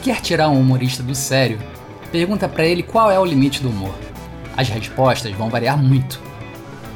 [0.00, 1.58] Quer tirar um humorista do sério?
[2.12, 3.96] Pergunta para ele qual é o limite do humor.
[4.56, 6.22] As respostas vão variar muito.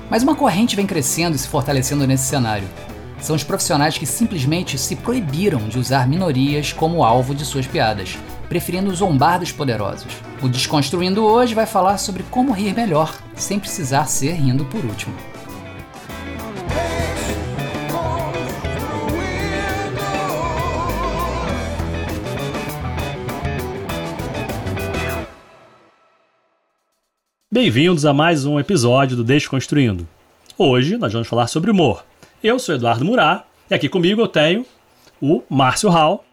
[0.08, 2.68] Mas uma corrente vem crescendo e se fortalecendo nesse cenário.
[3.20, 8.16] São os profissionais que simplesmente se proibiram de usar minorias como alvo de suas piadas,
[8.48, 10.12] preferindo zombar dos poderosos.
[10.40, 15.29] O Desconstruindo hoje vai falar sobre como rir melhor, sem precisar ser rindo por último.
[27.53, 30.07] Bem-vindos a mais um episódio do Desconstruindo.
[30.57, 32.05] Hoje nós vamos falar sobre humor.
[32.41, 34.64] Eu sou Eduardo Murá e aqui comigo eu tenho
[35.20, 36.25] o Márcio Hall.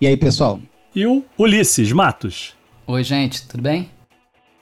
[0.00, 0.58] E aí, pessoal?
[0.92, 2.52] E o Ulisses Matos.
[2.84, 3.88] Oi, gente, tudo bem?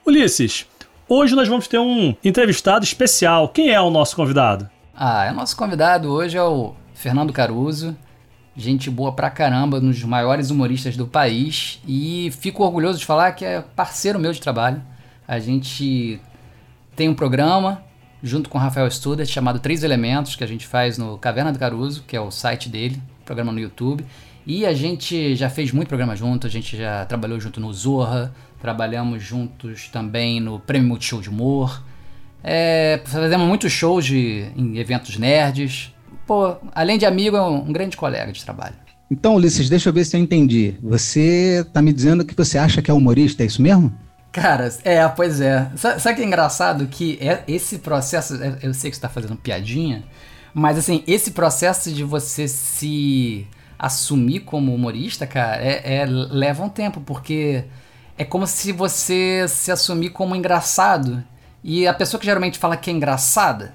[0.05, 0.67] Ulisses,
[1.09, 3.49] hoje nós vamos ter um entrevistado especial.
[3.49, 4.69] Quem é o nosso convidado?
[4.95, 7.97] Ah, o nosso convidado hoje é o Fernando Caruso,
[8.55, 13.31] gente boa pra caramba, um dos maiores humoristas do país e fico orgulhoso de falar
[13.31, 14.83] que é parceiro meu de trabalho.
[15.27, 16.19] A gente
[16.95, 17.83] tem um programa
[18.21, 21.59] junto com o Rafael Studert chamado Três Elementos, que a gente faz no Caverna do
[21.59, 24.05] Caruso, que é o site dele, programa no YouTube.
[24.45, 28.33] E a gente já fez muito programa junto, a gente já trabalhou junto no Zorra,
[28.61, 31.83] trabalhamos juntos também no Prêmio Multishow de Humor.
[32.43, 35.91] É, fazemos muitos shows de, em eventos nerds.
[36.27, 38.75] Pô, além de amigo, é um, um grande colega de trabalho.
[39.09, 40.75] Então, Ulisses, deixa eu ver se eu entendi.
[40.81, 43.93] Você tá me dizendo que você acha que é humorista, é isso mesmo?
[44.35, 45.71] Cara, é, pois é.
[45.77, 46.87] Sabe, sabe que é engraçado?
[46.87, 48.35] Que é esse processo.
[48.43, 50.03] É, eu sei que você tá fazendo piadinha,
[50.53, 53.47] mas assim, esse processo de você se
[53.79, 57.63] assumir como humorista, cara, é, é, leva um tempo, porque
[58.17, 61.23] é como se você se assumir como engraçado.
[61.63, 63.73] E a pessoa que geralmente fala que é engraçada,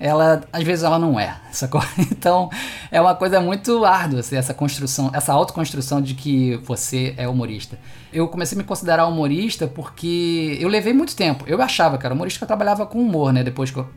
[0.00, 1.82] ela às vezes ela não é, sacou?
[2.10, 2.50] Então
[2.90, 7.78] é uma coisa muito árdua assim, essa construção, essa autoconstrução de que você é humorista.
[8.12, 11.44] Eu comecei a me considerar humorista porque eu levei muito tempo.
[11.46, 13.44] Eu achava, cara, humorista que eu trabalhava com humor, né?
[13.44, 13.88] Depois que eu,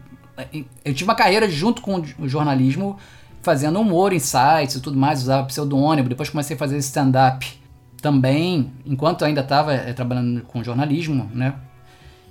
[0.85, 2.97] eu tive uma carreira junto com o jornalismo
[3.41, 7.59] fazendo humor em sites e tudo mais, usava pseudônimo, depois comecei a fazer stand-up
[8.01, 11.53] também, enquanto ainda estava eh, trabalhando com jornalismo, né?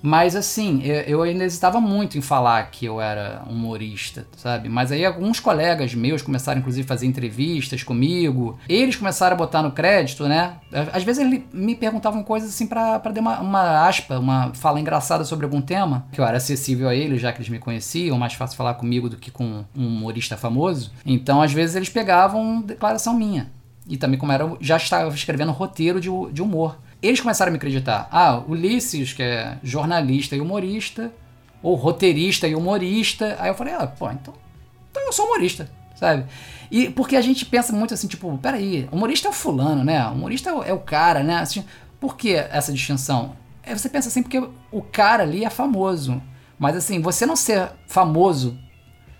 [0.02, 4.68] Mas assim, eu, eu, ainda hesitava muito em falar que eu era humorista, sabe?
[4.68, 8.58] Mas aí alguns colegas meus começaram, inclusive, a fazer entrevistas comigo.
[8.68, 10.56] Eles começaram a botar no crédito, né?
[10.92, 15.24] Às vezes eles me perguntavam coisas assim para dar uma, uma aspa, uma fala engraçada
[15.24, 18.34] sobre algum tema, que eu era acessível a eles, já que eles me conheciam, mais
[18.34, 20.92] fácil falar comigo do que com um humorista famoso.
[21.04, 23.50] Então, às vezes, eles pegavam declaração minha.
[23.86, 26.78] E também, como era, já estava escrevendo roteiro de, de humor.
[27.02, 28.08] Eles começaram a me acreditar.
[28.10, 31.12] Ah, Ulisses, que é jornalista e humorista,
[31.62, 33.36] ou roteirista e humorista.
[33.38, 34.34] Aí eu falei, ah, pô, então,
[34.90, 36.26] então eu sou humorista, sabe?
[36.70, 40.06] E porque a gente pensa muito assim, tipo, peraí, humorista é o fulano, né?
[40.06, 41.38] Humorista é o cara, né?
[41.38, 41.64] Assim,
[41.98, 43.36] por que essa distinção?
[43.62, 46.22] É, você pensa assim, porque o cara ali é famoso.
[46.58, 48.58] Mas assim, você não ser famoso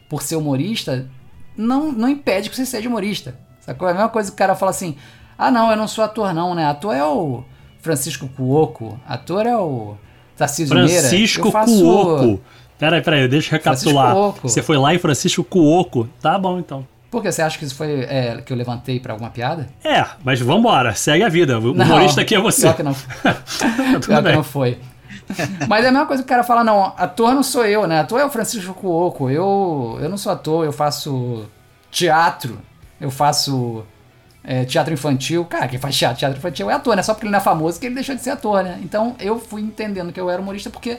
[0.09, 1.09] por ser humorista
[1.57, 3.39] não, não impede que você seja humorista.
[3.61, 3.89] Sacou?
[3.89, 4.97] É a mesma coisa que o cara fala assim:
[5.39, 6.67] ah, não, eu não sou ator, não, né?
[6.67, 7.45] Ator é o
[7.81, 8.99] Francisco Cuoco.
[9.07, 9.97] Ator é o
[10.37, 10.89] Tarcísio Meira.
[10.89, 11.51] Francisco.
[11.51, 12.41] Cuoco.
[12.79, 14.15] Peraí, peraí, deixa eu recapitular.
[14.43, 16.09] Você foi lá em Francisco Cuoco.
[16.21, 16.87] Tá bom, então.
[17.11, 19.69] Por que você acha que isso foi é, que eu levantei para alguma piada?
[19.85, 21.59] É, mas vambora, segue a vida.
[21.59, 22.63] O não, humorista aqui é você.
[22.63, 22.95] Pior que não,
[24.01, 24.79] pior que não foi.
[25.69, 28.01] Mas é a mesma coisa que o cara fala, não, ator não sou eu, né?
[28.01, 29.29] Ator é o Francisco Cuoco.
[29.29, 31.47] Eu, eu não sou ator, eu faço
[31.91, 32.59] teatro,
[33.01, 33.85] eu faço
[34.43, 35.45] é, teatro infantil.
[35.45, 37.03] Cara, quem faz teatro, teatro infantil é ator, né?
[37.03, 38.79] Só porque ele não é famoso que ele deixou de ser ator, né?
[38.83, 40.99] Então eu fui entendendo que eu era humorista porque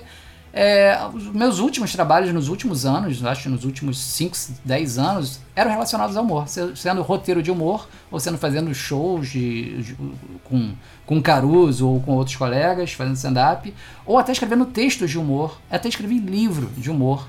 [0.53, 4.35] é, os meus últimos trabalhos nos últimos anos, acho nos últimos 5,
[4.65, 6.45] 10 anos, eram relacionados ao humor.
[6.47, 9.97] Sendo roteiro de humor, ou sendo fazendo shows de, de,
[10.43, 10.73] com,
[11.05, 13.73] com Caruso ou com outros colegas, fazendo stand-up,
[14.05, 15.57] ou até escrevendo textos de humor.
[15.69, 17.27] Até escrevi livro de humor,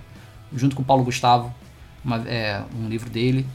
[0.54, 1.54] junto com Paulo Gustavo,
[2.04, 3.46] uma, é, um livro dele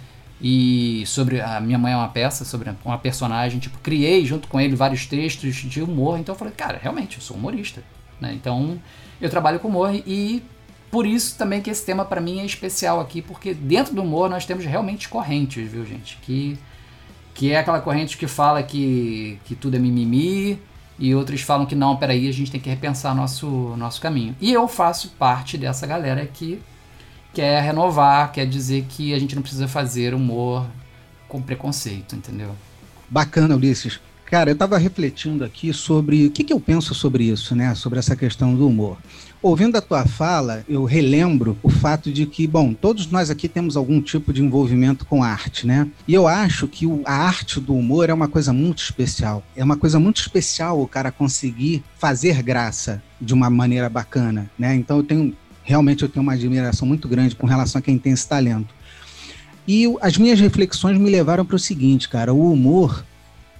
[0.42, 4.60] e sobre a minha mãe é uma peça sobre uma personagem tipo criei junto com
[4.62, 7.84] ele vários textos de humor então eu falei cara realmente eu sou humorista
[8.22, 8.34] né?
[8.34, 8.80] então
[9.20, 10.44] eu trabalho com humor e
[10.92, 14.30] por isso também que esse tema para mim é especial aqui porque dentro do humor
[14.30, 16.58] nós temos realmente correntes viu gente que
[17.34, 20.60] que é aquela corrente que fala que que tudo é mimimi
[21.00, 24.54] e outros falam que não peraí a gente tem que repensar nosso nosso caminho e
[24.54, 26.62] eu faço parte dessa galera que
[27.34, 30.66] quer renovar, quer dizer que a gente não precisa fazer humor
[31.28, 32.56] com preconceito, entendeu?
[33.10, 34.00] Bacana, Ulisses.
[34.30, 37.74] Cara, eu estava refletindo aqui sobre o que, que, eu penso sobre isso, né?
[37.76, 38.98] Sobre essa questão do humor.
[39.42, 43.78] Ouvindo a tua fala, eu relembro o fato de que, bom, todos nós aqui temos
[43.78, 45.88] algum tipo de envolvimento com arte, né?
[46.06, 49.42] E eu acho que a arte do humor é uma coisa muito especial.
[49.56, 54.76] É uma coisa muito especial o cara conseguir fazer graça de uma maneira bacana, né?
[54.76, 55.34] Então eu tenho
[55.68, 58.74] realmente eu tenho uma admiração muito grande com relação a quem tem esse talento.
[59.68, 63.06] E as minhas reflexões me levaram para o seguinte, cara, o humor,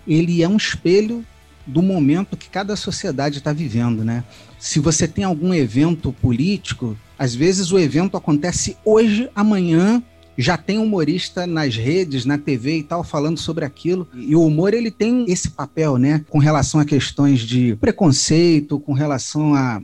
[0.08, 1.26] ele é um espelho
[1.66, 4.24] do momento que cada sociedade está vivendo, né?
[4.58, 10.02] Se você tem algum evento político, às vezes o evento acontece hoje, amanhã
[10.38, 14.08] já tem humorista nas redes, na TV e tal, falando sobre aquilo.
[14.16, 16.24] E o humor, ele tem esse papel, né?
[16.30, 19.82] Com relação a questões de preconceito, com relação a,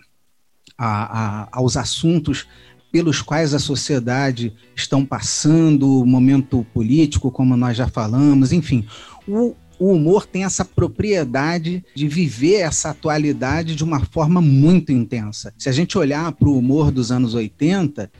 [0.77, 2.47] a, a aos assuntos
[2.91, 8.85] pelos quais a sociedade estão passando, o momento político, como nós já falamos, enfim.
[9.27, 15.51] O, o humor tem essa propriedade de viver essa atualidade de uma forma muito intensa.
[15.57, 18.11] Se a gente olhar para o humor dos anos 80,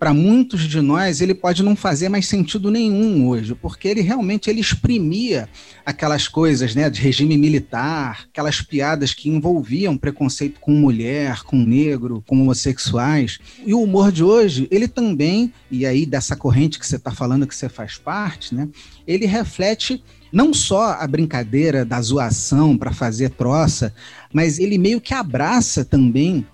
[0.00, 4.48] para muitos de nós ele pode não fazer mais sentido nenhum hoje, porque ele realmente
[4.48, 5.46] ele exprimia
[5.84, 12.24] aquelas coisas, né, de regime militar, aquelas piadas que envolviam preconceito com mulher, com negro,
[12.26, 13.38] com homossexuais.
[13.66, 17.46] E o humor de hoje, ele também, e aí dessa corrente que você está falando
[17.46, 18.70] que você faz parte, né,
[19.06, 20.02] ele reflete
[20.32, 23.92] não só a brincadeira da zoação para fazer troça,
[24.32, 26.46] mas ele meio que abraça também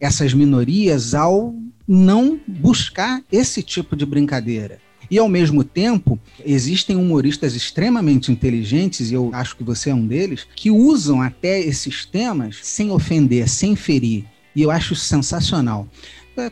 [0.00, 1.54] essas minorias ao
[1.86, 4.78] não buscar esse tipo de brincadeira.
[5.10, 10.06] E ao mesmo tempo, existem humoristas extremamente inteligentes, e eu acho que você é um
[10.06, 14.24] deles, que usam até esses temas sem ofender, sem ferir.
[14.56, 15.86] E eu acho sensacional.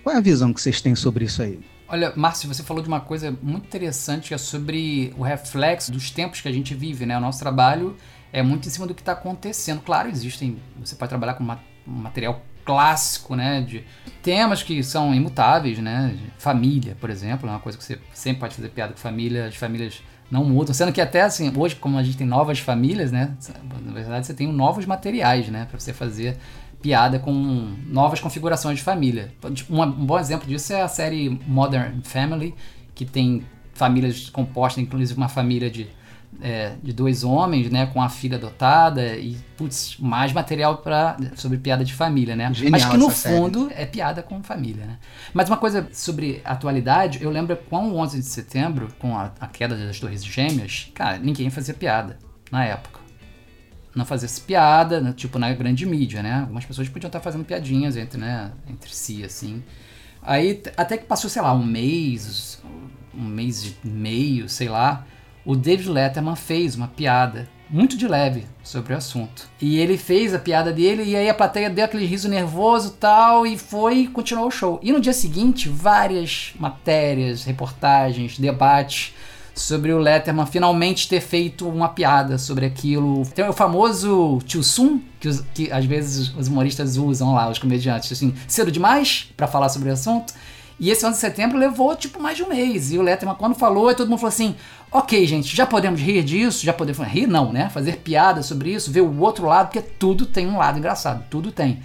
[0.02, 1.58] Qual é a visão que vocês têm sobre isso aí?
[1.88, 6.10] Olha, Márcio, você falou de uma coisa muito interessante que é sobre o reflexo dos
[6.10, 7.16] tempos que a gente vive, né?
[7.16, 7.96] O nosso trabalho
[8.32, 9.80] é muito em cima do que está acontecendo.
[9.80, 10.58] Claro, existem.
[10.80, 11.44] Você pode trabalhar com
[11.86, 13.60] material clássico, né?
[13.60, 13.84] De
[14.22, 16.16] temas que são imutáveis, né?
[16.38, 19.56] Família, por exemplo, é uma coisa que você sempre pode fazer piada com família, as
[19.56, 20.72] famílias não mudam.
[20.72, 23.36] Sendo que até assim, hoje, como a gente tem novas famílias, né?
[23.84, 25.66] Na verdade, você tem novos materiais, né?
[25.70, 26.38] Para você fazer
[26.80, 27.32] piada com
[27.86, 29.32] novas configurações de família.
[29.54, 32.54] Tipo, um bom exemplo disso é a série Modern Family,
[32.94, 35.88] que tem famílias compostas, inclusive uma família de
[36.40, 41.58] é, de dois homens, né, com a filha adotada e putz, mais material para sobre
[41.58, 42.52] piada de família, né?
[42.52, 43.82] Genial Mas que no fundo série.
[43.82, 44.98] é piada com família, né?
[45.32, 49.46] Mas uma coisa sobre atualidade, eu lembro com o 11 de setembro, com a, a
[49.46, 52.18] queda das Torres Gêmeas, cara, ninguém fazia piada
[52.50, 53.00] na época.
[53.94, 56.40] Não fazia piada, né, tipo na grande mídia, né?
[56.40, 59.62] Algumas pessoas podiam estar fazendo piadinhas entre, né, entre si assim.
[60.22, 62.62] Aí até que passou, sei lá, um mês,
[63.14, 65.04] um mês e meio, sei lá,
[65.44, 69.48] o David Letterman fez uma piada muito de leve sobre o assunto.
[69.60, 73.46] E ele fez a piada dele e aí a plateia deu aquele riso nervoso tal
[73.46, 74.78] e foi e continuou o show.
[74.82, 79.14] E no dia seguinte, várias matérias, reportagens, debates
[79.54, 83.24] sobre o Letterman finalmente ter feito uma piada sobre aquilo.
[83.34, 87.58] Tem o famoso tio Sun, que, os, que às vezes os humoristas usam lá, os
[87.58, 90.34] comediantes, assim, cedo demais para falar sobre o assunto.
[90.80, 92.92] E esse 11 de setembro levou, tipo, mais de um mês.
[92.92, 94.56] E o Letterman, quando falou, todo mundo falou assim:
[94.92, 96.64] ok, gente, já podemos rir disso?
[96.64, 97.26] Já podemos rir?
[97.26, 97.68] Não, né?
[97.70, 101.24] Fazer piada sobre isso, ver o outro lado, porque tudo tem um lado engraçado.
[101.30, 101.80] Tudo tem.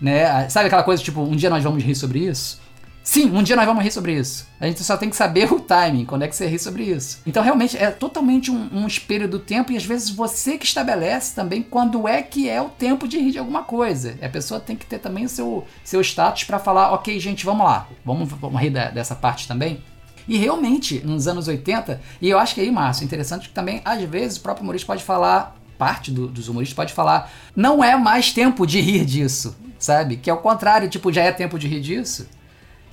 [0.00, 0.48] Né?
[0.48, 2.60] Sabe aquela coisa, tipo, um dia nós vamos rir sobre isso?
[3.02, 4.46] Sim, um dia nós vamos rir sobre isso.
[4.60, 7.20] A gente só tem que saber o timing, quando é que você ri sobre isso.
[7.26, 11.34] Então, realmente, é totalmente um, um, espelho do tempo e às vezes você que estabelece
[11.34, 14.16] também quando é que é o tempo de rir de alguma coisa.
[14.22, 17.64] A pessoa tem que ter também o seu, seu status para falar, ok, gente, vamos
[17.64, 19.82] lá, vamos, vamos rir da, dessa parte também.
[20.28, 24.02] E realmente, nos anos 80, e eu acho que aí, Márcio, interessante que também, às
[24.02, 28.32] vezes, o próprio humorista pode falar, parte do, dos humoristas pode falar, não é mais
[28.32, 30.18] tempo de rir disso, sabe?
[30.18, 32.28] Que é o contrário, tipo, já é tempo de rir disso.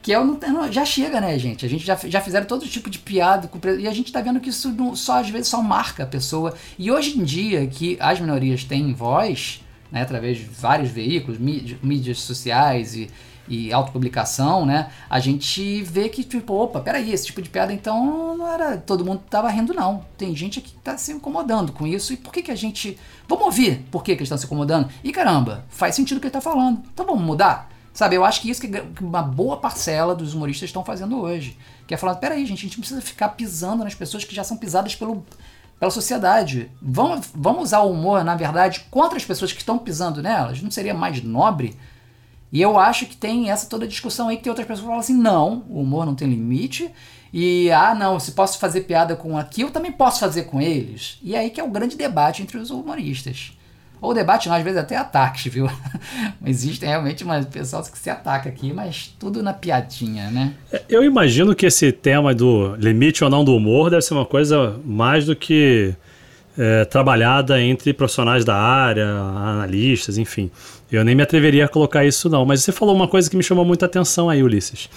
[0.01, 0.39] Que é o,
[0.71, 1.65] já chega, né, gente?
[1.65, 4.39] A gente já, já fizeram todo tipo de piada com, e a gente tá vendo
[4.39, 6.53] que isso não, só às vezes só marca a pessoa.
[6.79, 12.21] E hoje em dia que as minorias têm voz, né, através de vários veículos, mídias
[12.21, 13.09] sociais e,
[13.47, 14.91] e autopublicação, né?
[15.09, 18.77] A gente vê que, tipo, opa, peraí, esse tipo de piada então não era.
[18.77, 20.05] Todo mundo tava rindo, não.
[20.17, 22.13] Tem gente aqui que tá se incomodando com isso.
[22.13, 22.97] E por que que a gente.
[23.27, 24.89] Vamos ouvir por que, que eles estão se incomodando?
[25.03, 26.81] E caramba, faz sentido o que ele tá falando.
[26.93, 27.69] Então vamos mudar?
[27.93, 28.69] Sabe, eu acho que isso que
[29.01, 31.57] uma boa parcela dos humoristas estão fazendo hoje.
[31.87, 34.55] Que é falar, peraí, gente, a gente precisa ficar pisando nas pessoas que já são
[34.55, 35.25] pisadas pelo,
[35.79, 36.69] pela sociedade.
[36.79, 40.61] Vamos, vamos usar o humor, na verdade, contra as pessoas que estão pisando nelas?
[40.61, 41.75] Não seria mais nobre?
[42.51, 44.99] E eu acho que tem essa toda discussão aí que tem outras pessoas que falam
[44.99, 46.89] assim, não, o humor não tem limite.
[47.33, 51.19] E, ah, não, se posso fazer piada com aqui, eu também posso fazer com eles.
[51.21, 53.51] E aí que é o grande debate entre os humoristas.
[53.99, 55.67] Ou debate, não, às vezes até ataques, viu?
[56.45, 60.53] Existem realmente umas pessoas que se atacam aqui, mas tudo na piadinha, né?
[60.71, 64.25] É, eu imagino que esse tema do limite ou não do humor deve ser uma
[64.25, 65.95] coisa mais do que
[66.57, 70.51] é, trabalhada entre profissionais da área, analistas, enfim.
[70.91, 72.45] Eu nem me atreveria a colocar isso, não.
[72.45, 74.89] Mas você falou uma coisa que me chamou muita atenção aí, Ulisses,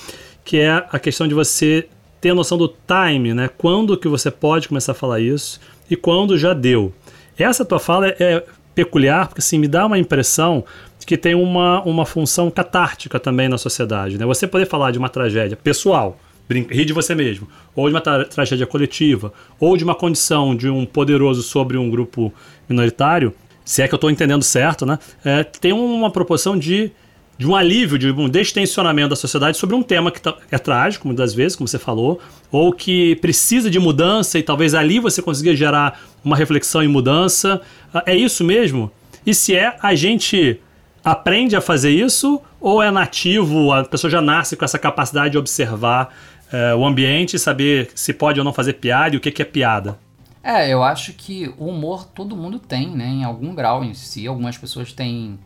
[0.44, 1.88] que é a questão de você
[2.20, 3.48] ter a noção do time, né?
[3.56, 6.92] Quando que você pode começar a falar isso e quando já deu.
[7.38, 8.44] Essa tua fala é
[8.74, 10.64] peculiar, porque assim, me dá uma impressão
[10.98, 14.18] de que tem uma, uma função catártica também na sociedade.
[14.18, 14.26] Né?
[14.26, 16.18] Você poder falar de uma tragédia pessoal,
[16.48, 20.68] rir de você mesmo, ou de uma tra tragédia coletiva, ou de uma condição de
[20.68, 22.32] um poderoso sobre um grupo
[22.68, 24.98] minoritário, se é que eu estou entendendo certo, né?
[25.24, 26.92] É, tem uma proporção de
[27.40, 31.06] de um alívio, de um destensionamento da sociedade sobre um tema que tá, é trágico,
[31.06, 32.20] muitas vezes, como você falou,
[32.52, 37.62] ou que precisa de mudança e talvez ali você consiga gerar uma reflexão e mudança.
[37.94, 38.92] Ah, é isso mesmo?
[39.24, 40.60] E se é, a gente
[41.02, 45.38] aprende a fazer isso ou é nativo, a pessoa já nasce com essa capacidade de
[45.38, 46.14] observar
[46.52, 49.40] é, o ambiente e saber se pode ou não fazer piada e o que, que
[49.40, 49.98] é piada?
[50.42, 53.06] É, eu acho que o humor todo mundo tem, né?
[53.06, 54.26] Em algum grau em si.
[54.26, 55.38] Algumas pessoas têm,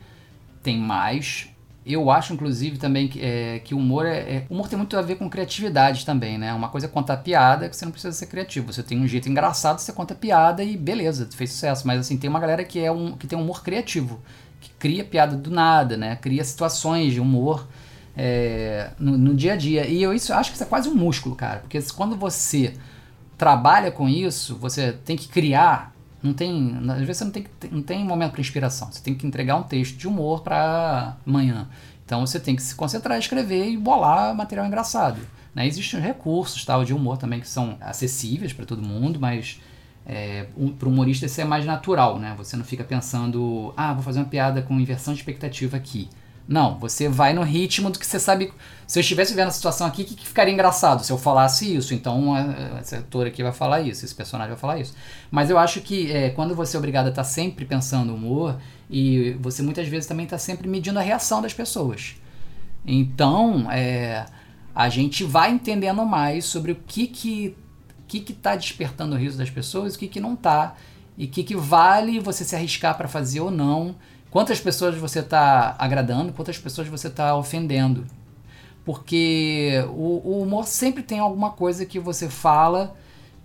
[0.63, 1.49] têm mais,
[1.87, 5.17] eu acho, inclusive, também que, é, que humor é, é, humor tem muito a ver
[5.17, 6.53] com criatividade também, né?
[6.55, 8.73] Uma coisa é contar piada que você não precisa ser criativo.
[8.73, 11.87] Você tem um jeito engraçado, você conta piada e beleza, fez sucesso.
[11.87, 14.23] Mas assim, tem uma galera que, é um, que tem um humor criativo,
[14.61, 16.17] que cria piada do nada, né?
[16.17, 17.69] Cria situações de humor
[18.17, 19.87] é, no, no, dia a dia.
[19.87, 21.61] E eu isso, acho que isso é quase um músculo, cara.
[21.61, 22.73] Porque quando você
[23.37, 26.79] trabalha com isso, você tem que criar não tem.
[26.89, 28.91] Às vezes você não tem, não tem momento para inspiração.
[28.91, 31.69] Você tem que entregar um texto de humor para amanhã.
[32.05, 35.21] Então você tem que se concentrar, escrever e bolar material engraçado.
[35.55, 35.67] Né?
[35.67, 39.61] Existem recursos tal, de humor também que são acessíveis para todo mundo, mas
[40.07, 42.19] é, um, para o humorista isso é mais natural.
[42.19, 42.35] Né?
[42.39, 46.09] Você não fica pensando, ah, vou fazer uma piada com inversão de expectativa aqui.
[46.47, 48.53] Não, você vai no ritmo do que você sabe.
[48.87, 51.75] Se eu estivesse vivendo a situação aqui, o que, que, ficaria engraçado se eu falasse
[51.75, 51.95] isso?
[51.95, 52.35] Então,
[52.79, 54.95] esse ator aqui vai falar isso, esse personagem vai falar isso.
[55.31, 58.59] Mas eu acho que é, quando você é obrigado a estar tá sempre pensando humor,
[58.91, 62.17] e você muitas vezes também está sempre medindo a reação das pessoas.
[62.87, 64.27] Então, é,
[64.75, 67.57] a gente vai entendendo mais sobre o que que
[68.07, 70.77] que está despertando o riso das pessoas, o que que não está,
[71.19, 73.97] e o que que vale você se arriscar para fazer ou não
[74.35, 78.05] Quantas pessoas você está agradando, quantas pessoas você está ofendendo.
[78.85, 82.97] Porque o, o, humor sempre tem alguma coisa que você fala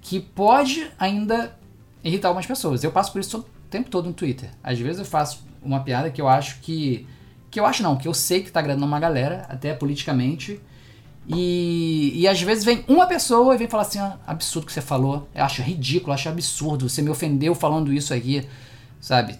[0.01, 1.55] que pode ainda
[2.03, 2.83] irritar algumas pessoas.
[2.83, 4.49] Eu passo por isso o tempo todo no Twitter.
[4.63, 7.05] Às vezes eu faço uma piada que eu acho que.
[7.51, 10.59] Que eu acho não, que eu sei que está agradando uma galera, até politicamente.
[11.27, 14.81] E, e às vezes vem uma pessoa e vem falar assim: ah, absurdo que você
[14.81, 15.29] falou.
[15.35, 16.89] Eu acho ridículo, acho absurdo.
[16.89, 18.47] Você me ofendeu falando isso aqui
[18.99, 19.37] sabe?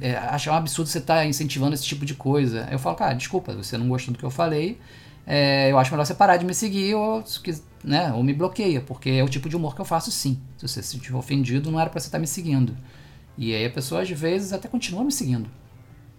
[0.00, 2.68] É, acho um absurdo você estar tá incentivando esse tipo de coisa.
[2.70, 4.78] Eu falo, cara, desculpa, você não gostou do que eu falei,
[5.26, 7.22] é, eu acho melhor você parar de me seguir ou,
[7.84, 10.40] né, ou me bloqueia, porque é o tipo de humor que eu faço sim.
[10.56, 12.76] Se você se sentir ofendido, não era para você estar tá me seguindo.
[13.36, 15.48] E aí a pessoa às vezes até continua me seguindo.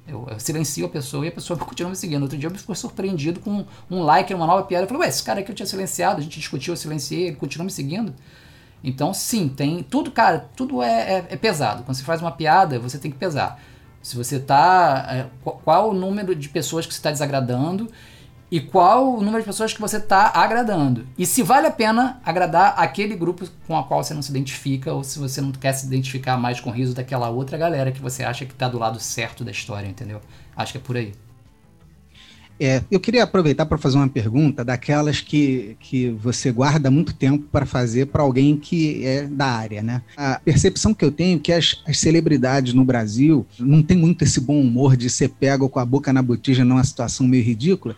[0.07, 2.21] Eu, eu silencio a pessoa e a pessoa continua me seguindo.
[2.21, 4.83] Outro dia eu fui surpreendido com um like numa nova piada.
[4.85, 7.35] Eu falei, ué, esse cara aqui eu tinha silenciado, a gente discutiu, eu silenciei, ele
[7.35, 8.13] continua me seguindo.
[8.83, 9.83] Então, sim, tem.
[9.83, 11.83] Tudo, cara, tudo é, é, é, pesado.
[11.83, 13.59] Quando você faz uma piada, você tem que pesar.
[14.01, 15.07] Se você tá.
[15.09, 17.89] É, qual o número de pessoas que você está desagradando
[18.51, 21.07] e qual o número de pessoas que você está agradando.
[21.17, 24.91] E se vale a pena agradar aquele grupo com a qual você não se identifica,
[24.91, 28.01] ou se você não quer se identificar mais com o riso daquela outra galera que
[28.01, 30.19] você acha que está do lado certo da história, entendeu?
[30.55, 31.13] Acho que é por aí.
[32.59, 37.45] É, eu queria aproveitar para fazer uma pergunta daquelas que, que você guarda muito tempo
[37.49, 40.01] para fazer para alguém que é da área, né?
[40.17, 44.23] A percepção que eu tenho é que as, as, celebridades no Brasil não tem muito
[44.23, 47.95] esse bom humor de ser pego com a boca na botija numa situação meio ridícula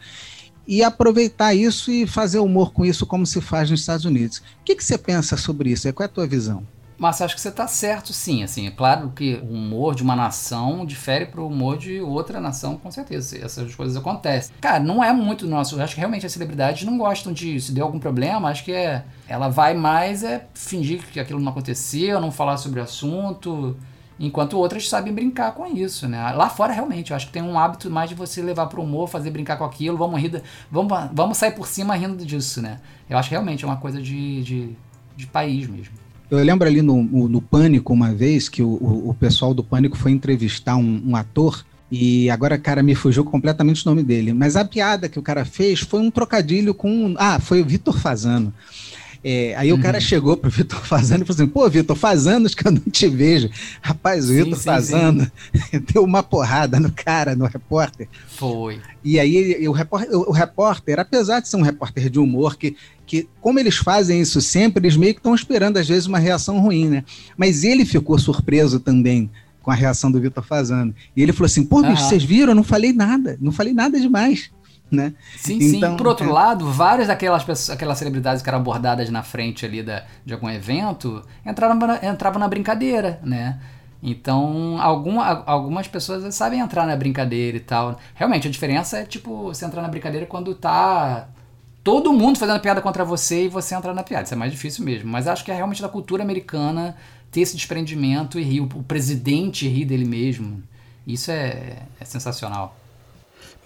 [0.67, 4.37] e aproveitar isso e fazer humor com isso como se faz nos Estados Unidos.
[4.37, 5.91] O que, que você pensa sobre isso?
[5.91, 6.63] Qual é a tua visão?
[7.01, 8.43] Mas acho que você está certo, sim.
[8.43, 12.39] Assim, é claro que o humor de uma nação difere para o humor de outra
[12.39, 13.43] nação, com certeza.
[13.43, 14.53] Essas coisas acontecem.
[14.62, 15.81] Cara, não é muito nosso.
[15.81, 17.60] Acho que realmente as celebridades não gostam de.
[17.60, 19.03] Se deu algum problema, acho que é.
[19.27, 23.75] Ela vai mais é fingir que aquilo não aconteceu, não falar sobre o assunto.
[24.20, 26.22] Enquanto outras sabem brincar com isso, né?
[26.34, 28.84] Lá fora, realmente, eu acho que tem um hábito mais de você levar para o
[28.84, 30.39] humor, fazer brincar com aquilo, vamos rir,
[30.70, 32.79] vamos, vamos sair por cima rindo disso, né?
[33.10, 34.77] Eu acho que realmente é uma coisa de, de,
[35.15, 36.00] de país mesmo.
[36.31, 38.69] Eu lembro ali no, no Pânico uma vez que o,
[39.09, 43.85] o, pessoal do Pânico foi entrevistar um, um ator e agora, cara, me fugiu completamente
[43.85, 44.31] o nome dele.
[44.31, 47.15] Mas a piada que o cara fez foi um trocadilho com.
[47.17, 48.53] Ah, foi o Vitor Fazano.
[49.23, 49.77] É, aí uhum.
[49.77, 50.01] o cara uhum.
[50.01, 53.07] chegou pro Vitor Fazano e falou assim: pô, Vitor, faz anos que eu não te
[53.07, 53.49] vejo.
[53.81, 55.31] Rapaz, o Vitor Fazano
[55.93, 58.07] deu uma porrada no cara, no repórter.
[58.27, 58.81] Foi.
[59.03, 62.75] E aí o repórter, o repórter, apesar de ser um repórter de humor, que,
[63.05, 66.59] que como eles fazem isso sempre, eles meio que estão esperando, às vezes, uma reação
[66.59, 67.03] ruim, né?
[67.37, 69.29] Mas ele ficou surpreso também
[69.61, 70.95] com a reação do Vitor Fazano.
[71.15, 72.49] E ele falou assim: pô, bicho, vocês viram?
[72.49, 74.49] Eu não falei nada, não falei nada demais
[74.91, 75.13] né?
[75.38, 75.98] Sim, então, sim.
[75.98, 76.31] Por outro é...
[76.31, 80.50] lado, várias daquelas pessoas, aquelas celebridades que eram abordadas na frente ali da, de algum
[80.50, 83.60] evento entraram, entravam na brincadeira, né?
[84.03, 88.00] Então, alguma, algumas pessoas sabem entrar na brincadeira e tal.
[88.15, 91.27] Realmente, a diferença é, tipo, você entrar na brincadeira quando tá
[91.83, 94.24] todo mundo fazendo piada contra você e você entrar na piada.
[94.24, 95.10] Isso é mais difícil mesmo.
[95.10, 96.98] Mas acho que é realmente da cultura americana
[97.29, 98.62] ter esse desprendimento e rir.
[98.62, 100.63] O, presidente rir dele mesmo.
[101.05, 102.75] Isso é, é sensacional.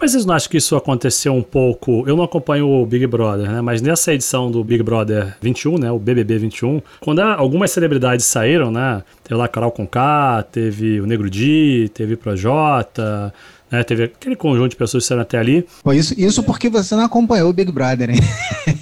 [0.05, 2.03] Mas vocês não acham que isso aconteceu um pouco?
[2.07, 3.59] Eu não acompanho o Big Brother, né?
[3.59, 5.91] Mas nessa edição do Big Brother 21, né?
[5.91, 9.01] O BBB 21, quando algumas celebridades saíram, né?
[9.23, 13.33] Teve lá Carol Conká, teve o Negro Di, teve Projota,
[13.71, 13.81] né?
[13.81, 15.65] Teve aquele conjunto de pessoas que saíram até ali.
[15.83, 18.19] Pô, isso, isso porque você não acompanhou o Big Brother, hein?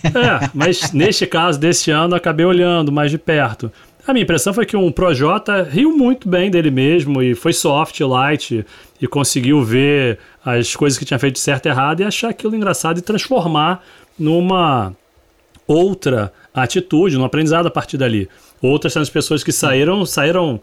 [0.03, 3.72] É, mas neste caso, desse ano, acabei olhando mais de perto.
[4.06, 8.00] A minha impressão foi que um Projota riu muito bem dele mesmo e foi soft,
[8.02, 8.66] light
[9.02, 12.54] e conseguiu ver as coisas que tinha feito de certo e errado e achar aquilo
[12.54, 13.82] engraçado e transformar
[14.20, 14.94] numa
[15.66, 18.30] outra atitude, num aprendizado a partir dali.
[18.62, 20.60] Outras são as pessoas que saíram, saíram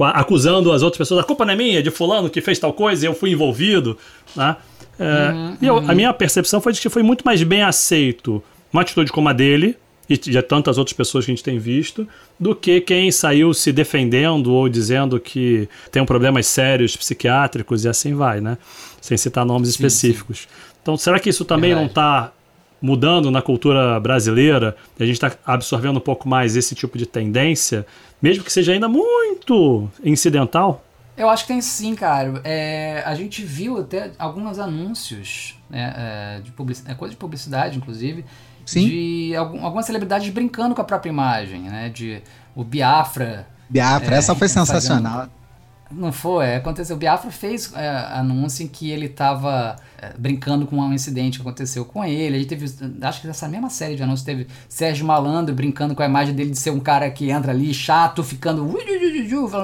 [0.00, 2.72] acusando as outras pessoas, a culpa não é minha, é de fulano que fez tal
[2.72, 3.98] coisa e eu fui envolvido,
[4.34, 4.56] né?
[4.98, 5.90] É, uhum, e eu, uhum.
[5.90, 9.32] a minha percepção foi de que foi muito mais bem aceito uma atitude como a
[9.32, 9.76] dele,
[10.08, 12.06] e de tantas outras pessoas que a gente tem visto,
[12.38, 18.14] do que quem saiu se defendendo ou dizendo que tem problemas sérios psiquiátricos e assim
[18.14, 18.58] vai, né?
[19.00, 20.40] Sem citar nomes sim, específicos.
[20.40, 20.48] Sim.
[20.82, 21.84] Então, será que isso também Verdade.
[21.84, 22.32] não está
[22.80, 24.76] mudando na cultura brasileira?
[24.98, 27.86] E a gente está absorvendo um pouco mais esse tipo de tendência,
[28.20, 30.84] mesmo que seja ainda muito incidental?
[31.16, 32.40] Eu acho que tem sim, cara.
[32.42, 37.78] É, a gente viu até alguns anúncios, né, é, de publicidade, é, coisa de publicidade,
[37.78, 38.24] inclusive,
[38.64, 38.88] Sim.
[38.88, 41.88] de algumas celebridades brincando com a própria imagem, né?
[41.88, 42.22] De
[42.54, 43.46] o Biafra.
[43.68, 45.12] Biafra, é, essa foi sensacional.
[45.12, 45.44] Fazendo,
[45.90, 46.96] não foi, aconteceu.
[46.96, 51.42] O Biafra fez é, anúncio em que ele estava é, brincando com um incidente que
[51.42, 52.36] aconteceu com ele.
[52.36, 52.66] Ele teve,
[53.02, 56.50] acho que nessa mesma série de anúncios teve Sérgio Malandro brincando com a imagem dele
[56.50, 58.68] de ser um cara que entra ali chato, ficando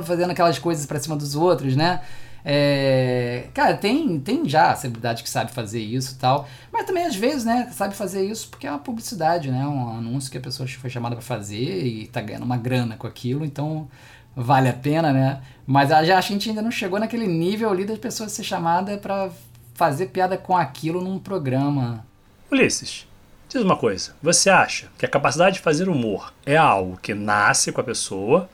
[0.05, 2.01] fazendo aquelas coisas para cima dos outros, né?
[2.44, 6.48] É, cara, tem, tem já celebridade que sabe fazer isso e tal.
[6.72, 9.66] Mas também, às vezes, né, sabe fazer isso porque é uma publicidade, né?
[9.66, 13.07] Um anúncio que a pessoa foi chamada para fazer e tá ganhando uma grana com
[13.07, 13.88] aquilo, então
[14.35, 15.40] vale a pena, né?
[15.66, 19.31] Mas a, a gente ainda não chegou naquele nível ali das pessoas ser chamada para
[19.74, 22.05] fazer piada com aquilo num programa.
[22.50, 23.07] Ulisses,
[23.48, 24.14] diz uma coisa.
[24.22, 28.48] Você acha que a capacidade de fazer humor é algo que nasce com a pessoa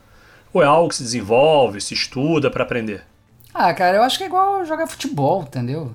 [0.53, 3.03] ou é algo que se desenvolve, se estuda para aprender?
[3.57, 5.91] Ah, cara, eu acho que é igual jogar futebol, entendeu?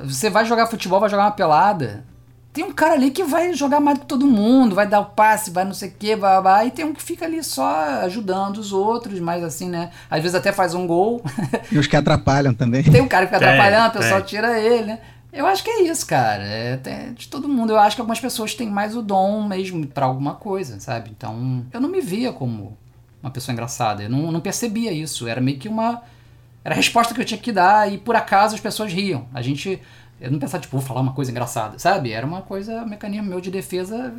[0.00, 2.04] Você vai jogar futebol, vai jogar uma pelada.
[2.52, 5.06] Tem um cara ali que vai jogar mais do que todo mundo, vai dar o
[5.06, 6.16] passe, vai não sei o que,
[6.66, 7.68] e tem um que fica ali só
[8.02, 9.90] ajudando os outros, mas assim, né?
[10.10, 11.22] Às vezes até faz um gol.
[11.70, 12.82] E os que atrapalham também.
[12.82, 14.98] Tem um cara que fica atrapalhando, o pessoal tira ele, né?
[15.32, 16.44] Eu acho que é isso, cara.
[16.44, 17.72] É, é de todo mundo.
[17.72, 21.10] Eu acho que algumas pessoas têm mais o dom mesmo para alguma coisa, sabe?
[21.10, 22.76] Então, eu não me via como
[23.20, 24.04] uma pessoa engraçada.
[24.04, 25.26] Eu não, não percebia isso.
[25.26, 26.02] Era meio que uma
[26.64, 29.28] era a resposta que eu tinha que dar e por acaso as pessoas riam.
[29.34, 29.80] A gente.
[30.20, 32.10] Eu não pensava, tipo, vou falar uma coisa engraçada, sabe?
[32.10, 34.14] Era uma coisa, um mecanismo meu de defesa.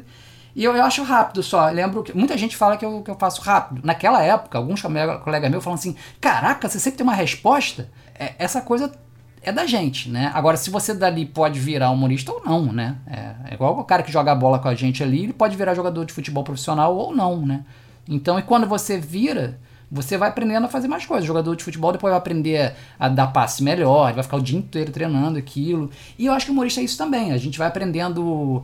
[0.56, 1.70] E eu, eu acho rápido só.
[1.70, 3.82] Eu lembro que muita gente fala que eu, que eu faço rápido.
[3.84, 7.90] Naquela época, alguns colegas meus falam assim: Caraca, você sempre tem uma resposta?
[8.14, 8.94] É, essa coisa
[9.42, 10.32] é da gente, né?
[10.34, 12.98] Agora, se você dali pode virar humorista ou não, né?
[13.08, 15.74] É, é igual o cara que joga bola com a gente ali, ele pode virar
[15.74, 17.66] jogador de futebol profissional ou não, né?
[18.08, 19.60] Então, e quando você vira,
[19.96, 21.24] você vai aprendendo a fazer mais coisas.
[21.24, 24.58] O jogador de futebol depois vai aprender a dar passe melhor, vai ficar o dia
[24.58, 25.90] inteiro treinando aquilo.
[26.20, 27.32] E eu acho que o humorista é isso também.
[27.32, 28.64] A gente vai aprendendo.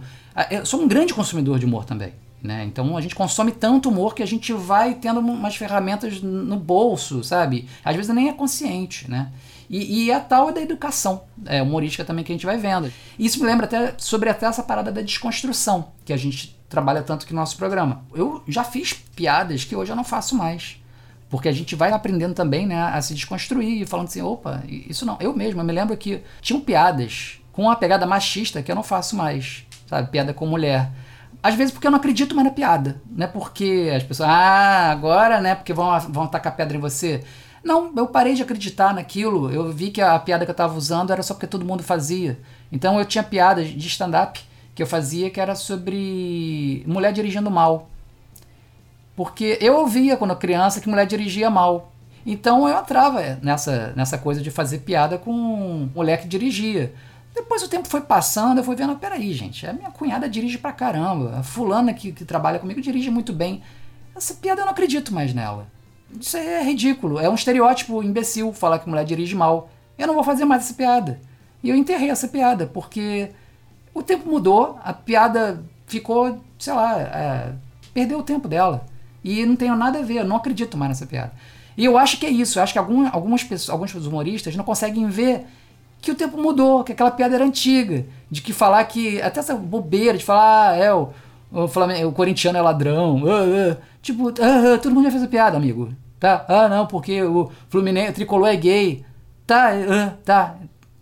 [0.50, 2.14] Eu sou um grande consumidor de humor também.
[2.44, 2.66] Né?
[2.66, 7.24] Então a gente consome tanto humor que a gente vai tendo umas ferramentas no bolso,
[7.24, 7.70] sabe?
[7.86, 9.32] Às vezes nem é consciente, né?
[9.70, 12.92] E, e a tal da educação é, humorística também que a gente vai vendo.
[13.18, 17.26] Isso me lembra até sobre até essa parada da desconstrução que a gente trabalha tanto
[17.26, 18.04] aqui no nosso programa.
[18.14, 20.81] Eu já fiz piadas que hoje eu não faço mais.
[21.32, 25.18] Porque a gente vai aprendendo também, né, a se desconstruir, falando assim, opa, isso não.
[25.22, 28.84] Eu mesmo, eu me lembro que tinham piadas com uma pegada machista que eu não
[28.84, 30.12] faço mais, sabe?
[30.12, 30.92] Piada com mulher.
[31.42, 33.28] Às vezes porque eu não acredito mais na piada, né?
[33.28, 35.56] Porque as pessoas, ah, agora, né?
[35.56, 37.24] Porque vão, vão tacar pedra em você.
[37.64, 39.50] Não, eu parei de acreditar naquilo.
[39.50, 42.38] Eu vi que a piada que eu estava usando era só porque todo mundo fazia.
[42.70, 44.38] Então eu tinha piadas de stand-up
[44.76, 47.90] que eu fazia que era sobre mulher dirigindo mal.
[49.16, 51.92] Porque eu ouvia quando criança que mulher dirigia mal.
[52.26, 56.94] Então eu entrava nessa, nessa coisa de fazer piada com mulher que dirigia.
[57.34, 60.72] Depois o tempo foi passando, eu fui vendo, peraí, gente, a minha cunhada dirige pra
[60.72, 61.40] caramba.
[61.40, 63.62] A fulana que, que trabalha comigo dirige muito bem.
[64.16, 65.68] Essa piada eu não acredito mais nela.
[66.20, 67.20] Isso é ridículo.
[67.20, 69.70] É um estereótipo imbecil falar que mulher dirige mal.
[69.98, 71.20] Eu não vou fazer mais essa piada.
[71.64, 73.30] E eu enterrei essa piada, porque
[73.94, 77.54] o tempo mudou, a piada ficou, sei lá, é,
[77.94, 78.86] perdeu o tempo dela.
[79.24, 81.32] E não tem nada a ver, eu não acredito mais nessa piada.
[81.78, 84.64] E eu acho que é isso, eu acho que algum, algumas pessoas, alguns humoristas não
[84.64, 85.46] conseguem ver
[86.02, 89.56] que o tempo mudou, que aquela piada era antiga, de que falar que, até essa
[89.56, 91.10] bobeira de falar, ah, é, o,
[91.52, 95.28] o, Flamengo, o corintiano é ladrão, ah, ah, tipo, ah, todo mundo já fez a
[95.28, 96.44] piada, amigo, tá?
[96.48, 99.06] Ah, não, porque o Fluminense, o tricolor é gay,
[99.46, 99.72] tá,
[100.26, 100.56] tá.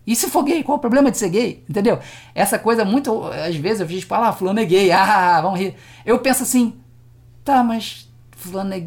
[0.06, 1.64] E se for gay, qual o problema de ser gay?
[1.68, 1.98] Entendeu?
[2.34, 5.74] Essa coisa muito, às vezes eu vejo, tipo, ah, fulano é gay, ah, vamos rir.
[6.04, 6.74] Eu penso assim,
[7.42, 8.09] tá, mas
[8.40, 8.82] fulano é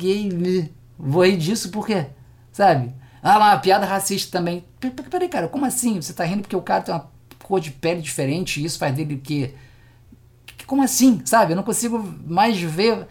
[0.97, 2.07] vou rir disso por quê?
[2.51, 2.93] Sabe?
[3.21, 4.65] Ah lá, piada racista também.
[5.09, 6.01] Peraí, cara, como assim?
[6.01, 7.09] Você tá rindo porque o cara tem uma
[7.41, 9.53] cor de pele diferente e isso faz dele o quê?
[10.67, 11.21] Como assim?
[11.25, 11.53] Sabe?
[11.53, 13.07] Eu não consigo mais ver.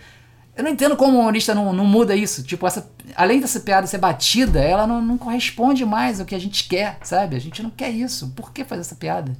[0.55, 2.43] Eu não entendo como o humorista não, não muda isso.
[2.43, 6.39] Tipo, essa, além dessa piada ser batida, ela não, não corresponde mais ao que a
[6.39, 7.37] gente quer, sabe?
[7.37, 8.31] A gente não quer isso.
[8.37, 9.33] Por que fazer essa piada?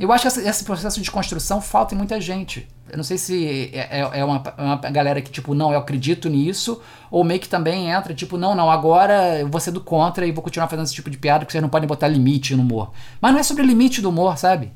[0.00, 2.66] Eu acho que esse processo de construção falta em muita gente.
[2.90, 5.78] Eu não sei se é, é, é uma, é uma, galera que, tipo, não, eu
[5.78, 9.80] acredito nisso, ou meio que também entra, tipo, não, não, agora eu vou ser do
[9.80, 12.56] contra e vou continuar fazendo esse tipo de piada porque vocês não podem botar limite
[12.56, 12.92] no humor.
[13.20, 14.72] Mas não é sobre limite do humor, sabe?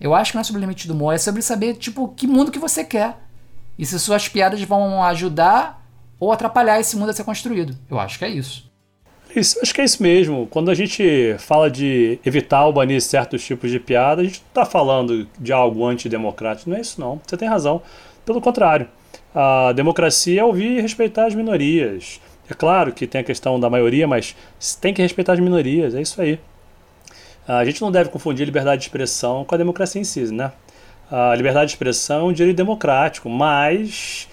[0.00, 2.50] Eu acho que não é sobre limite do humor, é sobre saber, tipo, que mundo
[2.50, 3.18] que você quer.
[3.78, 5.86] E se suas piadas vão ajudar
[6.18, 7.76] ou atrapalhar esse mundo a ser construído.
[7.90, 8.65] Eu acho que é isso.
[9.34, 10.46] Isso, acho que é isso mesmo.
[10.46, 14.64] Quando a gente fala de evitar banir certos tipos de piada, a gente não está
[14.64, 16.70] falando de algo antidemocrático.
[16.70, 17.20] Não é isso, não.
[17.26, 17.82] Você tem razão.
[18.24, 18.88] Pelo contrário,
[19.34, 22.20] a democracia é ouvir e respeitar as minorias.
[22.48, 24.34] É claro que tem a questão da maioria, mas
[24.80, 25.94] tem que respeitar as minorias.
[25.94, 26.38] É isso aí.
[27.46, 30.50] A gente não deve confundir liberdade de expressão com a democracia em si, né?
[31.10, 34.28] A liberdade de expressão é um direito democrático, mas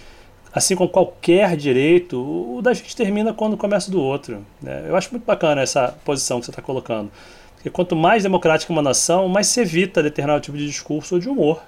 [0.54, 4.46] assim como qualquer direito, o da gente termina quando começa do outro.
[4.62, 4.86] Né?
[4.88, 7.12] Eu acho muito bacana essa posição que você está colocando.
[7.56, 11.28] Porque quanto mais democrática uma nação, mais se evita determinado tipo de discurso ou de
[11.28, 11.64] humor.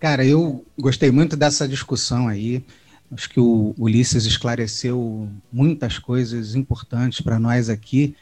[0.00, 2.64] Cara, eu gostei muito dessa discussão aí.
[3.12, 8.16] Acho que o Ulisses esclareceu muitas coisas importantes para nós aqui.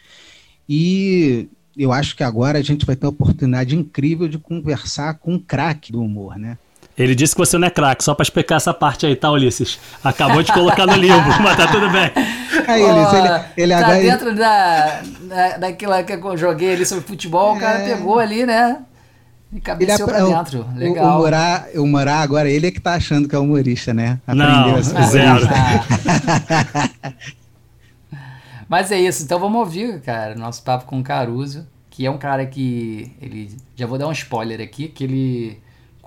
[0.68, 5.34] E eu acho que agora a gente vai ter uma oportunidade incrível de conversar com
[5.34, 6.58] um craque do humor, né?
[6.96, 9.80] Ele disse que você não é craque, só pra explicar essa parte aí, tá, Ulisses?
[10.04, 12.10] Acabou de colocar no limbo, mas tá tudo bem.
[12.66, 14.00] Aí, Ulisses, ele, ele tá agora...
[14.00, 17.94] dentro da, da, daquela que eu joguei ali sobre futebol, o cara é...
[17.94, 18.82] pegou ali, né?
[19.52, 20.66] E cabeceou ele é, pra dentro.
[20.74, 21.06] Legal.
[21.06, 24.20] O, o, Morá, o Morá, agora, ele é que tá achando que é humorista, né?
[24.26, 25.48] Aprendeu não, zero.
[28.68, 32.16] Mas é isso, então vamos ouvir, cara, nosso papo com o Caruso, que é um
[32.16, 33.54] cara que ele...
[33.76, 35.60] Já vou dar um spoiler aqui, que ele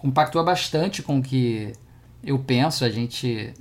[0.06, 1.74] compactua bastante com o que
[2.24, 2.86] eu penso.
[2.86, 3.54] A gente.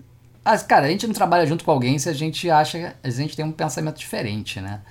[0.44, 2.94] Ah, cara, a gente não trabalha junto com alguém se a gente acha.
[3.02, 4.83] A gente tem um pensamento diferente, né?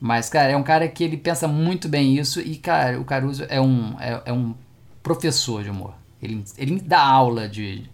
[0.00, 3.46] Mas, cara, é um cara que ele pensa muito bem isso e, cara, o Caruso
[3.48, 4.54] é um, é, é um
[5.02, 5.94] professor de humor.
[6.20, 7.88] Ele, ele dá aula de,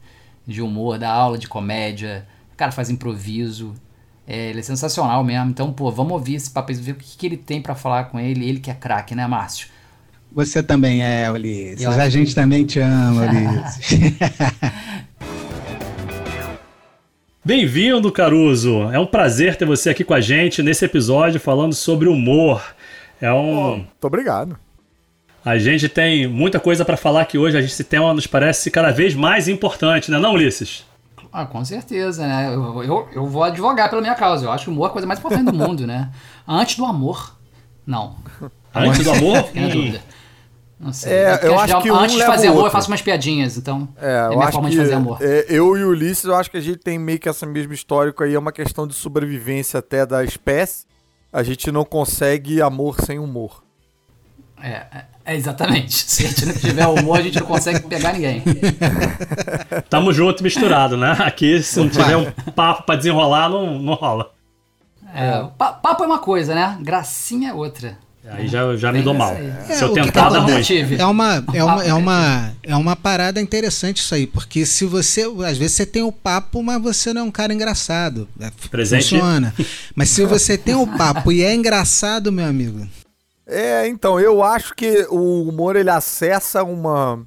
[0.44, 3.74] de humor, dá aula de comédia, o cara faz improviso.
[4.26, 5.50] É, ele é sensacional mesmo.
[5.50, 8.18] Então, pô, vamos ouvir esse papo, ver o que, que ele tem para falar com
[8.18, 8.48] ele.
[8.48, 9.68] Ele que é craque, né, Márcio?
[10.34, 11.86] Você também é, Ulisses.
[11.86, 14.16] A gente também te ama, Ulisses.
[17.44, 18.84] Bem-vindo, Caruso.
[18.92, 22.62] É um prazer ter você aqui com a gente nesse episódio falando sobre humor.
[23.20, 23.72] É um.
[23.72, 24.56] Oh, muito obrigado.
[25.44, 27.58] A gente tem muita coisa para falar aqui hoje.
[27.58, 30.86] A gente, esse tema nos parece cada vez mais importante, né, não, Ulisses?
[31.30, 32.54] Ah, com certeza, né?
[32.54, 34.46] Eu, eu, eu vou advogar pela minha causa.
[34.46, 36.10] Eu acho que o humor é a coisa mais importante do mundo, né?
[36.48, 37.36] Antes do amor,
[37.86, 38.16] não.
[38.74, 39.42] Antes do amor?
[39.44, 40.11] Fiquei na dúvida.
[40.82, 41.12] Não sei.
[41.12, 44.36] É, eu acho que antes de fazer amor, eu faço umas piadinhas, então é, é
[44.36, 45.16] minha forma de fazer amor.
[45.20, 47.72] É, eu e o Ulisses, eu acho que a gente tem meio que essa mesma
[47.72, 50.84] histórica aí, é uma questão de sobrevivência até da espécie.
[51.32, 53.62] A gente não consegue amor sem humor.
[54.60, 55.94] É, é, é exatamente.
[56.10, 58.42] Se a gente não tiver humor, a gente não consegue pegar ninguém.
[59.88, 61.12] Tamo junto misturado, né?
[61.20, 64.32] Aqui, se não tiver um papo pra desenrolar, não, não rola.
[65.14, 66.76] É, papo é uma coisa, né?
[66.80, 67.96] Gracinha é outra.
[68.30, 69.34] Aí já, já me dou mal.
[69.34, 70.54] É, se eu tentar, dá ruim.
[70.96, 75.22] É uma, é, uma, é, uma, é uma parada interessante isso aí, porque se você.
[75.44, 78.28] Às vezes você tem o papo, mas você não é um cara engraçado.
[78.40, 79.10] É, Presente.
[79.10, 79.52] Funciona.
[79.94, 82.86] Mas se você tem o papo e é engraçado, meu amigo.
[83.44, 87.20] É, então, eu acho que o humor ele acessa uma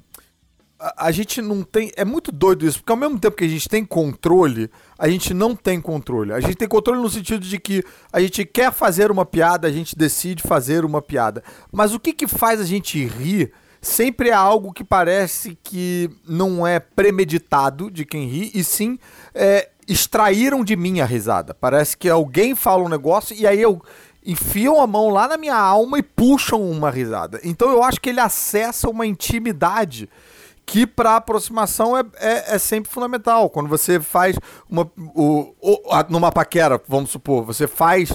[0.78, 1.90] a, gente não tem.
[1.96, 5.32] É muito doido isso, porque ao mesmo tempo que a gente tem controle, a gente
[5.32, 6.32] não tem controle.
[6.32, 9.72] A gente tem controle no sentido de que a gente quer fazer uma piada, a
[9.72, 11.42] gente decide fazer uma piada.
[11.72, 16.66] Mas o que, que faz a gente rir sempre é algo que parece que não
[16.66, 18.98] é premeditado de quem ri, e sim
[19.34, 21.54] é, extraíram de mim a risada.
[21.54, 23.80] Parece que alguém fala um negócio e aí eu
[24.26, 27.40] enfiam a mão lá na minha alma e puxam uma risada.
[27.44, 30.08] Então eu acho que ele acessa uma intimidade
[30.66, 33.48] que para aproximação é, é, é, sempre fundamental.
[33.48, 34.36] Quando você faz
[34.68, 34.90] uma.
[35.14, 38.12] O, o, a, numa paquera, vamos supor, você faz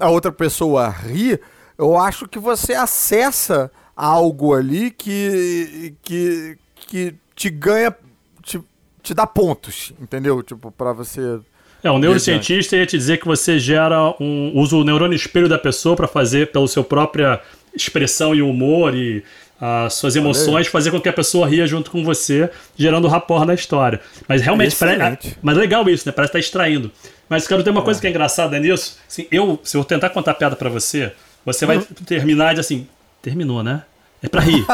[0.00, 1.40] a outra pessoa rir,
[1.78, 7.94] eu acho que você acessa algo ali que, que, que te ganha.
[8.42, 8.60] Te,
[9.00, 10.42] te dá pontos, entendeu?
[10.42, 11.38] Tipo, para você.
[11.84, 14.52] É, o neurocientista ia te dizer que você gera um.
[14.56, 17.40] usa o neurônio espelho da pessoa para fazer pela sua própria
[17.74, 19.24] expressão e humor e
[19.64, 23.54] as suas emoções, fazer com que a pessoa ria junto com você, gerando rapport na
[23.54, 24.00] história.
[24.26, 26.10] Mas realmente, parece, mas legal isso, né?
[26.10, 26.90] Parece estar tá extraindo.
[27.28, 27.84] Mas, cara, tem uma é.
[27.84, 28.98] coisa que é engraçada nisso.
[29.08, 31.12] Assim, eu, se eu tentar contar piada para você,
[31.46, 31.84] você vai uhum.
[32.04, 32.88] terminar de assim,
[33.22, 33.82] terminou, né?
[34.20, 34.66] É pra rir.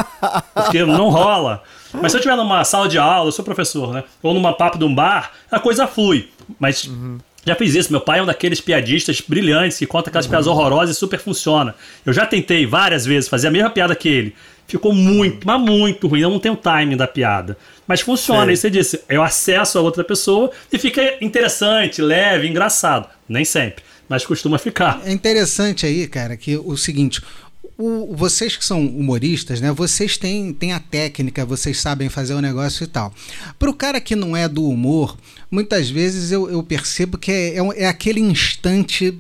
[0.54, 1.62] Porque não rola.
[1.92, 4.04] Mas se eu estiver numa sala de aula, eu sou professor, né?
[4.22, 6.30] Ou numa papo de um bar, a coisa flui.
[6.58, 7.18] Mas uhum.
[7.48, 7.90] Já fiz isso.
[7.90, 10.30] Meu pai é um daqueles piadistas brilhantes que conta aquelas uhum.
[10.30, 11.74] piadas horrorosas e super funciona.
[12.04, 14.34] Eu já tentei várias vezes fazer a mesma piada que ele.
[14.68, 16.20] Ficou muito, mas muito ruim.
[16.20, 17.56] Eu não tenho o timing da piada.
[17.86, 18.52] Mas funciona.
[18.52, 23.08] E você disse, eu acesso a outra pessoa e fica interessante, leve, engraçado.
[23.26, 25.00] Nem sempre, mas costuma ficar.
[25.06, 27.22] É interessante aí, cara, que o seguinte.
[27.78, 29.72] O, vocês que são humoristas, né?
[29.72, 33.14] Vocês têm, têm a técnica, vocês sabem fazer o negócio e tal.
[33.58, 35.16] Para o cara que não é do humor,
[35.50, 39.16] muitas vezes eu, eu percebo que é, é, é aquele instante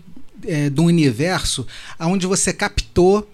[0.46, 1.66] é, do universo
[2.00, 3.26] onde você captou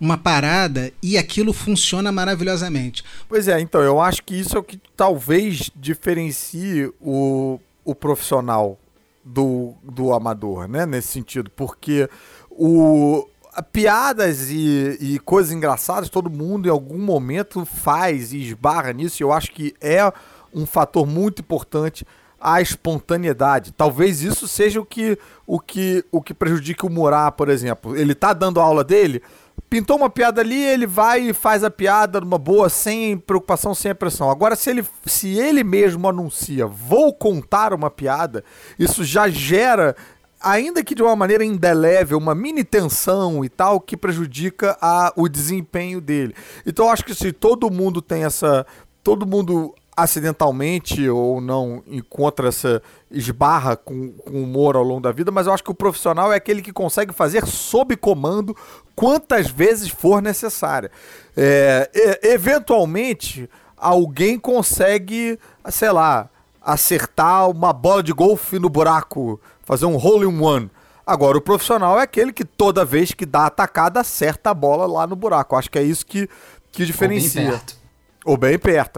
[0.00, 3.04] uma parada e aquilo funciona maravilhosamente.
[3.28, 8.78] Pois é, então, eu acho que isso é o que talvez diferencie o, o profissional
[9.22, 10.86] do, do amador, né?
[10.86, 12.08] Nesse sentido, porque
[12.50, 13.28] o,
[13.72, 19.24] piadas e, e, coisas engraçadas todo mundo em algum momento faz e esbarra nisso, e
[19.24, 20.10] eu acho que é
[20.54, 22.06] um fator muito importante
[22.40, 23.72] a espontaneidade.
[23.72, 27.94] Talvez isso seja o que o que o que prejudica o Murá, por exemplo.
[27.94, 29.22] Ele tá dando a aula dele,
[29.68, 33.94] pintou uma piada ali, ele vai e faz a piada numa boa, sem preocupação, sem
[33.94, 34.30] pressão.
[34.30, 38.44] Agora, se ele, se ele mesmo anuncia, vou contar uma piada,
[38.78, 39.96] isso já gera,
[40.40, 45.28] ainda que de uma maneira indelével, uma mini tensão e tal, que prejudica a, o
[45.28, 46.34] desempenho dele.
[46.64, 48.66] Então, eu acho que se todo mundo tem essa.
[49.02, 55.30] Todo mundo acidentalmente ou não encontra essa esbarra com, com humor ao longo da vida,
[55.30, 58.56] mas eu acho que o profissional é aquele que consegue fazer sob comando
[58.94, 60.90] quantas vezes for necessária.
[61.36, 65.38] É, eventualmente, alguém consegue,
[65.70, 66.28] sei lá,
[66.62, 70.70] acertar uma bola de golfe no buraco, fazer um hole in one.
[71.06, 74.86] Agora, o profissional é aquele que toda vez que dá a atacada, acerta a bola
[74.86, 75.56] lá no buraco.
[75.56, 76.28] Acho que é isso que,
[76.70, 77.42] que diferencia.
[77.42, 77.79] Ou bem perto,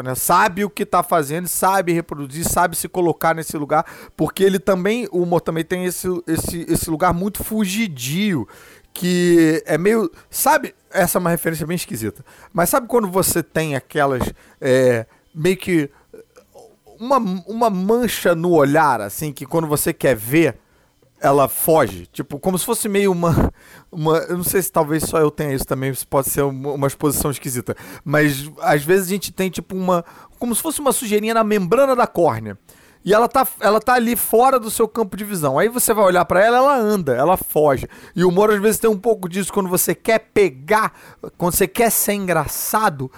[0.03, 0.15] né?
[0.15, 3.85] Sabe o que tá fazendo, sabe reproduzir, sabe se colocar nesse lugar,
[4.17, 8.49] porque ele também, o humor também tem esse, esse, esse lugar muito fugidio,
[8.93, 10.11] que é meio.
[10.29, 14.33] Sabe, essa é uma referência bem esquisita, mas sabe quando você tem aquelas.
[14.61, 15.91] É, meio que.
[16.99, 20.57] Uma, uma mancha no olhar, assim, que quando você quer ver,
[21.23, 22.07] ela foge.
[22.13, 23.53] Tipo, como se fosse meio uma.
[23.91, 26.73] uma eu não sei se talvez só eu tenha isso também, isso pode ser uma,
[26.73, 27.77] uma exposição esquisita.
[28.05, 30.05] Mas às vezes a gente tem, tipo, uma.
[30.39, 32.59] Como se fosse uma sujeirinha na membrana da córnea.
[33.05, 35.59] E ela tá, ela tá ali fora do seu campo de visão.
[35.59, 37.89] Aí você vai olhar para ela, ela anda, ela foge.
[38.15, 40.93] E o humor às vezes tem um pouco disso quando você quer pegar,
[41.37, 43.11] quando você quer ser engraçado,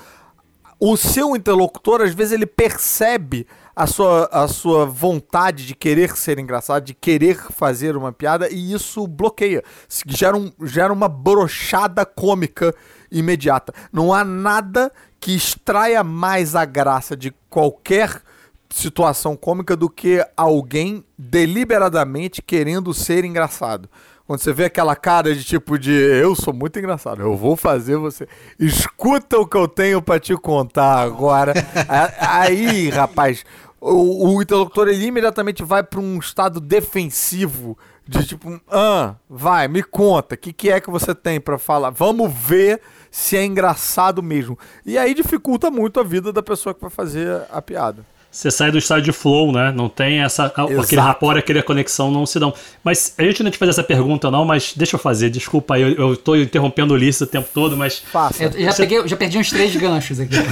[0.80, 6.38] o seu interlocutor às vezes ele percebe a sua, a sua vontade de querer ser
[6.38, 9.62] engraçado, de querer fazer uma piada, e isso bloqueia.
[10.06, 12.74] Gera, um, gera uma brochada cômica
[13.10, 13.72] imediata.
[13.92, 18.22] Não há nada que extraia mais a graça de qualquer
[18.70, 23.88] situação cômica do que alguém deliberadamente querendo ser engraçado.
[24.26, 27.96] Quando você vê aquela cara de tipo de eu sou muito engraçado, eu vou fazer
[27.96, 28.26] você.
[28.58, 31.52] Escuta o que eu tenho para te contar agora.
[32.18, 33.44] Aí, rapaz,
[33.78, 39.82] o, o interlocutor ele imediatamente vai para um estado defensivo de tipo, ah, vai, me
[39.82, 41.90] conta, o que, que é que você tem para falar?
[41.90, 44.58] Vamos ver se é engraçado mesmo.
[44.84, 48.04] E aí dificulta muito a vida da pessoa que vai fazer a piada.
[48.34, 49.70] Você sai do estado de flow, né?
[49.70, 50.46] Não tem essa.
[50.46, 50.80] Exato.
[50.80, 52.52] Aquele rapport, aquela conexão não se dão.
[52.82, 55.30] Mas a gente não te fazer essa pergunta, não, mas deixa eu fazer.
[55.30, 58.00] Desculpa aí, eu, eu tô interrompendo o Ulisses o tempo todo, mas.
[58.00, 58.42] Faça.
[58.42, 58.82] Eu já, Você...
[58.82, 60.34] peguei, já perdi uns três ganchos aqui.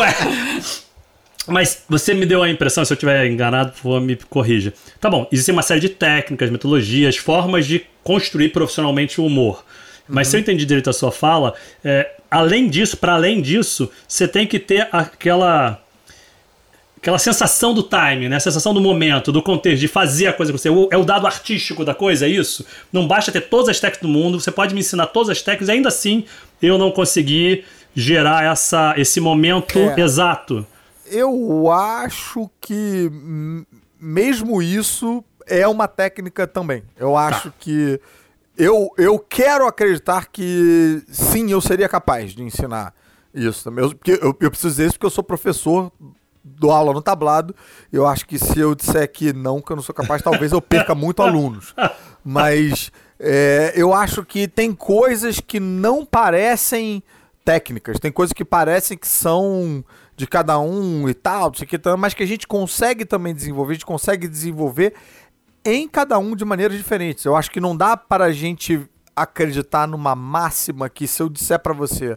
[0.00, 0.16] Ué.
[1.46, 4.72] Mas você me deu a impressão, se eu estiver enganado, por favor, me corrija.
[4.98, 9.62] Tá bom, existe uma série de técnicas, metodologias, formas de construir profissionalmente o humor.
[10.08, 10.30] Mas uhum.
[10.30, 14.46] se eu entendi direito a sua fala, é, além disso, para além disso, você tem
[14.46, 15.80] que ter aquela
[17.02, 18.36] aquela sensação do time, né?
[18.36, 20.68] A sensação do momento, do contexto, de fazer a coisa com você.
[20.68, 22.64] É o dado artístico da coisa, é isso?
[22.92, 25.68] Não basta ter todas as técnicas do mundo, você pode me ensinar todas as técnicas
[25.68, 26.24] e ainda assim
[26.62, 30.00] eu não conseguir gerar essa, esse momento é.
[30.00, 30.64] exato.
[31.06, 33.10] Eu acho que
[34.00, 36.84] mesmo isso é uma técnica também.
[36.96, 37.54] Eu acho tá.
[37.58, 38.00] que
[38.62, 42.94] eu, eu quero acreditar que sim, eu seria capaz de ensinar
[43.34, 43.84] isso também.
[43.84, 45.90] Eu, eu, eu preciso dizer isso porque eu sou professor,
[46.44, 47.56] dou aula no tablado.
[47.92, 50.62] Eu acho que se eu disser que não, que eu não sou capaz, talvez eu
[50.62, 51.74] perca muito alunos.
[52.24, 57.02] Mas é, eu acho que tem coisas que não parecem
[57.44, 61.50] técnicas, tem coisas que parecem que são de cada um e tal,
[61.98, 64.94] mas que a gente consegue também desenvolver, a gente consegue desenvolver
[65.64, 67.24] em cada um de maneiras diferentes.
[67.24, 71.58] Eu acho que não dá para a gente acreditar numa máxima que se eu disser
[71.58, 72.16] para você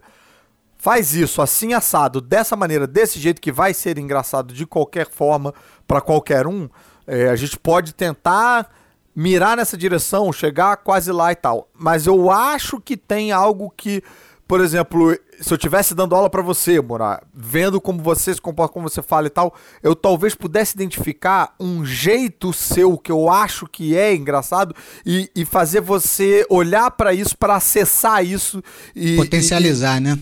[0.77, 5.53] faz isso assim assado, dessa maneira, desse jeito que vai ser engraçado de qualquer forma
[5.87, 6.69] para qualquer um,
[7.07, 8.69] é, a gente pode tentar
[9.15, 11.69] mirar nessa direção, chegar quase lá e tal.
[11.73, 14.03] Mas eu acho que tem algo que
[14.47, 18.73] por exemplo, se eu estivesse dando aula para você, Mora, vendo como você se comporta,
[18.73, 23.65] como você fala e tal, eu talvez pudesse identificar um jeito seu que eu acho
[23.65, 28.61] que é engraçado e, e fazer você olhar para isso, para acessar isso
[28.95, 30.19] e potencializar, e, né?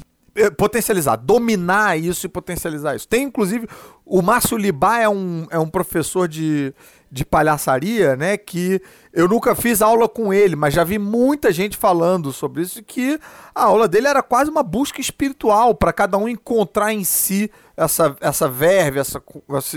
[0.57, 3.07] Potencializar, dominar isso e potencializar isso.
[3.07, 3.67] Tem inclusive
[4.05, 6.73] o Márcio Libá é um, é um professor de,
[7.13, 8.35] de palhaçaria, né?
[8.37, 8.81] Que
[9.13, 13.19] eu nunca fiz aula com ele, mas já vi muita gente falando sobre isso que
[13.53, 18.15] a aula dele era quase uma busca espiritual para cada um encontrar em si essa,
[18.19, 19.21] essa verve, essa,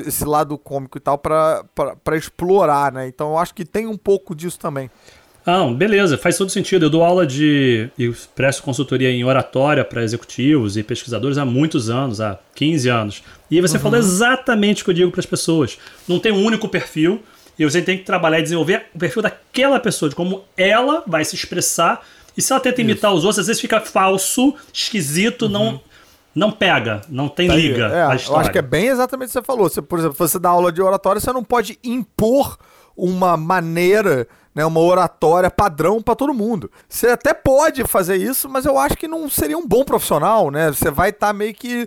[0.06, 3.06] esse lado cômico e tal para explorar, né?
[3.06, 4.90] Então eu acho que tem um pouco disso também.
[5.46, 6.86] Ah, beleza, faz todo sentido.
[6.86, 7.88] Eu dou aula de.
[7.96, 13.22] Eu presto consultoria em oratória para executivos e pesquisadores há muitos anos, há 15 anos.
[13.48, 13.82] E você uhum.
[13.84, 15.78] falou exatamente o que eu digo para as pessoas.
[16.08, 17.22] Não tem um único perfil,
[17.56, 21.24] e você tem que trabalhar e desenvolver o perfil daquela pessoa, de como ela vai
[21.24, 22.04] se expressar.
[22.36, 23.18] E se ela tenta imitar Isso.
[23.18, 25.52] os outros, às vezes fica falso, esquisito, uhum.
[25.52, 25.80] não
[26.34, 29.38] não pega, não tem tá liga é, Eu acho que é bem exatamente o que
[29.38, 29.70] você falou.
[29.70, 32.58] Você, por exemplo, você dá aula de oratória, você não pode impor
[32.94, 36.70] uma maneira né, uma oratória padrão para todo mundo.
[36.88, 40.72] Você até pode fazer isso, mas eu acho que não seria um bom profissional, né?
[40.72, 41.86] Você vai estar tá meio que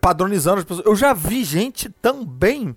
[0.00, 0.84] padronizando as pessoas.
[0.84, 2.74] Eu já vi gente também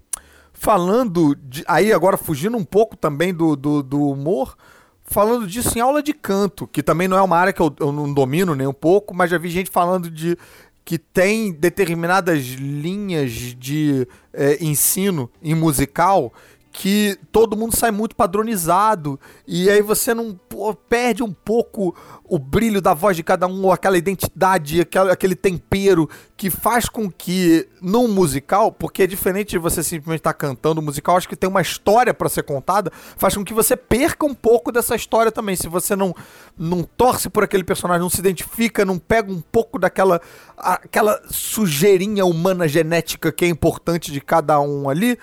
[0.53, 4.55] falando, de, aí agora fugindo um pouco também do, do, do, humor,
[5.03, 7.91] falando disso em aula de canto, que também não é uma área que eu, eu
[7.91, 10.37] não domino nem um pouco, mas já vi gente falando de
[10.85, 16.31] que tem determinadas linhas de é, ensino em musical
[16.71, 22.37] que todo mundo sai muito padronizado e aí você não pô, perde um pouco o
[22.37, 27.11] brilho da voz de cada um, ou aquela identidade, aquela, aquele tempero que faz com
[27.11, 31.35] que num musical, porque é diferente de você simplesmente estar tá cantando musical, acho que
[31.35, 35.31] tem uma história para ser contada, faz com que você perca um pouco dessa história
[35.31, 35.55] também.
[35.55, 36.15] Se você não
[36.57, 40.21] não torce por aquele personagem, não se identifica, não pega um pouco daquela
[40.55, 45.17] aquela sujeirinha humana genética que é importante de cada um ali,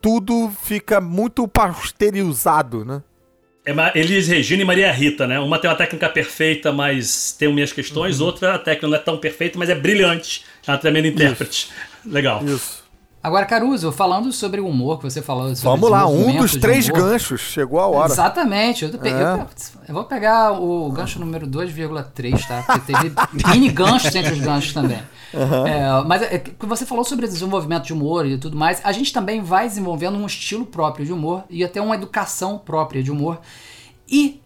[0.00, 3.02] tudo fica muito pasteurizado, né?
[3.64, 5.38] É Elis Regina e Maria Rita, né?
[5.38, 8.18] Uma tem uma técnica perfeita, mas tem minhas questões.
[8.18, 8.26] Uhum.
[8.26, 10.44] Outra, a técnica não é tão perfeita, mas é brilhante.
[10.66, 11.68] É uma tremenda intérprete.
[11.68, 12.10] Isso.
[12.10, 12.42] Legal.
[12.46, 12.87] Isso.
[13.20, 16.88] Agora, Caruso, falando sobre o humor que você falou sobre Vamos lá, um dos três
[16.88, 17.40] ganchos.
[17.40, 18.12] Chegou a hora.
[18.12, 18.84] Exatamente.
[18.84, 19.10] Eu, é.
[19.10, 19.46] eu,
[19.88, 22.62] eu vou pegar o gancho número 2,3, tá?
[22.62, 23.12] Porque teve
[23.50, 25.02] mini ganchos entre os ganchos também.
[25.34, 25.66] Uhum.
[25.66, 28.80] É, mas é, você falou sobre desenvolvimento de humor e tudo mais.
[28.84, 33.02] A gente também vai desenvolvendo um estilo próprio de humor e até uma educação própria
[33.02, 33.40] de humor.
[34.08, 34.40] E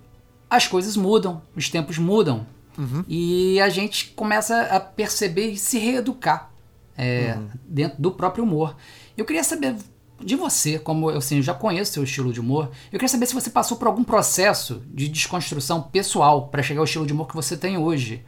[0.48, 2.46] as coisas mudam, os tempos mudam.
[2.78, 3.04] Uhum.
[3.06, 6.51] E a gente começa a perceber e se reeducar
[6.96, 7.48] é, uhum.
[7.64, 8.76] dentro do próprio humor.
[9.16, 9.76] Eu queria saber
[10.24, 13.26] de você, como eu, assim, eu já conheço seu estilo de humor, eu queria saber
[13.26, 17.26] se você passou por algum processo de desconstrução pessoal para chegar ao estilo de humor
[17.28, 18.24] que você tem hoje.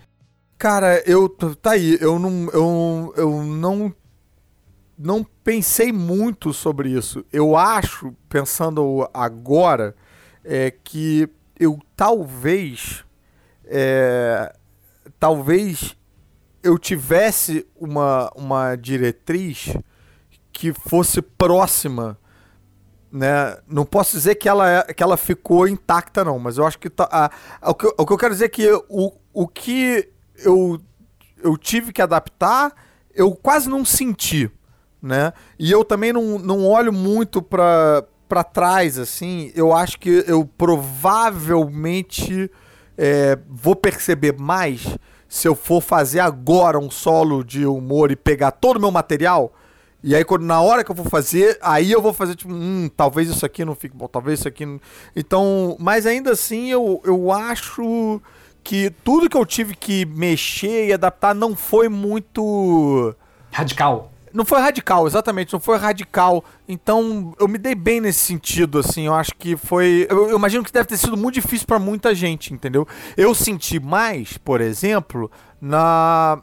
[0.59, 3.95] Cara, eu tá aí, eu não eu, eu não
[4.97, 7.25] não pensei muito sobre isso.
[7.33, 9.95] Eu acho, pensando agora,
[10.45, 11.29] é que
[11.59, 13.05] eu talvez
[13.67, 14.55] é,
[15.19, 15.97] talvez
[16.65, 19.77] eu tivesse uma, uma diretriz
[20.51, 22.19] que fosse próxima,
[23.13, 23.59] né?
[23.69, 26.89] Não posso dizer que ela, é, que ela ficou intacta, não, mas eu acho que,
[26.89, 30.09] tá, a, a, o, que o que eu quero dizer é que o, o que
[30.39, 30.81] eu,
[31.43, 32.73] eu tive que adaptar,
[33.15, 34.51] eu quase não senti,
[35.03, 35.35] né?
[35.59, 40.47] E eu também não, não olho muito para para trás, assim, eu acho que eu
[40.47, 42.51] provavelmente
[42.97, 44.97] é, vou perceber mais
[45.35, 49.53] se eu for fazer agora um solo de humor e pegar todo o meu material.
[50.01, 52.89] E aí, quando, na hora que eu vou fazer, aí eu vou fazer, tipo, hum,
[52.97, 54.81] talvez isso aqui não fique bom, talvez isso aqui não.
[55.17, 58.23] Então, mas ainda assim, eu, eu acho
[58.63, 63.13] que tudo que eu tive que mexer e adaptar não foi muito.
[63.51, 64.13] Radical.
[64.35, 66.45] Não foi radical, exatamente, não foi radical.
[66.67, 69.07] Então, eu me dei bem nesse sentido, assim.
[69.07, 70.09] Eu acho que foi.
[70.11, 72.85] Eu, eu imagino que deve ter sido muito difícil para muita gente, entendeu?
[73.17, 75.31] Eu senti mais, por exemplo,
[75.61, 76.43] na.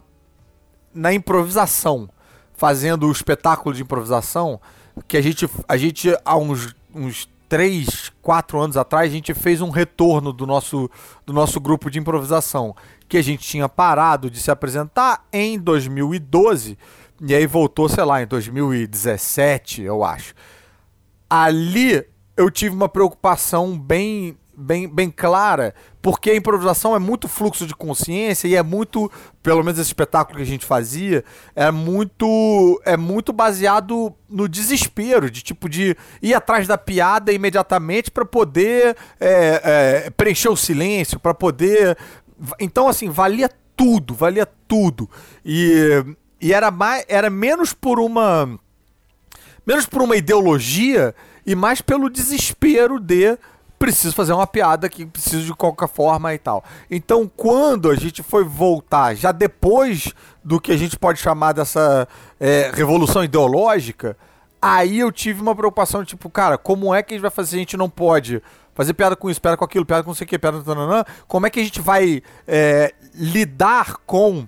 [0.94, 2.08] na improvisação.
[2.54, 4.58] Fazendo o espetáculo de improvisação,
[5.06, 9.60] que a gente, a gente há uns, uns três, quatro anos atrás, a gente fez
[9.60, 10.90] um retorno do nosso,
[11.26, 12.74] do nosso grupo de improvisação,
[13.06, 16.78] que a gente tinha parado de se apresentar em 2012
[17.24, 20.34] e aí voltou, sei lá, em 2017, eu acho.
[21.30, 22.04] Ali
[22.36, 27.76] eu tive uma preocupação bem, bem, bem clara, porque a improvisação é muito fluxo de
[27.76, 29.08] consciência e é muito,
[29.40, 35.30] pelo menos esse espetáculo que a gente fazia, é muito, é muito baseado no desespero,
[35.30, 41.20] de tipo de ir atrás da piada imediatamente para poder é, é, preencher o silêncio,
[41.20, 41.96] para poder.
[42.58, 45.08] Então, assim, valia tudo, valia tudo.
[45.44, 46.04] E
[46.42, 48.58] e era, mais, era menos por uma.
[49.64, 51.14] Menos por uma ideologia
[51.46, 53.38] e mais pelo desespero de
[53.78, 56.64] preciso fazer uma piada aqui, preciso de qualquer forma e tal.
[56.90, 60.12] Então, quando a gente foi voltar, já depois
[60.42, 62.08] do que a gente pode chamar dessa
[62.40, 64.16] é, revolução ideológica,
[64.60, 67.56] aí eu tive uma preocupação, tipo, cara, como é que a gente vai fazer?
[67.56, 68.42] A gente não pode
[68.74, 71.04] fazer piada com isso, piada com aquilo, piada com não sei o que, piada com...
[71.28, 74.46] Como é que a gente vai é, lidar com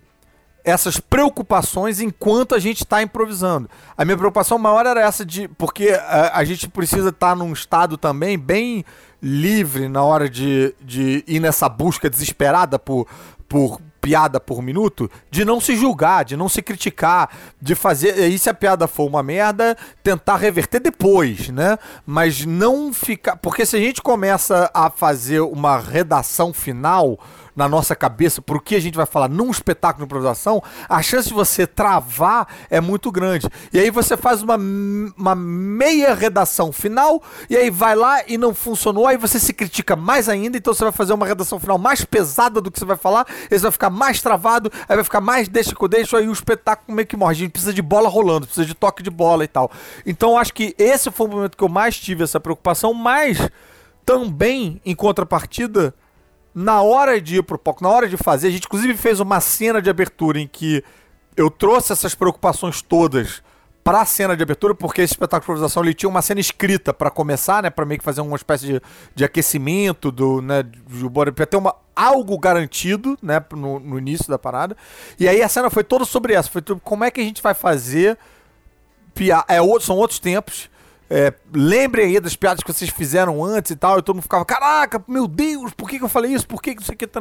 [0.64, 3.68] essas preocupações enquanto a gente está improvisando.
[3.96, 5.46] A minha preocupação maior era essa de.
[5.48, 8.84] Porque a, a gente precisa estar tá num estado também bem
[9.22, 13.06] livre na hora de, de ir nessa busca desesperada por,
[13.48, 18.18] por piada por minuto, de não se julgar, de não se criticar, de fazer.
[18.28, 21.78] E se a piada for uma merda, tentar reverter depois, né?
[22.04, 23.36] Mas não ficar.
[23.36, 27.18] Porque se a gente começa a fazer uma redação final
[27.54, 31.28] na nossa cabeça por que a gente vai falar num espetáculo de improvisação, a chance
[31.28, 33.48] de você travar é muito grande.
[33.72, 38.54] E aí você faz uma, uma meia redação final, e aí vai lá e não
[38.54, 42.04] funcionou, aí você se critica mais ainda, então você vai fazer uma redação final mais
[42.04, 45.20] pesada do que você vai falar, aí você vai ficar mais travado, aí vai ficar
[45.20, 47.32] mais deixa que eu deixo, aí o espetáculo meio que morre.
[47.32, 49.70] A gente precisa de bola rolando, precisa de toque de bola e tal.
[50.04, 53.38] Então acho que esse foi o momento que eu mais tive essa preocupação, mas
[54.04, 55.94] também, em contrapartida,
[56.54, 59.40] na hora de ir pro palco, na hora de fazer, a gente inclusive fez uma
[59.40, 60.84] cena de abertura em que
[61.36, 63.42] eu trouxe essas preocupações todas
[63.82, 66.94] para a cena de abertura, porque esse espetáculo de improvisação ele tinha uma cena escrita
[66.94, 68.82] para começar, né, para meio que fazer uma espécie de,
[69.14, 74.38] de aquecimento do, né, do para ter uma algo garantido, né, no, no, início da
[74.38, 74.74] parada.
[75.20, 77.42] E aí a cena foi toda sobre essa, foi tudo, como é que a gente
[77.42, 78.18] vai fazer
[79.48, 80.70] é são outros tempos.
[81.08, 84.44] É, lembrem aí das piadas que vocês fizeram antes e tal, e todo mundo ficava,
[84.44, 86.46] caraca, meu Deus, por que, que eu falei isso?
[86.46, 87.20] Por que, que isso aqui tá.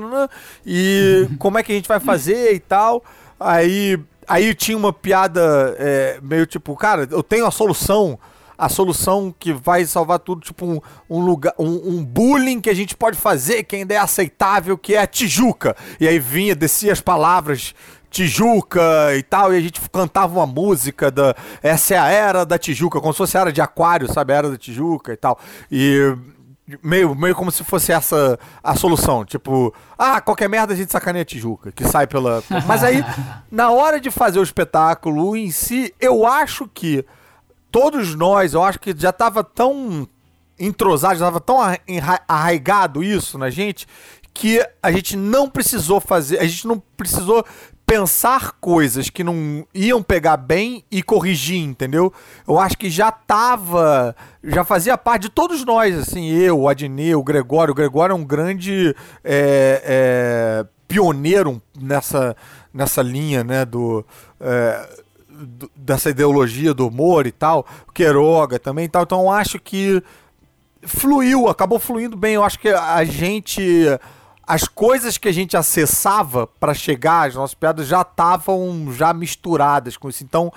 [0.65, 3.03] E como é que a gente vai fazer e tal.
[3.39, 8.17] Aí, aí tinha uma piada é, meio tipo, cara, eu tenho a solução.
[8.55, 10.79] A solução que vai salvar tudo, tipo um,
[11.09, 14.93] um lugar, um, um, bullying que a gente pode fazer, que ainda é aceitável, que
[14.93, 15.75] é a Tijuca.
[15.99, 17.73] E aí vinha, descia as palavras
[18.13, 21.35] Tijuca e tal, e a gente cantava uma música da.
[21.63, 24.31] Essa é a era da Tijuca, como se fosse a era de Aquário, sabe?
[24.31, 25.39] A era da Tijuca e tal.
[25.71, 26.15] E.
[26.81, 29.25] Meio, meio como se fosse essa a solução.
[29.25, 32.41] Tipo, ah, qualquer merda a gente sacaneia a Tijuca, que sai pela.
[32.67, 33.03] Mas aí,
[33.51, 37.03] na hora de fazer o espetáculo em si, eu acho que
[37.71, 40.07] todos nós, eu acho que já tava tão
[40.57, 41.57] entrosado, já tava tão
[42.27, 43.87] arraigado isso na gente,
[44.33, 47.45] que a gente não precisou fazer, a gente não precisou
[47.93, 52.11] pensar coisas que não iam pegar bem e corrigir, entendeu?
[52.47, 57.13] Eu acho que já tava, já fazia parte de todos nós, assim, eu, o Adnê,
[57.13, 57.71] o Gregório.
[57.71, 62.35] O Gregório é um grande é, é, pioneiro nessa,
[62.73, 64.03] nessa linha, né, do,
[64.39, 64.89] é,
[65.29, 67.63] do, dessa ideologia do humor e tal.
[67.87, 69.03] O Queiroga também e tal.
[69.03, 70.01] Então acho que
[70.81, 72.33] fluiu, acabou fluindo bem.
[72.33, 73.85] Eu acho que a gente
[74.45, 79.95] as coisas que a gente acessava para chegar às nossas piadas já estavam já misturadas
[79.95, 80.23] com isso.
[80.23, 80.51] Então,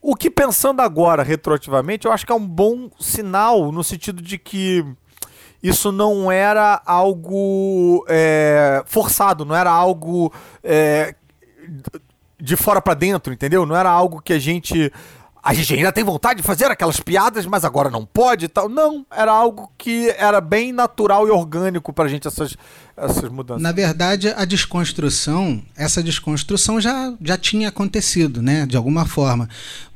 [0.00, 4.38] o que pensando agora retroativamente, eu acho que é um bom sinal no sentido de
[4.38, 4.84] que
[5.62, 10.32] isso não era algo é, forçado, não era algo
[10.62, 11.14] é,
[12.38, 13.64] de fora para dentro, entendeu?
[13.64, 14.92] Não era algo que a gente
[15.44, 18.66] a gente ainda tem vontade de fazer aquelas piadas, mas agora não pode e tal.
[18.66, 22.56] Não, era algo que era bem natural e orgânico pra gente essas,
[22.96, 23.62] essas mudanças.
[23.62, 28.64] Na verdade, a desconstrução, essa desconstrução já, já tinha acontecido, né?
[28.64, 29.46] De alguma forma.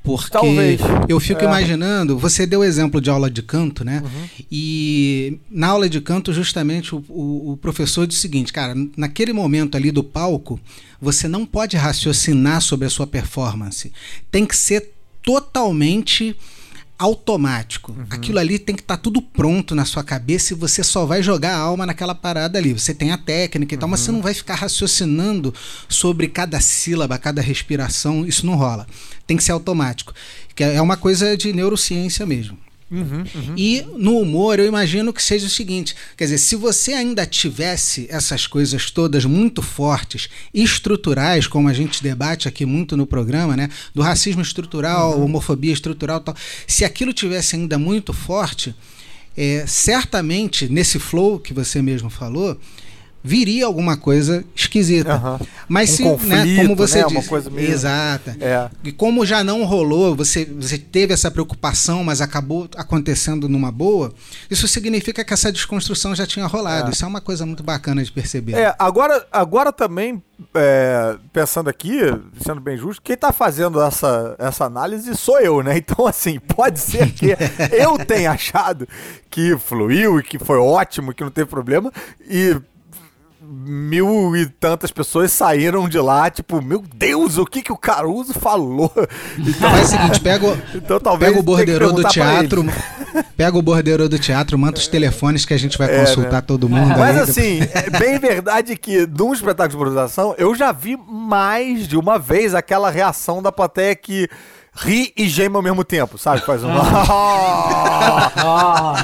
[0.02, 0.80] Porque Talvez.
[1.08, 1.44] eu fico É.
[1.44, 4.02] imaginando, você deu o exemplo de aula de canto, né?
[4.04, 4.28] Uhum.
[4.52, 9.32] E na aula de canto, justamente, o, o, o professor disse o seguinte, cara, naquele
[9.32, 10.60] momento ali do palco,
[11.00, 13.90] você não pode raciocinar sobre a sua performance.
[14.30, 14.97] Tem que ser
[15.28, 16.34] totalmente
[16.98, 17.94] automático.
[18.08, 21.54] Aquilo ali tem que estar tudo pronto na sua cabeça e você só vai jogar
[21.54, 22.72] a alma naquela parada ali.
[22.72, 25.52] Você tem a técnica e tal, mas você não vai ficar raciocinando
[25.86, 28.24] sobre cada sílaba, cada respiração.
[28.24, 28.86] Isso não rola.
[29.26, 30.14] Tem que ser automático.
[30.54, 32.56] Que é uma coisa de neurociência mesmo.
[33.56, 38.06] E no humor, eu imagino que seja o seguinte: quer dizer, se você ainda tivesse
[38.08, 43.68] essas coisas todas muito fortes, estruturais, como a gente debate aqui muito no programa, né?
[43.94, 46.36] Do racismo estrutural, homofobia estrutural e tal,
[46.66, 48.74] se aquilo tivesse ainda muito forte,
[49.36, 52.58] é, certamente nesse flow que você mesmo falou,
[53.22, 55.14] viria alguma coisa esquisita.
[55.14, 55.40] Aham.
[55.68, 58.36] Mas Um se, né, conflito, como você né, uma disse, coisa meio- exata.
[58.40, 58.70] É.
[58.84, 64.12] E como já não rolou, você, você teve essa preocupação, mas acabou acontecendo numa boa,
[64.50, 66.88] isso significa que essa desconstrução já tinha rolado.
[66.88, 66.92] É.
[66.92, 68.54] Isso é uma coisa muito bacana de perceber.
[68.54, 70.22] É, agora, agora também,
[70.54, 71.98] é, pensando aqui,
[72.44, 75.76] sendo bem justo, quem tá fazendo essa, essa análise sou eu, né?
[75.88, 77.36] Então, assim, pode ser que
[77.72, 78.86] eu tenha achado
[79.30, 81.90] que fluiu e que foi ótimo, que não teve problema,
[82.28, 82.56] e
[83.50, 88.34] mil e tantas pessoas saíram de lá, tipo, meu Deus, o que que o Caruso
[88.34, 88.92] falou?
[89.38, 92.64] Então, Faz o seguinte, pega o, então talvez pega o borderô do teatro,
[93.36, 96.40] pega o borderô do teatro, manda os telefones que a gente vai É, consultar né?
[96.42, 96.98] todo mundo.
[96.98, 97.22] Mas aí.
[97.22, 102.18] assim, é bem verdade que num espetáculo de improvisação, eu já vi mais de uma
[102.18, 104.28] vez aquela reação da plateia que
[104.80, 106.40] ri e geme ao mesmo tempo, sabe?
[106.44, 106.68] Faz um...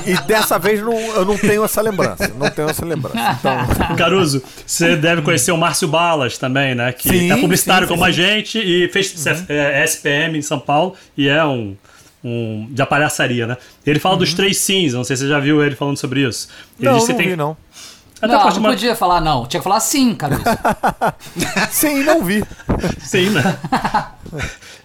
[0.07, 2.33] E dessa vez não, eu não tenho essa lembrança.
[2.37, 3.37] Não tenho essa lembrança.
[3.39, 3.57] Então,
[3.97, 6.93] Caruso, você deve conhecer o Márcio Balas também, né?
[6.93, 10.59] Que Sim, é publicitário sim, sim, como a gente e fez é, SPM em São
[10.59, 11.77] Paulo e é um,
[12.23, 13.57] um de palhaçaria, né?
[13.87, 16.49] Ele fala dos três sims, não sei se você já viu ele falando sobre isso.
[16.79, 17.57] Ele não, diz que não você vi, não.
[18.25, 19.47] Até não, não podia falar não.
[19.47, 20.39] Tinha que falar sim, cara.
[21.71, 22.43] Sim, não vi.
[23.01, 23.59] Sim, né?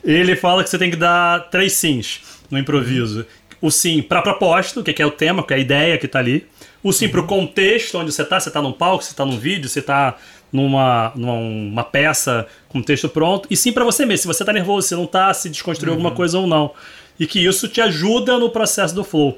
[0.03, 3.25] Ele fala que você tem que dar três sims no improviso.
[3.61, 6.07] O sim pra proposta, o que que é o tema, que é a ideia que
[6.07, 6.47] tá ali.
[6.81, 9.67] O sim pro contexto onde você tá, você tá num palco, você tá num vídeo,
[9.67, 10.15] você tá
[10.51, 13.47] numa, numa peça com texto pronto.
[13.51, 16.11] E sim pra você mesmo, se você tá nervoso, se não tá, se desconstruiu alguma
[16.11, 16.71] coisa ou não.
[17.19, 19.37] E que isso te ajuda no processo do flow.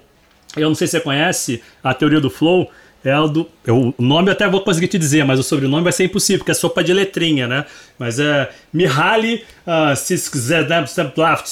[0.55, 2.69] Eu não sei se você conhece a teoria do flow.
[3.03, 3.47] É a do.
[3.65, 6.39] eu- o nome eu até vou conseguir te dizer, mas o sobrenome vai ser impossível,
[6.39, 7.65] porque é sopa de letrinha, né?
[7.97, 9.95] Mas é Mihaly uh,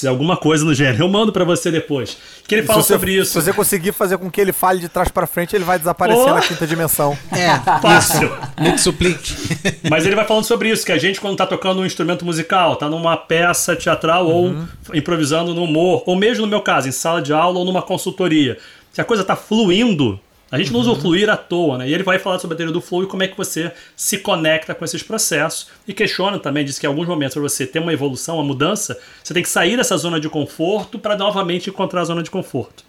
[0.08, 1.04] alguma coisa no gênero.
[1.04, 2.18] Eu mando pra você depois.
[2.48, 3.32] Que ele fala se você, sobre isso.
[3.32, 6.24] Se você conseguir fazer com que ele fale de trás pra frente, ele vai desaparecer
[6.24, 6.34] Oh!
[6.36, 7.18] na quinta dimensão.
[7.32, 8.32] É, Fácil.
[8.60, 9.34] me suplique.
[9.90, 12.76] Mas ele vai falando sobre isso, que a gente, quando tá tocando um instrumento musical,
[12.76, 14.54] tá numa peça teatral ou
[14.94, 18.58] improvisando no humor, ou mesmo no meu caso, em sala de aula ou numa consultoria,
[18.92, 20.20] se a coisa tá fluindo,
[20.52, 21.88] a gente não usa o fluir à toa, né?
[21.88, 24.18] E ele vai falar sobre a teoria do flow e como é que você se
[24.18, 25.68] conecta com esses processos.
[25.88, 29.00] E questiona também, diz que em alguns momentos, para você ter uma evolução, uma mudança,
[29.24, 32.84] você tem que sair dessa zona de conforto para novamente encontrar a zona de conforto.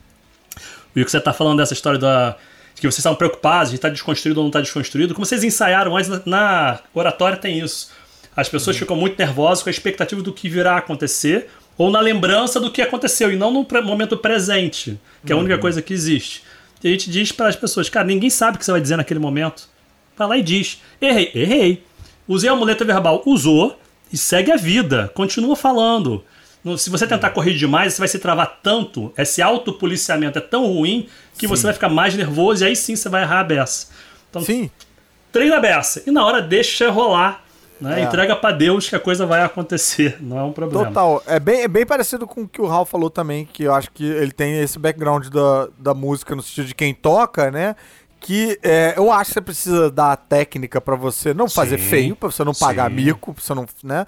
[0.96, 2.30] E o que você está falando dessa história da,
[2.74, 5.96] de que vocês estavam preocupados de estar desconstruído ou não estar desconstruído, como vocês ensaiaram
[5.96, 7.90] antes, na, oratória tem isso.
[8.34, 12.58] As pessoas ficam muito nervosas com a expectativa do que virá acontecer ou na lembrança
[12.58, 16.42] do que aconteceu e não no momento presente, que é a única coisa que existe.
[16.82, 18.96] E a gente diz para as pessoas, cara, ninguém sabe o que você vai dizer
[18.96, 19.68] naquele momento.
[20.16, 21.84] Vai lá e diz: errei, errei.
[22.26, 23.78] Usei a muleta verbal, usou
[24.12, 26.24] e segue a vida, continua falando.
[26.76, 31.08] Se você tentar correr demais, você vai se travar tanto, esse autopoliciamento é tão ruim
[31.38, 33.88] que você vai ficar mais nervoso e aí sim você vai errar a beça.
[34.28, 34.70] Então, Sim.
[35.32, 37.44] treina a beça e na hora deixa rolar.
[37.80, 38.00] Né?
[38.00, 38.04] É.
[38.04, 40.86] Entrega pra Deus que a coisa vai acontecer, não é um problema.
[40.86, 41.22] Total.
[41.26, 43.90] É bem, é bem parecido com o que o Raul falou também, que eu acho
[43.90, 47.74] que ele tem esse background da, da música no sentido de quem toca, né?
[48.20, 51.88] Que é, eu acho que você precisa dar a técnica pra você não fazer Sim,
[51.88, 52.96] feio, pra você não pagar sim.
[52.96, 54.06] mico, pra você não, né?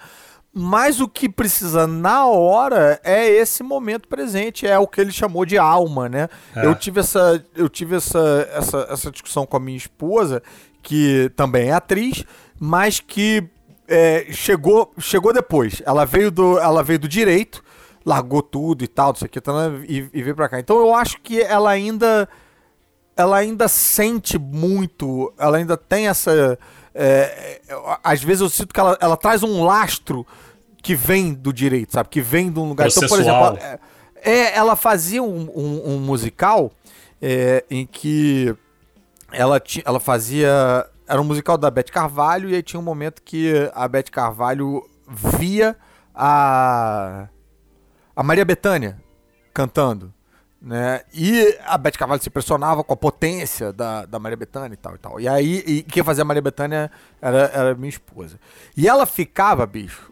[0.55, 5.47] Mas o que precisa na hora é esse momento presente, é o que ele chamou
[5.47, 6.29] de alma, né?
[6.55, 6.67] É.
[6.67, 10.43] Eu tive essa eu tive essa, essa essa discussão com a minha esposa
[10.83, 12.25] que também é atriz,
[12.61, 13.49] mas que
[13.93, 15.83] é, chegou, chegou depois.
[15.85, 17.63] Ela veio do, ela veio do direito,
[18.05, 19.53] largou tudo e tal, isso aqui, tá,
[19.87, 20.59] e, e veio pra cá.
[20.59, 22.29] Então eu acho que ela ainda
[23.17, 26.59] ela ainda sente muito, ela ainda tem essa.
[26.95, 27.61] É,
[28.03, 30.27] às vezes eu sinto que ela, ela traz um lastro
[30.83, 32.09] que vem do direito, sabe?
[32.09, 32.89] Que vem de um lugar.
[32.89, 33.79] Então, por exemplo, é,
[34.23, 36.73] é, ela fazia um, um, um musical
[37.21, 38.55] é, em que
[39.31, 40.87] ela, ela fazia.
[41.13, 44.89] Era um musical da Beth Carvalho, e aí tinha um momento que a Beth Carvalho
[45.07, 45.77] via
[46.15, 47.29] a.
[48.17, 48.99] a Maria Bethânia
[49.53, 50.11] cantando.
[50.59, 51.03] Né?
[51.13, 54.95] E a Beth Carvalho se impressionava com a potência da, da Maria Bethânia e tal
[54.95, 55.21] e tal.
[55.21, 56.91] E aí, e quem fazia a Maria Bethânia
[57.21, 58.41] era, era minha esposa.
[58.75, 60.11] E ela ficava, bicho,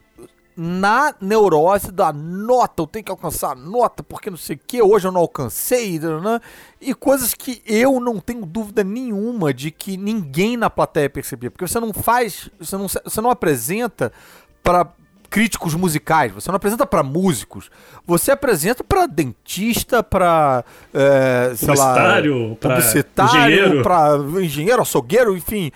[0.62, 4.82] na neurose da nota, eu tenho que alcançar a nota, porque não sei o que,
[4.82, 6.38] hoje eu não alcancei, né?
[6.78, 11.66] e coisas que eu não tenho dúvida nenhuma de que ninguém na plateia percebia, porque
[11.66, 14.12] você não faz, você não, você não apresenta
[14.62, 14.86] para
[15.30, 17.70] críticos musicais, você não apresenta para músicos,
[18.04, 25.70] você apresenta para dentista, para é, publicitário, para publicitário, para engenheiro, açougueiro, enfim,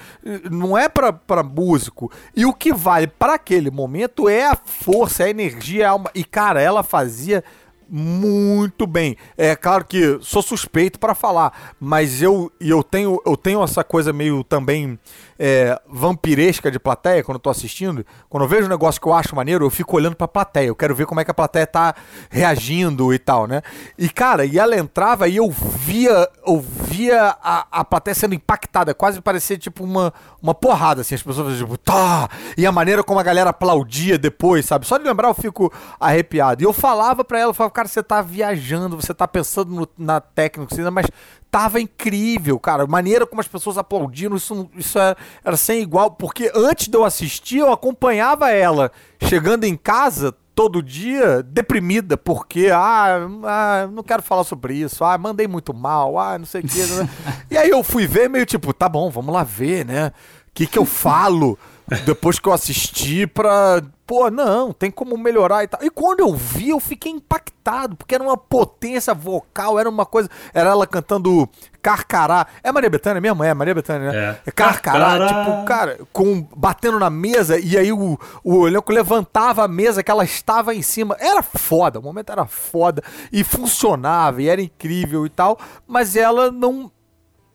[0.51, 2.11] não é para músico.
[2.35, 6.11] E o que vale para aquele momento é a força, a energia, a alma.
[6.15, 7.45] E cara, ela fazia
[7.89, 9.17] muito bem.
[9.37, 14.13] É claro que sou suspeito para falar, mas eu eu tenho eu tenho essa coisa
[14.13, 14.99] meio também
[15.39, 18.05] é, vampiresca de plateia quando eu tô assistindo.
[18.29, 20.69] Quando eu vejo um negócio que eu acho maneiro, eu fico olhando pra plateia.
[20.69, 21.95] Eu quero ver como é que a plateia tá
[22.31, 23.63] reagindo e tal, né?
[23.99, 28.95] E, cara, e ela entrava e eu via, eu via a, a plateia sendo impactada.
[28.95, 30.13] Quase parecia tipo uma,
[30.43, 31.15] uma porrada, assim.
[31.15, 32.29] As pessoas tipo, tá!
[32.57, 34.87] E a maneira como a galera aplaudia depois, sabe?
[34.87, 36.63] Só de lembrar eu fico arrepiado.
[36.63, 39.89] E eu falava pra ela, eu falava, cara, você tá viajando, você tá pensando no,
[39.99, 41.07] na técnica, mas
[41.55, 42.83] tava incrível, cara.
[42.83, 46.11] A maneira como as pessoas aplaudiram, isso, isso era, era sem igual.
[46.11, 48.91] Porque antes de eu assistir, eu acompanhava ela
[49.23, 55.17] chegando em casa todo dia deprimida, porque, ah, ah, não quero falar sobre isso, ah,
[55.17, 56.81] mandei muito mal, ah, não sei o que.
[57.49, 60.09] E aí eu fui ver meio tipo, tá bom, vamos lá ver, né?
[60.49, 61.57] O que, que eu falo
[62.05, 65.83] depois que eu assisti pra pô, não, tem como melhorar e tal.
[65.83, 70.29] E quando eu vi, eu fiquei impactado, porque era uma potência vocal, era uma coisa.
[70.53, 71.49] Era ela cantando
[71.81, 72.47] Carcará.
[72.63, 73.43] É Maria Bethânia mesmo?
[73.43, 74.19] É Maria Bethânia, né?
[74.19, 74.49] É.
[74.49, 79.65] é Carcará, Carcará, tipo, cara, com, batendo na mesa e aí o, o elenco levantava
[79.65, 81.17] a mesa que ela estava em cima.
[81.19, 86.51] Era foda, o momento era foda e funcionava e era incrível e tal, mas ela
[86.51, 86.91] não,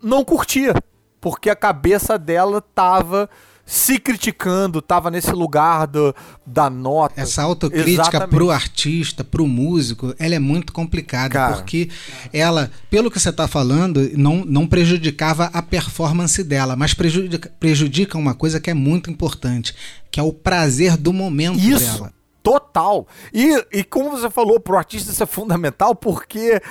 [0.01, 0.73] não curtia,
[1.21, 3.30] porque a cabeça dela tava
[3.70, 6.13] se criticando, tava nesse lugar do,
[6.43, 7.22] da nota.
[7.22, 8.30] Essa autocrítica Exatamente.
[8.32, 11.53] pro artista, pro músico, ela é muito complicada, Cara.
[11.53, 11.88] porque
[12.34, 18.17] ela, pelo que você tá falando, não, não prejudicava a performance dela, mas prejudica, prejudica
[18.17, 19.76] uma coisa que é muito importante,
[20.09, 21.80] que é o prazer do momento Isso.
[21.80, 22.18] dela.
[22.42, 23.06] Total.
[23.34, 26.62] E, e como você falou, pro artista isso é fundamental porque,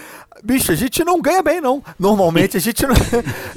[0.42, 1.82] bicho, a gente não ganha bem, não.
[1.98, 2.94] Normalmente a gente não,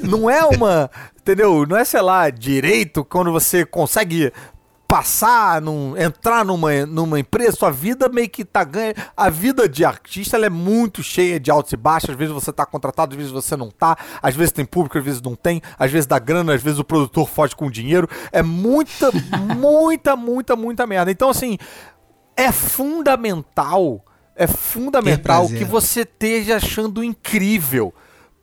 [0.00, 0.90] não é uma.
[1.18, 1.64] Entendeu?
[1.66, 4.32] Não é, sei lá, direito quando você consegue
[4.92, 8.92] passar, num, entrar numa, numa empresa, sua vida meio que tá ganha.
[9.16, 12.10] A vida de artista é muito cheia de altos e baixos.
[12.10, 13.96] Às vezes você tá contratado, às vezes você não tá.
[14.22, 15.62] Às vezes tem público, às vezes não tem.
[15.78, 18.06] Às vezes dá grana, às vezes o produtor foge com dinheiro.
[18.30, 19.10] É muita,
[19.56, 21.10] muita, muita, muita merda.
[21.10, 21.56] Então, assim,
[22.36, 24.04] é fundamental,
[24.34, 27.94] é fundamental que você esteja achando incrível.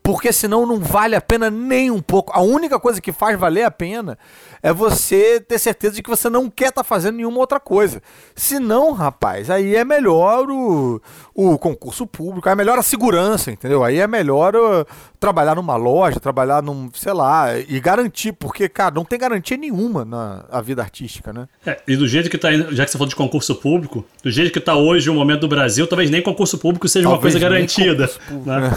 [0.09, 2.31] Porque senão não vale a pena nem um pouco.
[2.33, 4.17] A única coisa que faz valer a pena
[4.63, 8.01] é você ter certeza de que você não quer estar tá fazendo nenhuma outra coisa.
[8.35, 10.99] Se não, rapaz, aí é melhor o,
[11.35, 13.83] o concurso público, aí é melhor a segurança, entendeu?
[13.83, 14.83] Aí é melhor uh,
[15.19, 20.03] trabalhar numa loja, trabalhar num, sei lá, e garantir, porque, cara, não tem garantia nenhuma
[20.03, 21.47] na a vida artística, né?
[21.65, 24.51] É, e do jeito que tá, já que você falou de concurso público, do jeito
[24.51, 27.39] que tá hoje o momento do Brasil, talvez nem concurso público seja talvez uma coisa
[27.39, 28.09] garantida.
[28.45, 28.71] Né?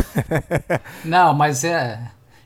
[1.05, 1.99] não, mas é.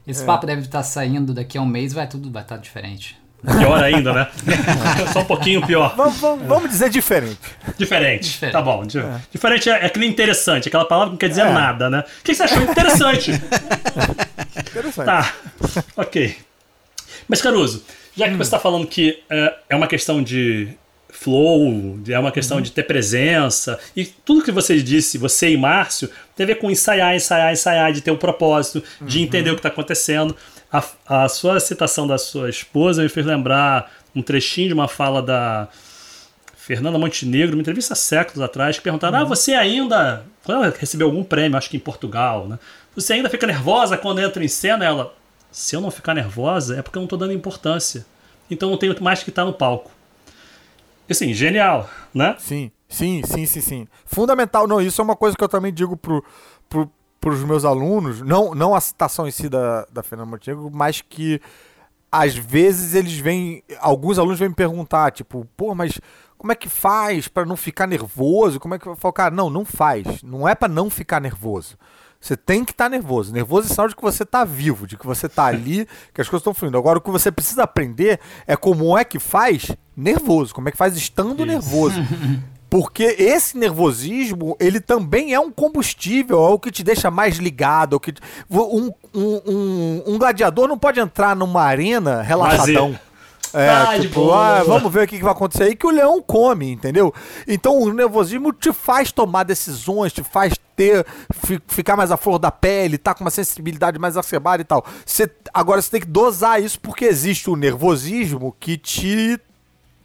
[0.07, 0.27] Esse é.
[0.27, 3.18] papo deve estar saindo daqui a um mês, vai tudo vai estar diferente.
[3.59, 4.29] Pior ainda, né?
[5.12, 5.95] Só um pouquinho pior.
[5.97, 7.39] Vamos, vamos, vamos dizer diferente.
[7.79, 8.24] diferente.
[8.24, 8.53] Diferente.
[8.53, 8.83] Tá bom.
[8.83, 9.20] É.
[9.31, 10.68] Diferente é, é que nem interessante.
[10.68, 11.53] Aquela palavra não quer dizer é.
[11.53, 12.05] nada, né?
[12.20, 13.31] O que você achou interessante?
[14.70, 15.07] interessante.
[15.07, 15.33] Tá.
[15.97, 16.37] Ok.
[17.29, 17.85] Mas, Caruso,
[18.16, 18.37] já que hum.
[18.37, 20.77] você está falando que é, é uma questão de
[21.09, 22.63] flow, é uma questão uhum.
[22.63, 23.79] de ter presença.
[23.97, 27.93] E tudo que você disse, você e Márcio, tem a ver com ensaiar, ensaiar, ensaiar,
[27.93, 29.25] de ter um propósito, de uhum.
[29.25, 30.37] entender o que está acontecendo.
[30.73, 35.23] A, a sua citação da sua esposa me fez lembrar um trechinho de uma fala
[35.23, 35.69] da
[36.57, 39.27] Fernanda Montenegro, uma entrevista há séculos atrás, que perguntaram: ah, uhum.
[39.27, 40.25] Ah, você ainda.
[40.45, 42.59] Quando ela recebeu algum prêmio, acho que em Portugal, né?
[42.95, 44.85] Você ainda fica nervosa quando entra em cena?
[44.85, 45.15] Ela.
[45.51, 48.05] Se eu não ficar nervosa, é porque eu não estou dando importância.
[48.51, 49.91] Então não tenho mais que estar no palco.
[51.09, 52.35] Assim, genial, né?
[52.39, 53.89] Sim, sim, sim, sim, sim.
[54.05, 54.67] Fundamental.
[54.67, 56.25] Não, isso é uma coisa que eu também digo pro,
[56.69, 56.91] pro,
[57.21, 58.21] pros meus alunos.
[58.21, 61.41] Não, não a citação em si da, da Fernanda Montenegro, mas que
[62.11, 63.63] às vezes eles vêm.
[63.81, 66.01] Alguns alunos vêm me perguntar, tipo, pô, mas
[66.39, 68.61] como é que faz para não ficar nervoso?
[68.61, 70.23] Como é que eu falo, cara, não, não faz.
[70.23, 71.77] Não é para não ficar nervoso.
[72.27, 73.33] Você tem que estar tá nervoso.
[73.33, 76.29] Nervoso é sinal de que você está vivo, de que você está ali, que as
[76.29, 76.77] coisas estão fluindo.
[76.77, 80.79] Agora, o que você precisa aprender é como é que faz nervoso, como é que
[80.79, 81.47] faz estando Isso.
[81.47, 82.01] nervoso.
[82.68, 87.95] Porque esse nervosismo, ele também é um combustível, é o que te deixa mais ligado.
[87.95, 88.12] É o que
[88.51, 92.99] um, um, um, um, gladiador não pode entrar numa arena relaxadão.
[93.57, 96.71] É, ah, tipo, ah, vamos ver o que vai acontecer aí que o leão come,
[96.71, 97.13] entendeu?
[97.49, 101.07] Então o nervosismo te faz tomar decisões, te faz ter,
[101.67, 104.85] ficar mais à flor da pele, tá com uma sensibilidade mais acerbada e tal.
[105.07, 109.41] Cê, agora você tem que dosar isso porque existe o nervosismo que te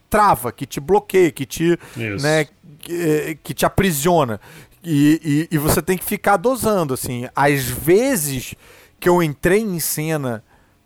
[0.09, 1.77] trava, que te bloqueia, que te,
[2.21, 2.47] né,
[2.79, 4.39] que, que, te aprisiona.
[4.81, 7.27] E, e, e você tem que ficar dosando, assim.
[7.35, 8.55] Às vezes
[8.97, 10.41] que eu entrei em cena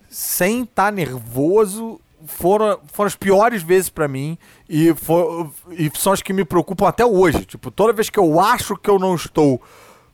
[0.10, 4.38] sem estar tá nervoso, foram, foram as piores vezes para mim
[4.70, 7.46] e, for, e são as que me preocupam até hoje.
[7.46, 9.62] Tipo, toda vez que eu acho que eu não estou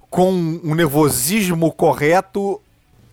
[0.09, 2.61] com um nervosismo correto,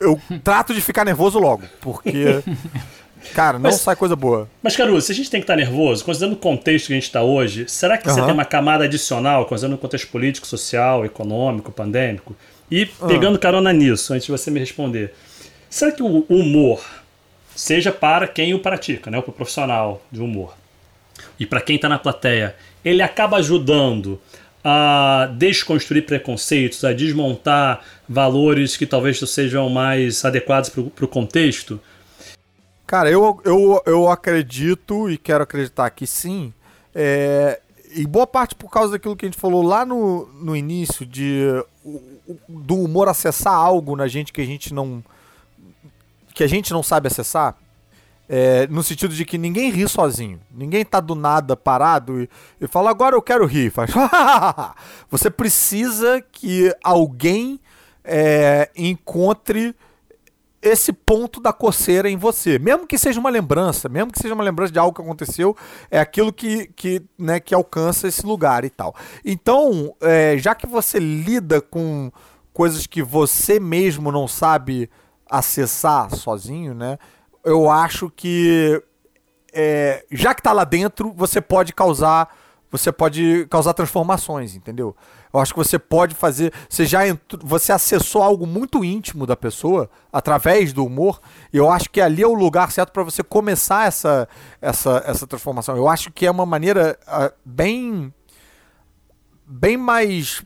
[0.01, 2.43] eu trato de ficar nervoso logo, porque
[3.35, 4.49] Cara, não mas, sai coisa boa.
[4.63, 7.05] Mas, Caruso, se a gente tem que estar nervoso, considerando o contexto que a gente
[7.05, 8.15] está hoje, será que uhum.
[8.15, 12.37] você tem uma camada adicional, considerando o contexto político, social, econômico, pandêmico?
[12.71, 13.41] E pegando uhum.
[13.41, 15.15] carona nisso, antes de você me responder,
[15.69, 16.81] será que o humor
[17.59, 20.55] seja para quem o pratica, né, o profissional de humor.
[21.41, 22.55] E para quem está na plateia,
[22.85, 24.21] ele acaba ajudando
[24.63, 31.81] a desconstruir preconceitos, a desmontar valores que talvez sejam mais adequados para o contexto?
[32.87, 36.55] Cara, eu, eu, eu acredito e quero acreditar que sim.
[36.95, 37.61] É,
[37.93, 41.43] e boa parte por causa daquilo que a gente falou lá no, no início, de
[42.49, 45.03] do humor acessar algo na gente que a gente não
[46.39, 47.57] que a gente não sabe acessar,
[48.29, 50.41] é, no sentido de que ninguém ri sozinho.
[50.55, 52.31] Ninguém tá do nada parado e,
[52.61, 53.71] e fala, agora eu quero rir.
[53.75, 53.91] Faz,
[55.11, 57.59] Você precisa que alguém
[58.05, 59.75] é, encontre
[60.63, 62.57] esse ponto da coceira em você.
[62.57, 65.57] Mesmo que seja uma lembrança, mesmo que seja uma lembrança de algo que aconteceu,
[65.91, 68.95] é aquilo que, que, né, que alcança esse lugar e tal.
[69.25, 72.13] Então, é, já que você lida com
[72.53, 74.89] coisas que você mesmo não sabe
[75.31, 76.99] acessar sozinho, né?
[77.45, 78.83] Eu acho que
[79.53, 82.29] é, já que tá lá dentro, você pode causar
[82.71, 84.95] você pode causar transformações, entendeu?
[85.33, 89.37] Eu acho que você pode fazer, você já entrou, você acessou algo muito íntimo da
[89.37, 91.21] pessoa através do humor,
[91.53, 94.29] e eu acho que ali é o lugar certo para você começar essa,
[94.61, 95.77] essa, essa transformação.
[95.77, 98.13] Eu acho que é uma maneira uh, bem
[99.47, 100.45] bem mais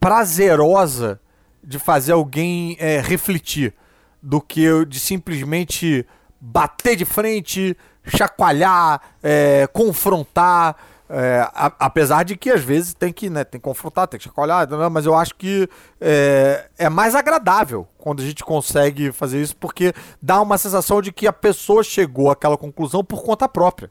[0.00, 1.20] prazerosa
[1.62, 3.72] de fazer alguém é, refletir
[4.24, 6.06] do que de simplesmente
[6.40, 10.76] bater de frente, chacoalhar, é, confrontar.
[11.06, 14.24] É, a, apesar de que às vezes tem que, né, tem que confrontar, tem que
[14.24, 15.68] chacoalhar, mas eu acho que
[16.00, 21.12] é, é mais agradável quando a gente consegue fazer isso, porque dá uma sensação de
[21.12, 23.90] que a pessoa chegou àquela conclusão por conta própria.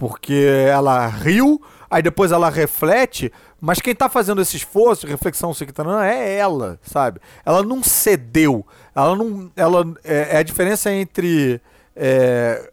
[0.00, 0.32] Porque
[0.66, 3.30] ela riu, aí depois ela reflete,
[3.60, 5.52] mas quem tá fazendo esse esforço, reflexão,
[5.84, 7.20] não, é ela, sabe?
[7.44, 8.66] Ela não cedeu.
[8.96, 9.52] Ela não.
[9.54, 11.60] Ela, é, é a diferença entre
[11.94, 12.70] é,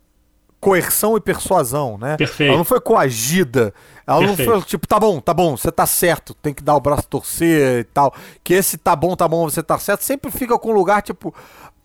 [0.58, 2.16] coerção e persuasão, né?
[2.16, 2.48] Perfeito.
[2.48, 3.74] Ela não foi coagida.
[4.08, 4.50] Ela Perfeito.
[4.50, 7.10] não foi tipo, tá bom, tá bom, você tá certo, tem que dar o braço
[7.10, 8.14] torcer e tal.
[8.42, 11.36] Que esse tá bom, tá bom, você tá certo, sempre fica com um lugar tipo.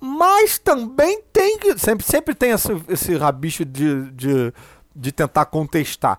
[0.01, 1.77] Mas também tem que.
[1.77, 4.53] Sempre, sempre tem esse, esse rabicho de, de,
[4.95, 6.19] de tentar contestar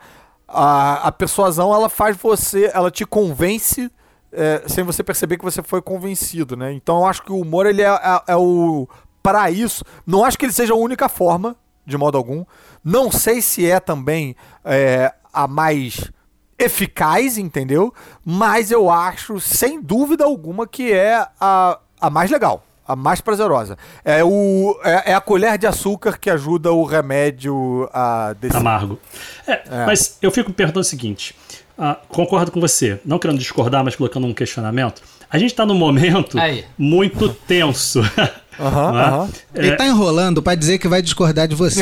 [0.53, 3.91] a, a persuasão ela faz você, ela te convence
[4.31, 6.71] é, sem você perceber que você foi convencido, né?
[6.73, 8.87] Então eu acho que o humor ele é, é, é o
[9.21, 9.83] para isso.
[10.05, 11.55] Não acho que ele seja a única forma,
[11.85, 12.43] de modo algum.
[12.83, 16.11] Não sei se é também é, a mais
[16.57, 17.93] eficaz, entendeu?
[18.25, 23.77] Mas eu acho, sem dúvida alguma, que é a, a mais legal a mais prazerosa.
[24.03, 28.57] É, o, é, é, a colher de açúcar que ajuda o remédio a descer.
[28.57, 28.99] Amargo.
[29.47, 29.85] É, é.
[29.85, 31.35] Mas eu fico me perguntando o seguinte:
[31.77, 35.01] ah, concordo com você, não querendo discordar, mas colocando um questionamento.
[35.29, 36.65] A gente está num momento Aí.
[36.77, 38.01] muito tenso.
[38.59, 41.81] Uhum, Ele está enrolando para dizer que vai discordar de você.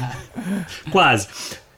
[0.90, 1.28] Quase.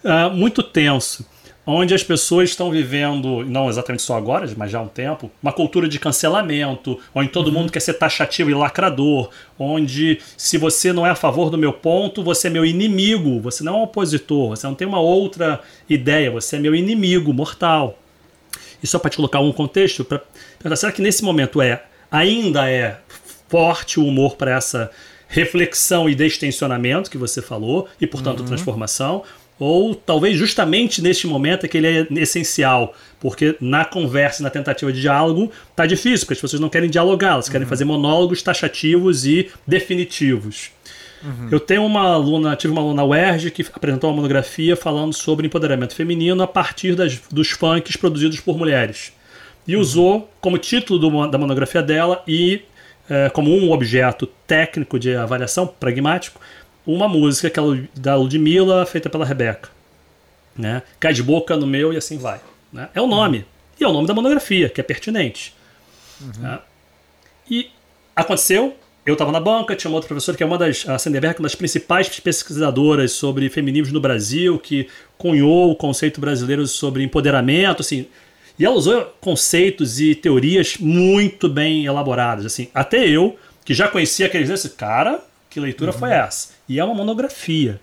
[0.04, 1.26] Uh, muito tenso.
[1.66, 5.52] Onde as pessoas estão vivendo, não exatamente só agora, mas já há um tempo, uma
[5.52, 7.54] cultura de cancelamento, onde todo uhum.
[7.54, 11.72] mundo quer ser taxativo e lacrador, onde se você não é a favor do meu
[11.72, 15.60] ponto, você é meu inimigo, você não é um opositor, você não tem uma outra
[15.88, 17.98] ideia, você é meu inimigo mortal.
[18.82, 20.20] E só para te colocar um contexto, pra,
[20.76, 22.98] será que nesse momento é ainda é
[23.48, 24.90] forte o humor para essa
[25.26, 28.46] reflexão e destensionamento que você falou, e portanto uhum.
[28.46, 29.24] transformação?
[29.58, 34.92] Ou talvez justamente neste momento é que ele é essencial, porque na conversa, na tentativa
[34.92, 37.68] de diálogo, tá difícil, porque as pessoas não querem dialogar, elas querem uhum.
[37.68, 40.70] fazer monólogos taxativos e definitivos.
[41.22, 41.48] Uhum.
[41.52, 45.94] Eu tenho uma aluna, tive uma aluna UERJ que apresentou uma monografia falando sobre empoderamento
[45.94, 49.12] feminino a partir das, dos funks produzidos por mulheres.
[49.66, 49.80] E uhum.
[49.80, 52.62] usou como título do, da monografia dela e
[53.08, 56.40] é, como um objeto técnico de avaliação pragmático
[56.86, 57.62] uma música que é
[57.94, 59.70] da Ludmilla, feita pela Rebeca.
[60.56, 60.82] Né?
[61.00, 62.40] Cai de boca no meu e assim vai.
[62.72, 62.88] Né?
[62.94, 63.44] É o nome.
[63.78, 65.54] E é o nome da monografia, que é pertinente.
[66.20, 66.42] Uhum.
[66.42, 66.58] Né?
[67.50, 67.70] E
[68.14, 71.38] aconteceu, eu estava na banca, tinha uma outra professora que é uma das, a Senderberg,
[71.38, 77.80] uma das principais pesquisadoras sobre feminismos no Brasil, que cunhou o conceito brasileiro sobre empoderamento,
[77.80, 78.06] assim,
[78.58, 84.26] e ela usou conceitos e teorias muito bem elaboradas, assim, até eu, que já conhecia
[84.26, 85.20] aqueles, esse cara,
[85.54, 85.98] que leitura uhum.
[85.98, 86.48] foi essa?
[86.68, 87.80] E é uma monografia.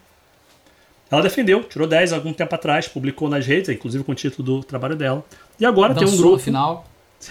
[1.10, 4.64] Ela defendeu, tirou 10 algum tempo atrás, publicou nas redes, inclusive com o título do
[4.64, 5.24] trabalho dela.
[5.58, 6.36] E agora Dançou tem um grupo.
[6.36, 6.86] no final.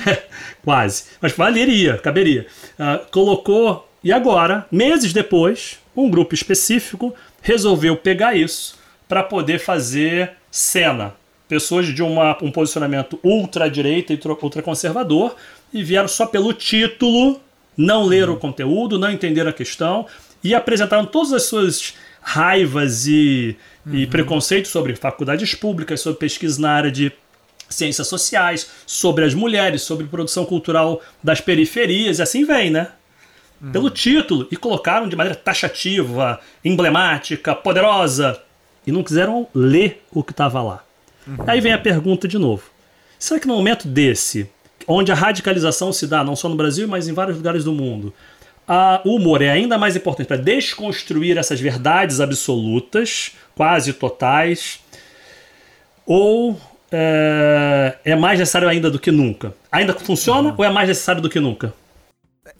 [0.65, 1.05] Quase.
[1.21, 2.47] Mas valeria, caberia.
[2.79, 3.87] Uh, colocou.
[4.03, 11.13] E agora, meses depois, um grupo específico resolveu pegar isso para poder fazer cena.
[11.47, 15.37] Pessoas de uma, um posicionamento ultra-direita e ultra-conservador
[15.71, 17.39] e vieram só pelo título,
[17.77, 20.07] não leram o conteúdo, não entenderam a questão
[20.43, 23.95] e apresentaram todas as suas raivas e, uhum.
[23.95, 27.13] e preconceitos sobre faculdades públicas, sobre pesquisa na área de
[27.69, 32.89] ciências sociais, sobre as mulheres, sobre produção cultural das periferias, e assim vem, né?
[33.63, 33.73] Uhum.
[33.73, 38.41] Pelo título, e colocaram de maneira taxativa, emblemática, poderosa,
[38.87, 40.85] e não quiseram ler o que estava lá.
[41.27, 41.37] Uhum.
[41.47, 42.65] Aí vem a pergunta de novo:
[43.19, 44.51] será que no momento desse,
[44.87, 48.13] onde a radicalização se dá, não só no Brasil, mas em vários lugares do mundo,
[48.73, 54.79] a, o humor é ainda mais importante para desconstruir essas verdades absolutas, quase totais,
[56.07, 56.57] ou
[56.93, 59.53] é, é, mais necessário ainda do que nunca?
[59.73, 60.55] Ainda funciona uhum.
[60.57, 61.75] ou é mais necessário do que nunca?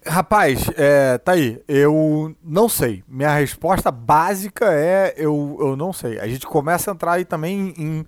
[0.05, 1.61] Rapaz, é, tá aí.
[1.65, 3.05] Eu não sei.
[3.07, 6.19] Minha resposta básica é eu, eu não sei.
[6.19, 8.05] A gente começa a entrar aí também em,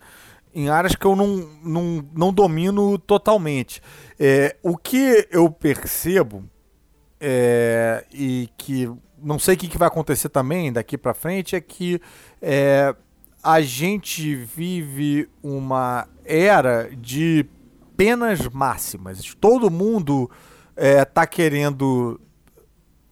[0.54, 3.82] em áreas que eu não, não, não domino totalmente.
[4.20, 6.44] É, o que eu percebo
[7.26, 11.62] é, e que não sei o que, que vai acontecer também daqui para frente, é
[11.62, 12.02] que
[12.42, 12.94] é,
[13.42, 17.46] a gente vive uma era de
[17.96, 19.34] penas máximas.
[19.40, 20.30] Todo mundo
[20.76, 22.20] está é, querendo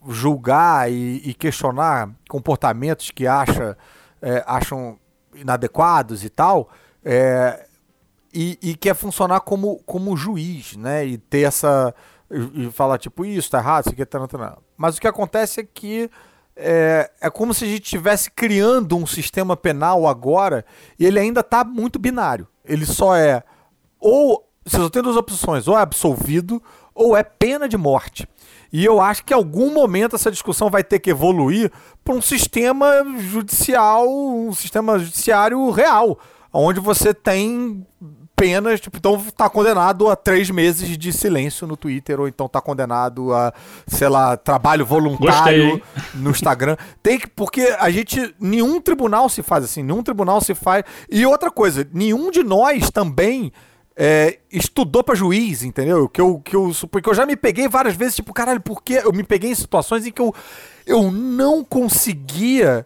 [0.06, 3.78] julgar e, e, questionar comportamentos que acha,
[4.20, 4.98] é, acham
[5.34, 6.68] inadequados e tal,
[7.02, 7.66] é,
[8.34, 11.06] e, e, quer funcionar como, como juiz, né?
[11.06, 11.94] E ter essa
[12.54, 14.58] e, falar, tipo, isso tá errado, isso aqui tá, tá, tá.
[14.76, 16.10] Mas o que acontece é que
[16.56, 20.64] é, é como se a gente estivesse criando um sistema penal agora
[20.98, 22.48] e ele ainda tá muito binário.
[22.64, 23.42] Ele só é
[23.98, 26.62] ou você só tem duas opções, ou é absolvido
[26.94, 28.28] ou é pena de morte.
[28.72, 31.70] E eu acho que em algum momento essa discussão vai ter que evoluir
[32.04, 36.18] para um sistema judicial, um sistema judiciário real,
[36.52, 37.86] onde você tem
[38.42, 42.60] penas, tipo, então tá condenado a três meses de silêncio no Twitter, ou então tá
[42.60, 43.54] condenado a,
[43.86, 45.82] sei lá, trabalho voluntário Gostei.
[46.16, 46.76] no Instagram.
[47.00, 50.82] Tem que, porque a gente, nenhum tribunal se faz assim, nenhum tribunal se faz.
[51.08, 53.52] E outra coisa, nenhum de nós também
[53.94, 56.08] é, estudou para juiz, entendeu?
[56.08, 59.12] Que eu, que eu, porque eu já me peguei várias vezes, tipo, caralho, porque eu
[59.12, 60.34] me peguei em situações em que eu,
[60.84, 62.84] eu não conseguia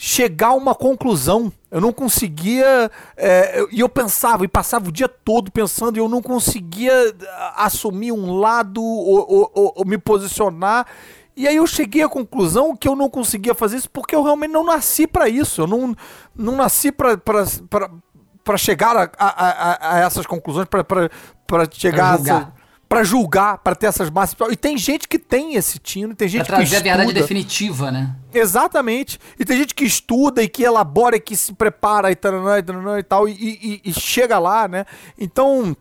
[0.00, 1.52] chegar a uma conclusão.
[1.72, 2.88] Eu não conseguia.
[3.16, 6.92] É, e eu pensava, e passava o dia todo pensando, e eu não conseguia
[7.56, 10.86] assumir um lado ou, ou, ou, ou, me posicionar.
[11.36, 14.52] E aí eu cheguei à conclusão que eu não conseguia fazer isso porque eu realmente
[14.52, 15.62] não nasci para isso.
[15.62, 15.96] Eu não,
[16.34, 21.10] não nasci para chegar a, a, a, a, essas conclusões, para
[21.72, 22.52] chegar a
[22.88, 24.34] para julgar, para ter essas massas.
[24.50, 27.90] E tem gente que tem esse tino, tem gente pra que trazer a verdade definitiva,
[27.90, 28.16] né?
[28.32, 29.20] Exatamente.
[29.38, 32.62] E tem gente que estuda e que elabora e que se prepara e, taranã, e,
[32.62, 34.86] taranã, e tal, e, e, e, chega lá, né?
[35.18, 35.76] Então,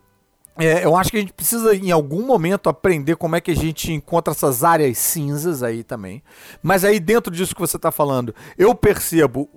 [0.57, 3.55] é, eu acho que a gente precisa, em algum momento, aprender como é que a
[3.55, 6.21] gente encontra essas áreas cinzas aí também.
[6.61, 9.49] Mas aí, dentro disso que você está falando, eu percebo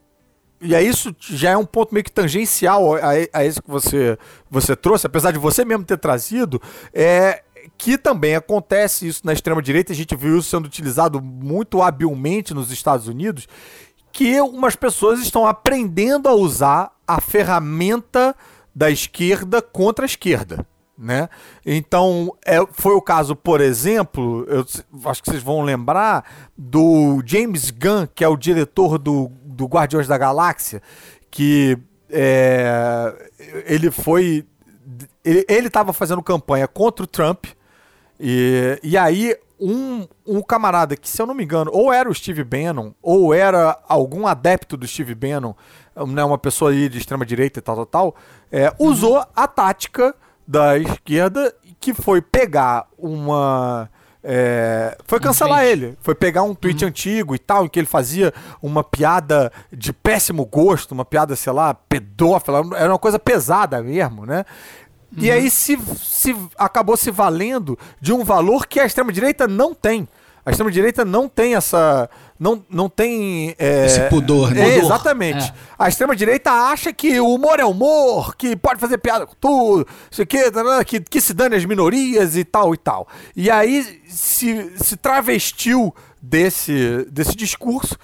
[0.61, 4.19] e é isso já é um ponto meio que tangencial a, a esse que você,
[4.51, 6.61] você trouxe, apesar de você mesmo ter trazido,
[6.93, 7.43] é
[7.77, 12.71] que também acontece isso na extrema-direita, a gente viu isso sendo utilizado muito habilmente nos
[12.71, 13.49] Estados Unidos,
[14.13, 18.35] que umas pessoas estão aprendendo a usar a ferramenta
[18.75, 20.67] da esquerda contra a esquerda.
[20.97, 21.31] Né?
[21.65, 24.67] Então, é, foi o caso, por exemplo, eu
[25.07, 30.09] acho que vocês vão lembrar do James Gunn, que é o diretor do, do Guardiões
[30.09, 30.81] da Galáxia,
[31.31, 31.77] que
[32.09, 33.31] é,
[33.67, 34.47] ele foi.
[35.23, 37.45] Ele estava fazendo campanha contra o Trump,
[38.19, 42.15] e, e aí um, um camarada que, se eu não me engano, ou era o
[42.15, 45.55] Steve Bannon, ou era algum adepto do Steve Bannon,
[46.09, 48.17] né, uma pessoa aí de extrema direita e tal, tal, tal,
[48.51, 50.15] é, usou a tática
[50.49, 53.91] da esquerda que foi pegar uma.
[54.23, 55.99] É, foi cancelar um ele.
[56.01, 56.89] Foi pegar um tweet uhum.
[56.89, 61.53] antigo e tal, em que ele fazia uma piada de péssimo gosto, uma piada, sei
[61.53, 64.45] lá, pedófila, era uma coisa pesada mesmo, né?
[65.17, 65.25] Uhum.
[65.25, 70.07] E aí se, se acabou se valendo de um valor que a extrema-direita não tem.
[70.51, 72.11] A extrema-direita não tem essa.
[72.39, 73.55] Não, não tem.
[73.59, 74.69] É, Esse pudor, né?
[74.69, 75.49] É, exatamente.
[75.49, 75.53] É.
[75.79, 80.23] A extrema-direita acha que o humor é humor, que pode fazer piada com tudo, isso
[80.23, 80.39] aqui,
[80.87, 83.07] que, que se dane as minorias e tal e tal.
[83.37, 87.97] E aí se, se travestiu desse, desse discurso.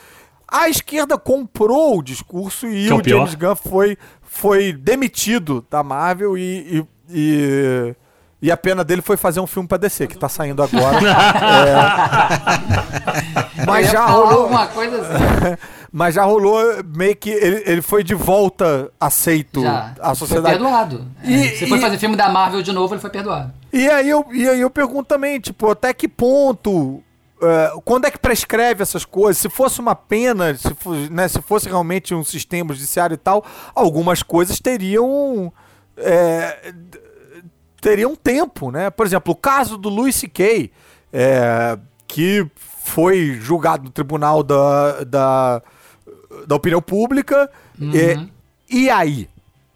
[0.48, 5.82] A esquerda comprou o discurso e que o, o James Gunn foi, foi demitido da
[5.82, 7.96] Marvel e, e, e
[8.40, 10.98] e a pena dele foi fazer um filme pra DC, que tá saindo agora.
[13.56, 13.64] é...
[13.66, 14.42] Mas já rolou.
[14.42, 15.56] Alguma coisa assim.
[15.90, 16.60] Mas já rolou
[16.94, 17.30] meio que.
[17.30, 19.94] Ele, ele foi de volta aceito já.
[19.98, 20.58] à sociedade.
[20.58, 21.06] Foi perdoado.
[21.24, 21.48] E, é.
[21.56, 23.50] Se for fazer filme da Marvel de novo, ele foi perdoado.
[23.72, 27.02] E aí eu, e aí eu pergunto também, tipo, até que ponto.
[27.38, 29.38] Uh, quando é que prescreve essas coisas?
[29.38, 30.68] Se fosse uma pena, se,
[31.10, 35.50] né, se fosse realmente um sistema judiciário e tal, algumas coisas teriam.
[35.96, 36.74] É,
[37.80, 38.90] teria um tempo, né?
[38.90, 40.70] Por exemplo, o caso do Louis C.K.,
[41.12, 42.46] é, que
[42.84, 45.62] foi julgado no tribunal da, da,
[46.46, 47.50] da opinião pública.
[47.80, 47.92] Uhum.
[47.94, 48.26] É,
[48.70, 49.28] e aí?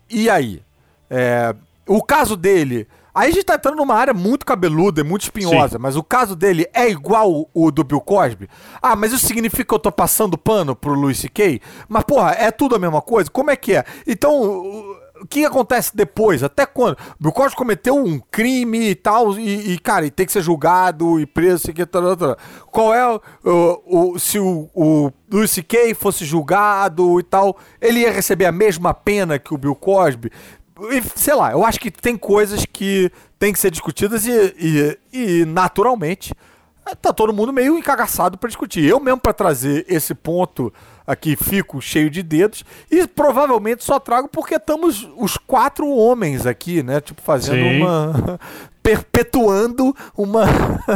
[0.08, 0.62] E aí?
[1.08, 1.54] É,
[1.86, 2.86] o caso dele.
[3.12, 5.82] Aí a gente tá entrando numa área muito cabeluda, muito espinhosa, Sim.
[5.82, 8.48] mas o caso dele é igual o do Bill Cosby?
[8.80, 11.60] Ah, mas isso significa que eu tô passando pano pro Louis C.K.?
[11.88, 13.28] Mas, porra, é tudo a mesma coisa?
[13.28, 13.84] Como é que é?
[14.06, 16.42] Então, o que acontece depois?
[16.42, 16.96] Até quando?
[17.32, 21.26] Cosby cometeu um crime e tal, e, e, cara, e tem que ser julgado e
[21.26, 22.36] preso, sei que, tal, tal.
[22.70, 25.54] Qual é o, o, se o, o Louis
[25.96, 30.30] fosse julgado e tal, ele ia receber a mesma pena que o Bill Cosby?
[30.90, 34.98] E, sei lá, eu acho que tem coisas que tem que ser discutidas e, e,
[35.12, 36.32] e naturalmente
[37.00, 38.84] tá todo mundo meio encagaçado para discutir.
[38.84, 40.72] Eu mesmo para trazer esse ponto
[41.10, 46.82] aqui fico cheio de dedos e provavelmente só trago porque estamos os quatro homens aqui,
[46.82, 47.00] né?
[47.00, 47.82] Tipo, fazendo Sim.
[47.82, 48.40] uma.
[48.82, 50.44] perpetuando uma,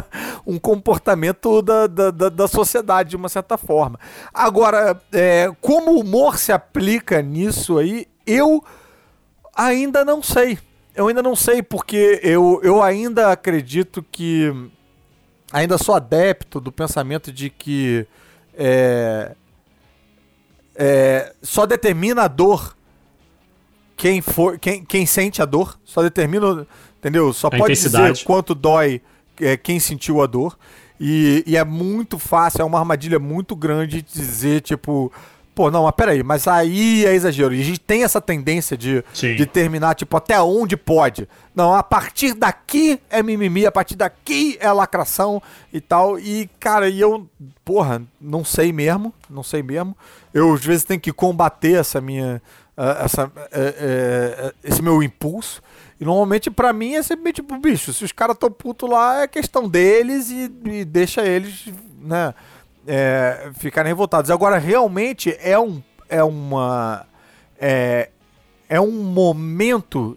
[0.47, 4.01] um comportamento da, da, da, sociedade de uma certa forma.
[4.33, 8.65] Agora, é, como o humor se aplica nisso aí, eu
[9.55, 10.59] ainda não sei.
[10.95, 14.53] Eu ainda não sei, porque eu, eu ainda acredito que.
[15.53, 18.07] Ainda sou adepto do pensamento de que.
[18.57, 19.35] É,
[20.75, 22.77] é, só determina a dor.
[23.97, 26.67] Quem for quem, quem sente a dor só determina
[26.99, 27.33] entendeu?
[27.33, 29.01] Só a pode dizer quanto dói
[29.41, 30.59] é, quem sentiu a dor.
[30.99, 35.13] E, e, é muito fácil é uma armadilha muito grande dizer tipo
[35.55, 37.55] pô não mas peraí mas aí é exagero.
[37.55, 41.29] E a gente tem essa tendência de, de terminar tipo até onde pode.
[41.55, 45.43] Não a partir daqui é mimimi a partir daqui é lacração
[45.73, 46.19] e tal.
[46.19, 47.29] E cara e eu
[47.65, 49.97] porra não sei mesmo não sei mesmo.
[50.33, 52.43] Eu às vezes tenho que combater essa minha
[52.77, 55.63] essa, é, é, esse meu impulso.
[56.01, 59.29] E normalmente para mim é sempre tipo, bicho, se os caras estão putos lá, é
[59.29, 61.67] questão deles e, e deixa eles,
[62.01, 62.35] né,
[62.87, 64.31] é, ficarem revoltados.
[64.31, 67.07] Agora, realmente é um, é uma,
[67.59, 68.11] é,
[68.69, 70.17] é um momento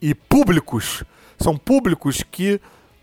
[0.00, 1.04] e públicos,
[1.38, 2.60] são públicos que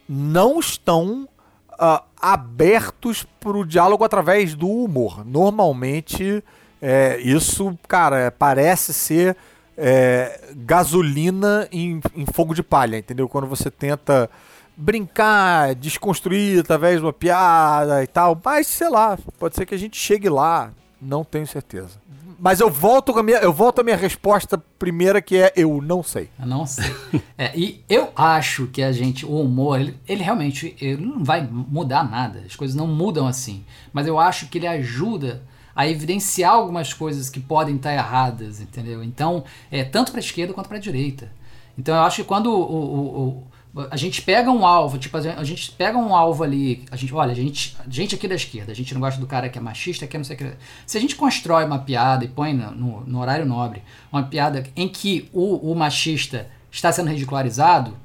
[0.08, 1.28] não estão
[1.74, 5.26] uh, abertos para o diálogo através do humor.
[5.26, 6.43] Normalmente,
[6.82, 9.36] é, isso, cara, parece ser
[9.78, 13.28] é, gasolina em, em, fogo de palha, entendeu?
[13.28, 14.30] Quando você tenta
[14.78, 18.39] brincar, desconstruir através de uma piada e tal.
[18.43, 20.71] Mas, sei lá, pode ser que a gente chegue lá,
[21.01, 22.05] não tenho certeza.
[22.38, 25.82] Mas eu volto com a minha, eu volto à minha resposta primeira, que é eu
[25.82, 26.30] não sei.
[26.38, 26.93] Eu não sei.
[27.38, 31.47] é, e eu acho que a gente, o humor, ele, ele, realmente ele não vai
[31.49, 32.43] mudar nada.
[32.45, 33.63] As coisas não mudam assim.
[33.93, 35.41] Mas eu acho que ele ajuda
[35.76, 39.03] a evidenciar algumas coisas que podem estar erradas, entendeu?
[39.03, 41.32] Então, é tanto para a esquerda quanto para a direita.
[41.78, 43.43] Então, eu acho que quando o, o, o
[43.91, 47.32] a gente pega um alvo, tipo, a gente pega um alvo ali, a gente, olha,
[47.32, 49.61] a gente, a gente aqui da esquerda, a gente não gosta do cara que é
[49.61, 50.53] machista, que é não sei o que.
[50.86, 54.88] Se a gente constrói uma piada e põe no, no horário nobre, uma piada em
[54.88, 57.95] que o, o machista está sendo ridicularizado,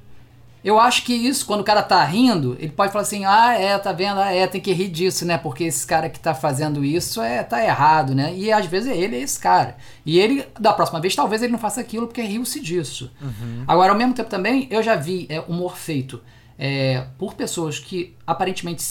[0.63, 3.79] eu acho que isso, quando o cara tá rindo, ele pode falar assim: ah, é,
[3.79, 4.21] tá vendo?
[4.21, 5.39] Ah, é, tem que rir disso, né?
[5.39, 8.35] Porque esse cara que tá fazendo isso é tá errado, né?
[8.35, 9.77] E às vezes ele é esse cara.
[10.05, 13.11] E ele, da próxima vez, talvez ele não faça aquilo porque riu-se disso.
[13.21, 13.65] Uhum.
[13.67, 16.21] Agora, ao mesmo tempo também, eu já vi é, humor feito
[16.59, 18.85] é, por pessoas que aparentemente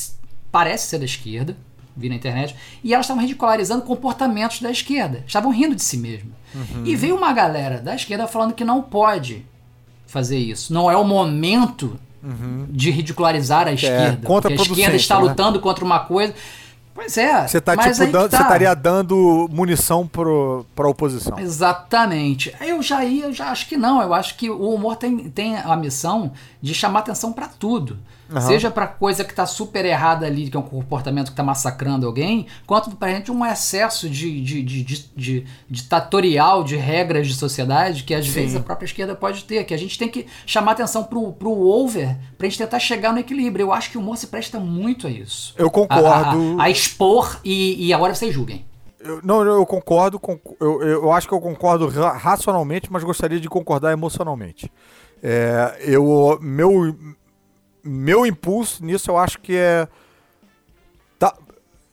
[0.52, 1.56] parecem ser da esquerda,
[1.96, 5.24] vi na internet, e elas estavam ridicularizando comportamentos da esquerda.
[5.28, 6.32] Estavam rindo de si mesmo.
[6.56, 6.84] Uhum.
[6.86, 9.46] E veio uma galera da esquerda falando que não pode
[10.10, 10.74] fazer isso.
[10.74, 12.66] Não é o momento uhum.
[12.70, 14.20] de ridicularizar a é, esquerda.
[14.22, 15.22] É, contra a esquerda está né?
[15.22, 16.34] lutando contra uma coisa.
[16.94, 17.48] Pois é.
[17.48, 18.38] Você tá, tipo, dando, tá.
[18.38, 21.40] você estaria dando munição para a oposição.
[21.40, 22.54] Exatamente.
[22.60, 24.02] Eu já ia, eu já acho que não.
[24.02, 27.98] Eu acho que o humor tem, tem a missão de chamar atenção para tudo.
[28.32, 28.42] Uhum.
[28.42, 32.06] Seja para coisa que tá super errada ali, que é um comportamento que tá massacrando
[32.06, 37.34] alguém, quanto pra gente um excesso de, de, de, de, de ditatorial de regras de
[37.34, 38.32] sociedade que às Sim.
[38.34, 41.52] vezes a própria esquerda pode ter, que a gente tem que chamar atenção pro, pro
[41.52, 43.64] over pra gente tentar chegar no equilíbrio.
[43.64, 45.56] Eu acho que o humor se presta muito a isso.
[45.58, 46.60] Eu concordo.
[46.60, 48.64] A, a, a expor e, e agora vocês julguem.
[49.00, 50.22] Eu, não, eu concordo,
[50.60, 54.70] eu, eu acho que eu concordo racionalmente, mas gostaria de concordar emocionalmente.
[55.24, 56.96] É, eu, meu,
[57.84, 59.88] meu impulso nisso eu acho que é.
[61.18, 61.36] Tá,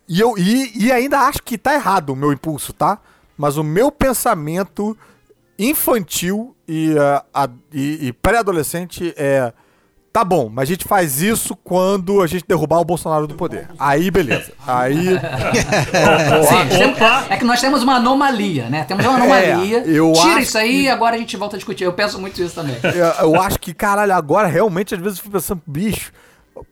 [0.08, 2.98] e, eu, e, e ainda acho que tá errado o meu impulso, tá?
[3.36, 4.96] Mas o meu pensamento
[5.58, 9.52] infantil e, uh, a, e, e pré-adolescente é.
[10.16, 13.68] Tá bom, mas a gente faz isso quando a gente derrubar o Bolsonaro do poder.
[13.78, 14.50] Aí, beleza.
[14.66, 15.08] Aí.
[16.48, 16.94] Sim,
[17.28, 18.84] é que nós temos uma anomalia, né?
[18.84, 19.80] Temos uma anomalia.
[19.80, 21.84] É, Tira isso aí e agora a gente volta a discutir.
[21.84, 22.78] Eu penso muito isso também.
[22.82, 26.10] Eu, eu acho que, caralho, agora realmente às vezes eu fico pensando, bicho.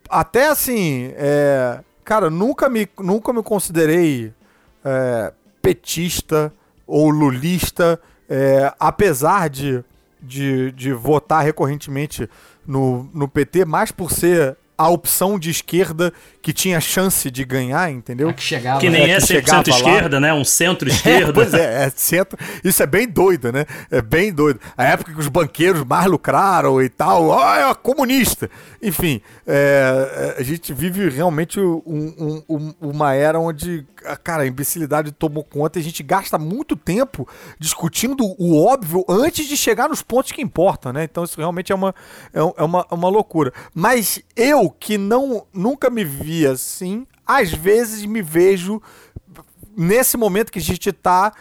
[0.09, 4.33] Até assim, é, cara, nunca me, nunca me considerei
[4.83, 6.51] é, petista
[6.87, 9.85] ou lulista, é, apesar de,
[10.23, 12.27] de, de votar recorrentemente
[12.67, 16.13] no, no PT, mais por ser a opção de esquerda
[16.45, 18.31] que tinha chance de ganhar, entendeu?
[18.35, 20.35] que, chegava, que nem é, é 100% esquerda, né?
[20.35, 21.15] Um centro-esquerda.
[21.25, 22.37] É, pois é, é centro.
[22.63, 23.65] Isso é bem doido, né?
[23.91, 24.61] É bem doido.
[24.77, 28.51] A época que os banqueiros mais lucraram e tal, ó, é comunista.
[28.83, 33.87] Enfim, é, é, a gente vive realmente um, um, uma era onde,
[34.23, 37.27] cara, a imbecilidade tomou conta e a gente gasta muito tempo
[37.59, 41.05] discutindo o óbvio antes de chegar nos pontos que importam, né?
[41.05, 41.95] Então isso realmente é uma,
[42.35, 43.53] é, é uma, uma loucura.
[43.73, 48.81] Mas eu, que não nunca me vi assim, às vezes me vejo
[49.77, 51.33] nesse momento que a gente tá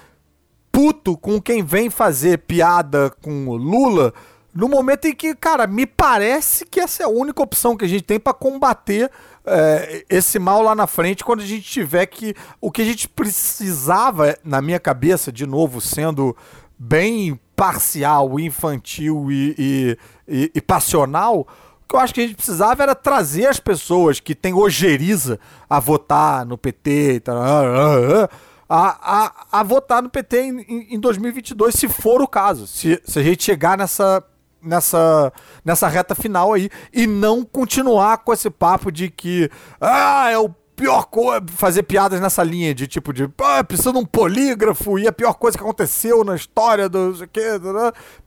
[0.72, 4.14] puto com quem vem fazer piada com Lula,
[4.54, 7.88] no momento em que, cara, me parece que essa é a única opção que a
[7.88, 9.10] gente tem para combater
[9.46, 12.36] é, esse mal lá na frente, quando a gente tiver que.
[12.62, 16.36] O que a gente precisava, na minha cabeça, de novo, sendo
[16.78, 21.48] bem parcial, infantil e, e, e, e passional,
[21.94, 25.40] que eu acho que a gente precisava era trazer as pessoas que têm ojeriza
[25.70, 28.28] a votar no PT e tal, a,
[28.70, 32.66] a, a votar no PT em, em 2022, se for o caso.
[32.66, 34.24] Se, se a gente chegar nessa,
[34.60, 35.32] nessa,
[35.64, 39.48] nessa reta final aí e não continuar com esse papo de que
[39.80, 44.06] ah, é o pior coisa, fazer piadas nessa linha de tipo de, ah, de um
[44.06, 47.60] polígrafo e a pior coisa que aconteceu na história do que,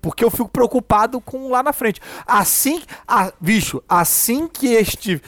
[0.00, 2.00] porque eu fico preocupado com lá na frente.
[2.26, 5.20] Assim, a, bicho, assim que este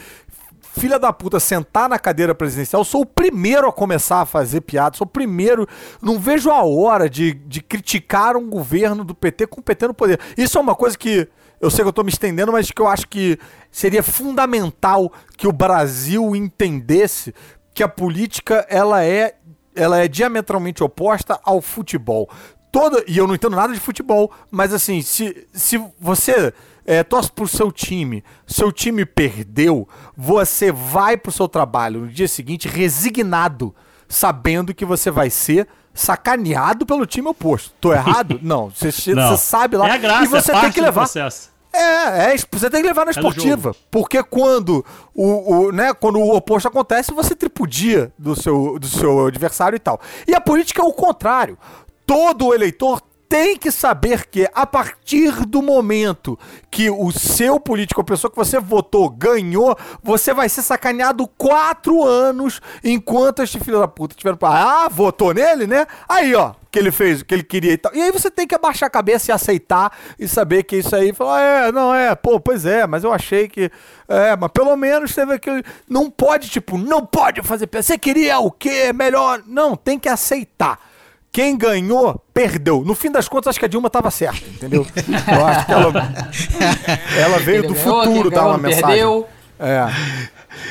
[0.78, 4.96] filha da puta sentar na cadeira presidencial, sou o primeiro a começar a fazer piada,
[4.96, 5.66] sou o primeiro,
[6.00, 9.94] não vejo a hora de, de criticar um governo do PT com o PT no
[9.94, 10.20] poder.
[10.36, 11.28] Isso é uma coisa que
[11.60, 13.38] eu sei que eu estou me estendendo, mas que eu acho que
[13.70, 17.34] seria fundamental que o Brasil entendesse
[17.74, 19.34] que a política ela é,
[19.74, 22.30] ela é diametralmente oposta ao futebol.
[22.70, 26.52] Toda, e eu não entendo nada de futebol, mas assim, se, se você
[26.88, 29.86] é, torce pro seu time, seu time perdeu,
[30.16, 33.74] você vai pro seu trabalho no dia seguinte resignado,
[34.08, 37.74] sabendo que você vai ser sacaneado pelo time oposto.
[37.78, 38.40] Tô errado?
[38.42, 38.70] Não.
[38.70, 38.90] Você,
[39.36, 39.86] sabe lá.
[39.86, 41.06] É a graça, e você é tem que levar.
[41.74, 43.76] É, é, você tem que levar na é esportiva.
[43.90, 44.82] porque quando
[45.14, 49.78] o, o, né, quando o oposto acontece, você tripudia do seu, do seu adversário e
[49.78, 50.00] tal.
[50.26, 51.58] E a política é o contrário.
[52.06, 56.38] Todo eleitor tem que saber que a partir do momento
[56.70, 62.02] que o seu político, a pessoa que você votou, ganhou, você vai ser sacaneado quatro
[62.02, 64.36] anos enquanto este filho da puta tiver.
[64.42, 65.86] Ah, votou nele, né?
[66.08, 67.94] Aí, ó, que ele fez o que ele queria e tal.
[67.94, 71.12] E aí você tem que abaixar a cabeça e aceitar e saber que isso aí.
[71.12, 73.70] Falar, é, não é, pô, pois é, mas eu achei que.
[74.08, 75.62] É, mas pelo menos teve aquele.
[75.88, 77.68] Não pode, tipo, não pode fazer.
[77.70, 78.92] Você queria o quê?
[78.92, 79.42] Melhor.
[79.46, 80.78] Não, tem que aceitar.
[81.30, 82.82] Quem ganhou, perdeu.
[82.84, 84.86] No fim das contas, acho que a Dilma estava certa, entendeu?
[85.06, 85.92] Eu acho que ela,
[87.16, 88.86] ela veio do futuro dar uma mensagem.
[88.86, 89.28] Perdeu.
[89.60, 89.86] É.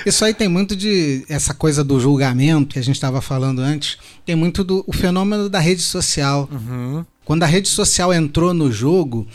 [0.06, 3.98] Isso aí tem muito de essa coisa do julgamento que a gente estava falando antes.
[4.26, 6.50] Tem muito do o fenômeno da rede social.
[6.52, 7.06] Uhum.
[7.24, 9.28] Quando a rede social entrou no jogo,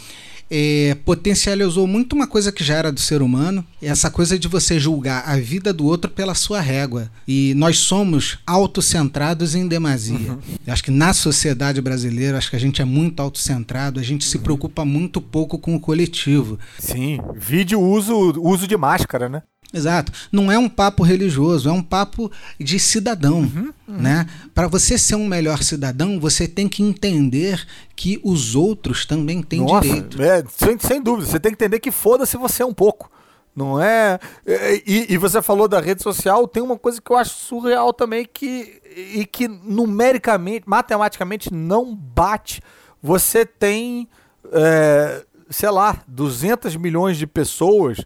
[0.51, 4.78] é, potencializou muito uma coisa que já era do ser humano, essa coisa de você
[4.78, 7.10] julgar a vida do outro pela sua régua.
[7.27, 10.32] E nós somos autocentrados em demasia.
[10.32, 10.39] Uhum.
[10.66, 14.31] acho que na sociedade brasileira, acho que a gente é muito autocentrado, a gente uhum.
[14.31, 16.59] se preocupa muito pouco com o coletivo.
[16.78, 19.43] Sim, vídeo uso, uso de máscara, né?
[19.73, 20.12] Exato.
[20.31, 22.31] Não é um papo religioso, é um papo
[22.61, 23.99] de cidadão, uhum, uhum.
[23.99, 24.27] né?
[24.55, 27.66] Para você ser um melhor cidadão, você tem que entender
[27.97, 30.23] que os outros também têm Nossa, direito.
[30.23, 31.27] É, sem, sem dúvida.
[31.27, 33.11] Você tem que entender que foda-se você um pouco.
[33.55, 34.19] Não é.
[34.47, 37.93] é e, e, você falou da rede social, tem uma coisa que eu acho surreal
[37.93, 38.81] também que
[39.15, 42.62] e que numericamente, matematicamente não bate.
[43.03, 44.09] Você tem,
[44.53, 47.99] é, sei lá, 200 milhões de pessoas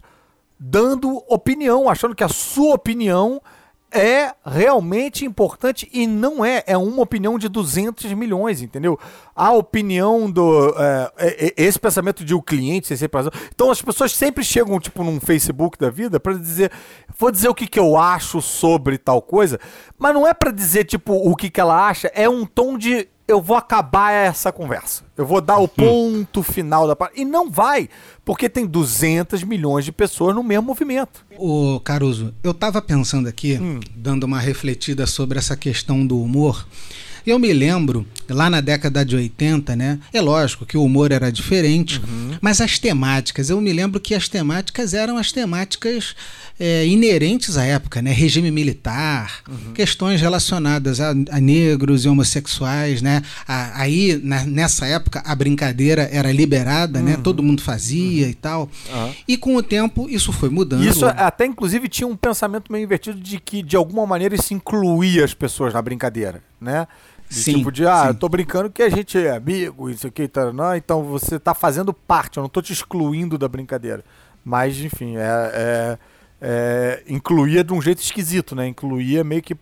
[0.59, 3.41] dando opinião, achando que a sua opinião
[3.91, 6.63] é realmente importante e não é.
[6.67, 8.99] É uma opinião de 200 milhões, entendeu?
[9.35, 10.75] A opinião do.
[10.77, 13.09] É, é, é esse pensamento de o cliente ser
[13.53, 16.71] Então as pessoas sempre chegam, tipo, num Facebook da vida para dizer.
[17.17, 19.59] Vou dizer o que, que eu acho sobre tal coisa,
[19.97, 23.07] mas não é para dizer, tipo, o que, que ela acha, é um tom de
[23.27, 25.03] eu vou acabar essa conversa.
[25.17, 25.67] Eu vou dar o hum.
[25.67, 27.89] ponto final da E não vai,
[28.23, 31.25] porque tem 200 milhões de pessoas no mesmo movimento.
[31.37, 33.79] Ô, Caruso, eu tava pensando aqui, hum.
[33.95, 36.65] dando uma refletida sobre essa questão do humor.
[37.25, 39.99] Eu me lembro, lá na década de 80, né?
[40.13, 42.37] É lógico que o humor era diferente, uhum.
[42.41, 46.15] mas as temáticas, eu me lembro que as temáticas eram as temáticas
[46.59, 48.11] é, inerentes à época, né?
[48.11, 49.73] Regime militar, uhum.
[49.73, 53.21] questões relacionadas a, a, negros e homossexuais, né?
[53.47, 57.11] A, aí, na, nessa época, a brincadeira era liberada, né?
[57.11, 57.17] uhum.
[57.17, 57.23] né?
[57.23, 58.31] Todo mundo fazia uhum.
[58.31, 58.69] e tal.
[59.27, 60.83] E com o tempo, isso foi mudando.
[60.83, 65.23] Isso até, inclusive, tinha um pensamento meio invertido de que, de alguma maneira, isso incluía
[65.23, 66.87] as pessoas na brincadeira, né?
[67.29, 68.07] De sim, tipo de, ah, sim.
[68.07, 71.53] eu tô brincando que a gente é amigo, isso aqui, tá, não, então você tá
[71.53, 74.03] fazendo parte, eu não tô te excluindo da brincadeira.
[74.45, 75.97] Mas, enfim, é, é,
[76.41, 78.65] é incluía de um jeito esquisito, né?
[78.65, 79.57] Incluía meio que.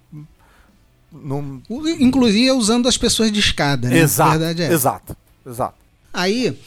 [1.11, 1.59] Num...
[1.99, 3.97] Incluía usando as pessoas de escada, né?
[3.97, 4.71] Exato, é.
[4.71, 5.84] exato, exato.
[6.15, 6.57] Aí,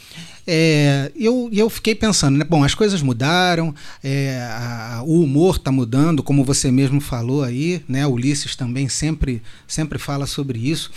[0.45, 2.43] é, eu, eu fiquei pensando, né?
[2.43, 3.73] Bom, as coisas mudaram,
[4.03, 8.05] é, a, o humor está mudando, como você mesmo falou aí, né?
[8.05, 10.91] Ulisses também sempre, sempre fala sobre isso.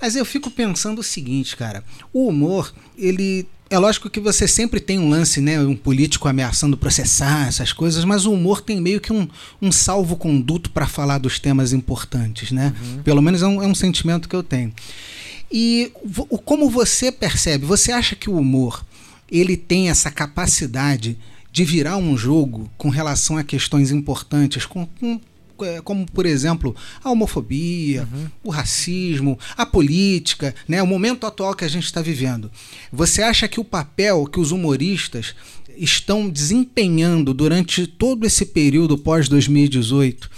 [0.00, 1.82] Mas eu fico pensando o seguinte, cara:
[2.12, 5.58] o humor, ele é lógico que você sempre tem um lance, né?
[5.60, 9.26] Um político ameaçando processar essas coisas, mas o humor tem meio que um,
[9.60, 12.74] um salvo-conduto para falar dos temas importantes, né?
[12.80, 13.02] Uhum.
[13.02, 14.72] Pelo menos é um, é um sentimento que eu tenho.
[15.50, 15.92] E
[16.44, 17.64] como você percebe?
[17.66, 18.84] Você acha que o humor
[19.30, 21.18] ele tem essa capacidade
[21.50, 25.20] de virar um jogo com relação a questões importantes, com, com
[25.62, 28.26] é, como por exemplo a homofobia, uhum.
[28.42, 32.50] o racismo, a política, né, o momento atual que a gente está vivendo.
[32.92, 35.34] Você acha que o papel que os humoristas
[35.76, 40.28] estão desempenhando durante todo esse período pós 2018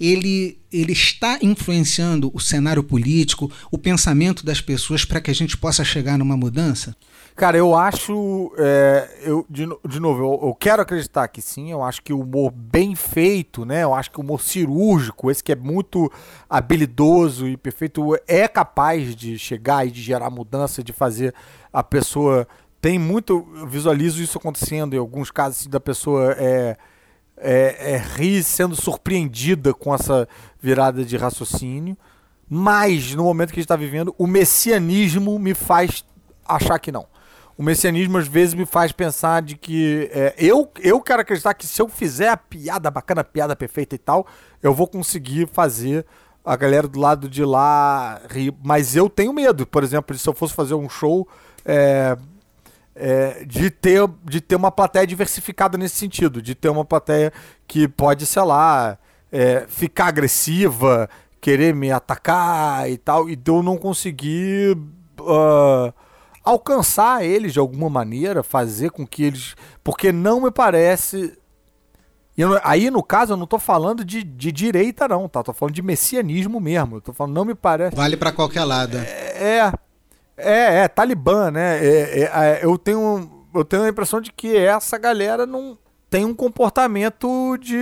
[0.00, 5.56] ele, ele está influenciando o cenário político, o pensamento das pessoas para que a gente
[5.56, 6.96] possa chegar numa mudança?
[7.34, 8.52] Cara, eu acho.
[8.58, 11.70] É, eu, de, de novo, eu, eu, quero acreditar que sim.
[11.70, 13.82] Eu acho que o humor bem feito, né?
[13.82, 16.12] Eu acho que o humor cirúrgico, esse que é muito
[16.48, 21.34] habilidoso e perfeito, é capaz de chegar e de gerar mudança, de fazer
[21.72, 22.46] a pessoa.
[22.82, 23.48] Tem muito.
[23.56, 26.76] Eu visualizo isso acontecendo em alguns casos da pessoa é,
[27.42, 30.28] é, é rir sendo surpreendida com essa
[30.60, 31.96] virada de raciocínio.
[32.48, 36.04] Mas, no momento que a gente está vivendo, o messianismo me faz
[36.46, 37.06] achar que não
[37.56, 41.66] o messianismo às vezes me faz pensar de que é, eu, eu quero acreditar que
[41.66, 44.26] se eu fizer a piada bacana, a piada perfeita e tal,
[44.62, 46.04] eu vou conseguir fazer
[46.44, 48.54] a galera do lado de lá rir.
[48.64, 51.28] Mas eu tenho medo, por exemplo, se eu fosse fazer um show
[51.64, 52.16] é,
[52.94, 57.32] é, de, ter, de ter uma plateia diversificada nesse sentido, de ter uma plateia
[57.66, 58.98] que pode, sei lá,
[59.30, 61.08] é, ficar agressiva,
[61.40, 64.76] querer me atacar e tal, e eu não conseguir.
[65.20, 65.92] Uh,
[66.44, 69.54] alcançar eles de alguma maneira, fazer com que eles.
[69.82, 71.38] Porque não me parece.
[72.36, 75.42] Eu, aí, no caso, eu não tô falando de, de direita, não, tá?
[75.42, 76.96] Tô falando de messianismo mesmo.
[76.96, 77.94] Eu tô falando, não me parece.
[77.94, 78.96] Vale para qualquer lado.
[78.98, 79.58] É.
[79.58, 79.72] É,
[80.36, 81.84] é, Talibã, né?
[81.84, 85.78] É, é, é, eu, tenho, eu tenho a impressão de que essa galera não
[86.12, 87.74] tem um comportamento de,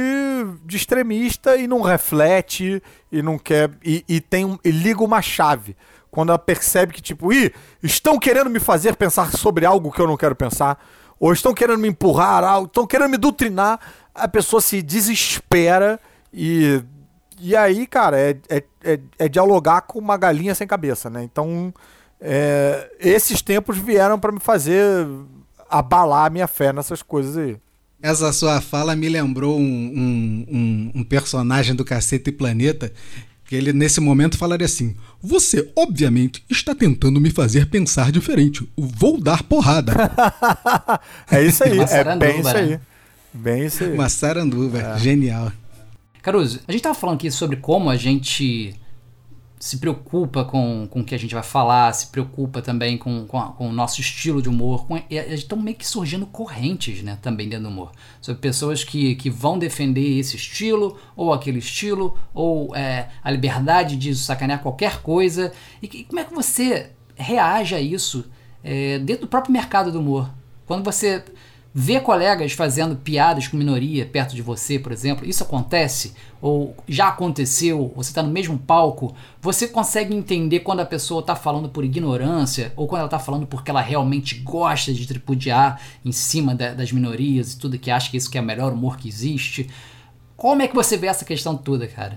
[0.64, 3.70] de extremista e não reflete e não quer.
[3.85, 5.77] E, e tem e liga uma chave.
[6.10, 7.52] Quando ela percebe que, tipo, ih,
[7.82, 10.78] estão querendo me fazer pensar sobre algo que eu não quero pensar,
[11.18, 13.81] ou estão querendo me empurrar, algo, estão querendo me doutrinar,
[14.14, 15.98] a pessoa se desespera
[16.32, 16.82] e.
[17.43, 21.22] E aí, cara, é, é, é, é dialogar com uma galinha sem cabeça, né?
[21.22, 21.72] Então,
[22.20, 25.06] é, esses tempos vieram para me fazer
[25.68, 27.56] abalar a minha fé nessas coisas aí.
[28.02, 32.92] Essa sua fala me lembrou um, um, um, um personagem do Cacete e Planeta
[33.51, 38.66] que ele nesse momento falaria assim: Você, obviamente, está tentando me fazer pensar diferente.
[38.76, 39.92] Vou dar porrada.
[41.28, 42.68] é isso aí, é bem isso aí.
[42.68, 42.80] Né?
[43.34, 43.92] Bem isso aí.
[43.92, 44.98] Uma saranduba, é.
[44.98, 45.52] genial.
[46.22, 48.72] Caruso, a gente estava falando aqui sobre como a gente
[49.61, 53.39] se preocupa com, com o que a gente vai falar, se preocupa também com, com,
[53.39, 54.87] a, com o nosso estilo de humor.
[54.87, 57.93] Com, estão meio que surgindo correntes né, também dentro do humor.
[58.23, 63.97] Sobre pessoas que, que vão defender esse estilo, ou aquele estilo, ou é, a liberdade
[63.97, 65.53] de sacanear qualquer coisa.
[65.82, 68.31] E como é que você reage a isso
[68.65, 70.31] é, dentro do próprio mercado do humor?
[70.65, 71.23] Quando você
[71.72, 76.14] Ver colegas fazendo piadas com minoria perto de você, por exemplo, isso acontece?
[76.42, 77.92] Ou já aconteceu?
[77.94, 79.14] Você está no mesmo palco?
[79.40, 83.47] Você consegue entender quando a pessoa está falando por ignorância ou quando ela está falando
[83.47, 88.10] porque ela realmente gosta de tripudiar em cima da, das minorias e tudo que acha
[88.10, 89.70] que isso que é o melhor humor que existe?
[90.36, 92.16] Como é que você vê essa questão toda, cara?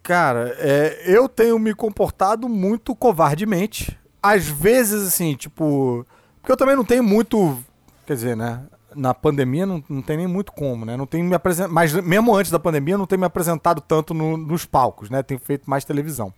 [0.00, 3.98] Cara, é, eu tenho me comportado muito covardemente.
[4.22, 6.06] Às vezes, assim, tipo.
[6.40, 7.58] Porque eu também não tenho muito
[8.10, 8.64] Quer dizer, né?
[8.92, 10.96] Na pandemia não, não tem nem muito como, né?
[10.96, 11.72] Não tem me apresentado.
[11.72, 15.22] Mas mesmo antes da pandemia, não tenho me apresentado tanto no, nos palcos, né?
[15.22, 16.34] Tenho feito mais televisão.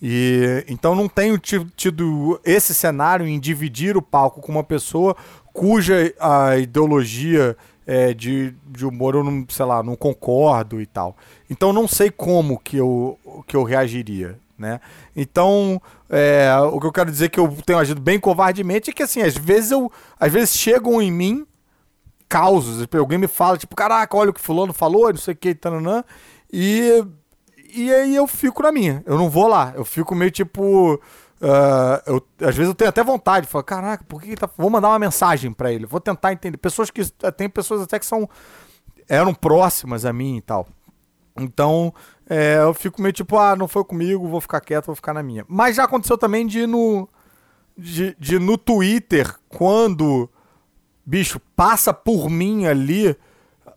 [0.00, 5.14] E então não tenho tido esse cenário em dividir o palco com uma pessoa
[5.52, 11.14] cuja a ideologia é, de, de humor eu não, sei lá, não concordo e tal.
[11.50, 14.80] Então não sei como que eu, que eu reagiria, né?
[15.16, 15.80] Então
[16.14, 19.22] é, o que eu quero dizer que eu tenho agido bem covardemente é que, assim,
[19.22, 19.90] às vezes eu.
[20.20, 21.46] Às vezes chegam em mim
[22.28, 22.86] causos.
[22.94, 26.04] Alguém me fala, tipo, caraca, olha o que fulano falou, não sei o que, tananã.
[26.52, 27.02] E.
[27.74, 29.02] E aí eu fico na minha.
[29.06, 29.72] Eu não vou lá.
[29.74, 31.00] Eu fico meio tipo.
[31.40, 34.46] Uh, eu, às vezes eu tenho até vontade de falar, caraca, por que, tá.
[34.58, 35.86] Vou mandar uma mensagem para ele.
[35.86, 36.58] Vou tentar entender.
[36.58, 37.02] Pessoas que.
[37.32, 38.28] Tem pessoas até que são.
[39.08, 40.68] eram próximas a mim e tal.
[41.38, 41.94] Então,
[42.34, 45.22] é, eu fico meio tipo, ah, não foi comigo, vou ficar quieto, vou ficar na
[45.22, 45.44] minha.
[45.46, 47.06] Mas já aconteceu também de no,
[47.76, 50.30] de, de no Twitter, quando,
[51.04, 53.14] bicho, passa por mim ali,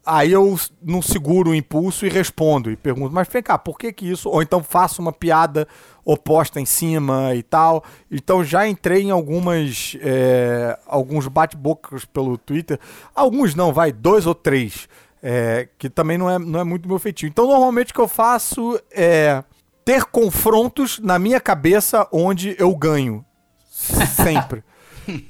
[0.06, 3.92] aí eu não seguro o impulso e respondo e pergunto, mas vem cá, por que
[3.92, 4.30] que isso?
[4.30, 5.68] Ou então faço uma piada
[6.06, 7.84] oposta em cima e tal.
[8.10, 12.80] Então já entrei em algumas, é, alguns bate-bocas pelo Twitter.
[13.14, 14.88] Alguns não, vai, dois ou três
[15.28, 17.28] é, que também não é, não é muito meu feitio.
[17.28, 19.44] Então, normalmente o que eu faço é
[19.84, 23.26] ter confrontos na minha cabeça onde eu ganho.
[24.16, 24.64] Sempre.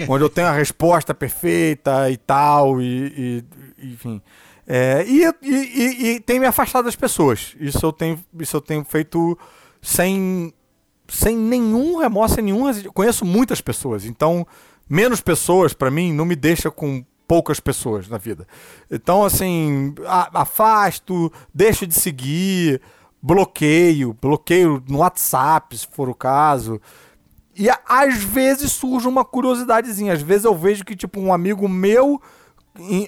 [0.10, 3.44] onde eu tenho a resposta perfeita e tal, e,
[3.80, 4.22] e enfim.
[4.68, 7.56] É, e, e, e, tem me afastado das pessoas.
[7.58, 9.38] Isso eu tenho, isso eu tenho feito
[9.82, 10.54] sem,
[11.08, 12.66] sem nenhum remorso, sem nenhum.
[12.94, 14.46] Conheço muitas pessoas, então
[14.90, 18.48] menos pessoas para mim não me deixa com poucas pessoas na vida.
[18.90, 19.94] Então, assim,
[20.34, 22.82] afasto, deixo de seguir,
[23.22, 26.80] bloqueio, bloqueio no WhatsApp, se for o caso.
[27.58, 30.14] E às vezes surge uma curiosidadezinha.
[30.14, 32.22] Às vezes eu vejo que, tipo, um amigo meu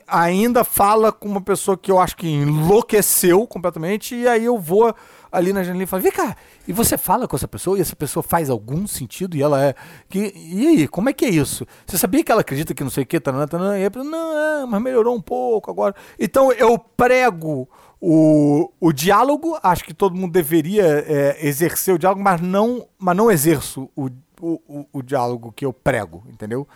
[0.08, 4.96] ainda fala com uma pessoa que eu acho que enlouqueceu completamente, e aí eu vou
[5.38, 6.36] ali na janela e falo, vem cá,
[6.68, 9.76] e você fala com essa pessoa e essa pessoa faz algum sentido e ela é.
[10.10, 11.66] Que, e aí, como é que é isso?
[11.86, 14.38] Você sabia que ela acredita que não sei o que, tanana, tanana, e aí, não,
[14.38, 15.96] é, mas melhorou um pouco agora.
[16.20, 17.70] Então eu prego
[18.02, 23.16] o, o diálogo, acho que todo mundo deveria é, exercer o diálogo, mas não, mas
[23.16, 24.10] não exerço o,
[24.42, 26.68] o, o diálogo que eu prego, entendeu?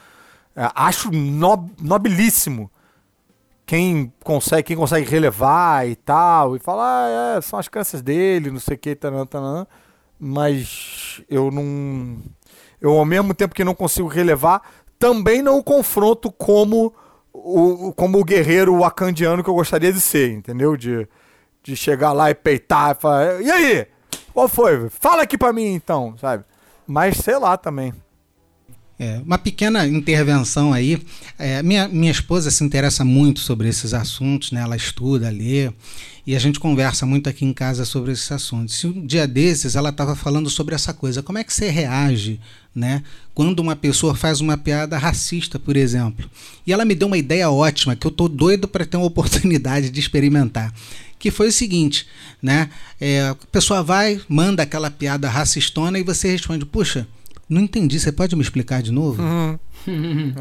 [0.55, 2.69] É, acho nob, nobilíssimo
[3.71, 8.51] quem consegue, quem consegue relevar e tal, e falar, ah, é, são as crenças dele,
[8.51, 8.97] não sei o que,
[10.19, 12.17] mas eu não.
[12.81, 14.61] Eu, ao mesmo tempo que não consigo relevar,
[14.99, 16.93] também não o confronto como
[17.31, 20.75] o, como o guerreiro wakandiano que eu gostaria de ser, entendeu?
[20.75, 21.07] De,
[21.63, 23.87] de chegar lá e peitar e falar, e aí?
[24.33, 24.89] Qual foi?
[24.89, 26.43] Fala aqui pra mim então, sabe?
[26.85, 27.93] Mas sei lá também.
[29.01, 31.01] É, uma pequena intervenção aí.
[31.39, 34.61] É, minha, minha esposa se interessa muito sobre esses assuntos, né?
[34.61, 35.71] ela estuda, lê,
[36.23, 38.75] e a gente conversa muito aqui em casa sobre esses assuntos.
[38.75, 42.39] E um dia desses ela estava falando sobre essa coisa: como é que você reage
[42.75, 43.01] né,
[43.33, 46.29] quando uma pessoa faz uma piada racista, por exemplo?
[46.67, 49.89] E ela me deu uma ideia ótima que eu estou doido para ter uma oportunidade
[49.89, 50.71] de experimentar
[51.17, 52.07] que foi o seguinte,
[52.41, 52.67] né?
[52.99, 57.07] É, a pessoa vai, manda aquela piada racistona e você responde, puxa,
[57.51, 59.21] não entendi, você pode me explicar de novo?
[59.21, 59.59] Uhum.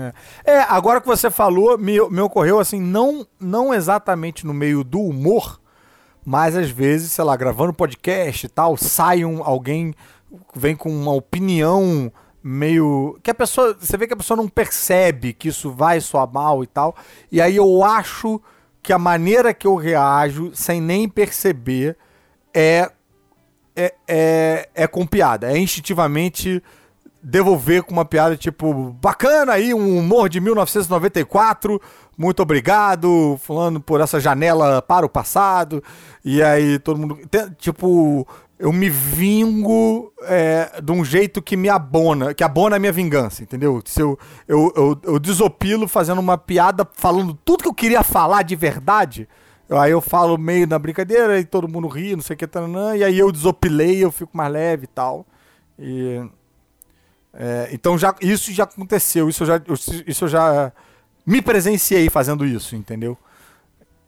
[0.46, 0.52] é.
[0.52, 0.60] é.
[0.60, 5.60] agora que você falou, me, me ocorreu assim, não, não exatamente no meio do humor,
[6.24, 9.92] mas às vezes, sei lá, gravando podcast e tal, sai um, alguém,
[10.54, 13.18] vem com uma opinião meio.
[13.24, 13.76] que a pessoa.
[13.78, 16.94] Você vê que a pessoa não percebe que isso vai soar mal e tal.
[17.32, 18.40] E aí eu acho
[18.80, 21.96] que a maneira que eu reajo, sem nem perceber,
[22.54, 22.88] é.
[23.74, 25.50] É, é, é com piada.
[25.50, 26.62] É instintivamente
[27.22, 31.80] devolver com uma piada tipo, bacana aí, um humor de 1994,
[32.16, 35.82] muito obrigado, falando por essa janela para o passado.
[36.24, 37.18] E aí todo mundo.
[37.56, 38.26] Tipo,
[38.58, 43.42] eu me vingo é, de um jeito que me abona, que abona a minha vingança,
[43.42, 43.80] entendeu?
[43.86, 48.42] Se eu, eu, eu, eu desopilo fazendo uma piada, falando tudo que eu queria falar
[48.42, 49.26] de verdade.
[49.70, 52.96] Aí eu falo meio na brincadeira e todo mundo ri, não sei o que, taranã,
[52.96, 55.24] e aí eu desopilei, eu fico mais leve e tal.
[55.78, 56.20] E
[57.32, 59.62] é, então já, isso já aconteceu, isso eu já,
[60.06, 60.72] isso eu já
[61.24, 63.16] me presenciei fazendo isso, entendeu?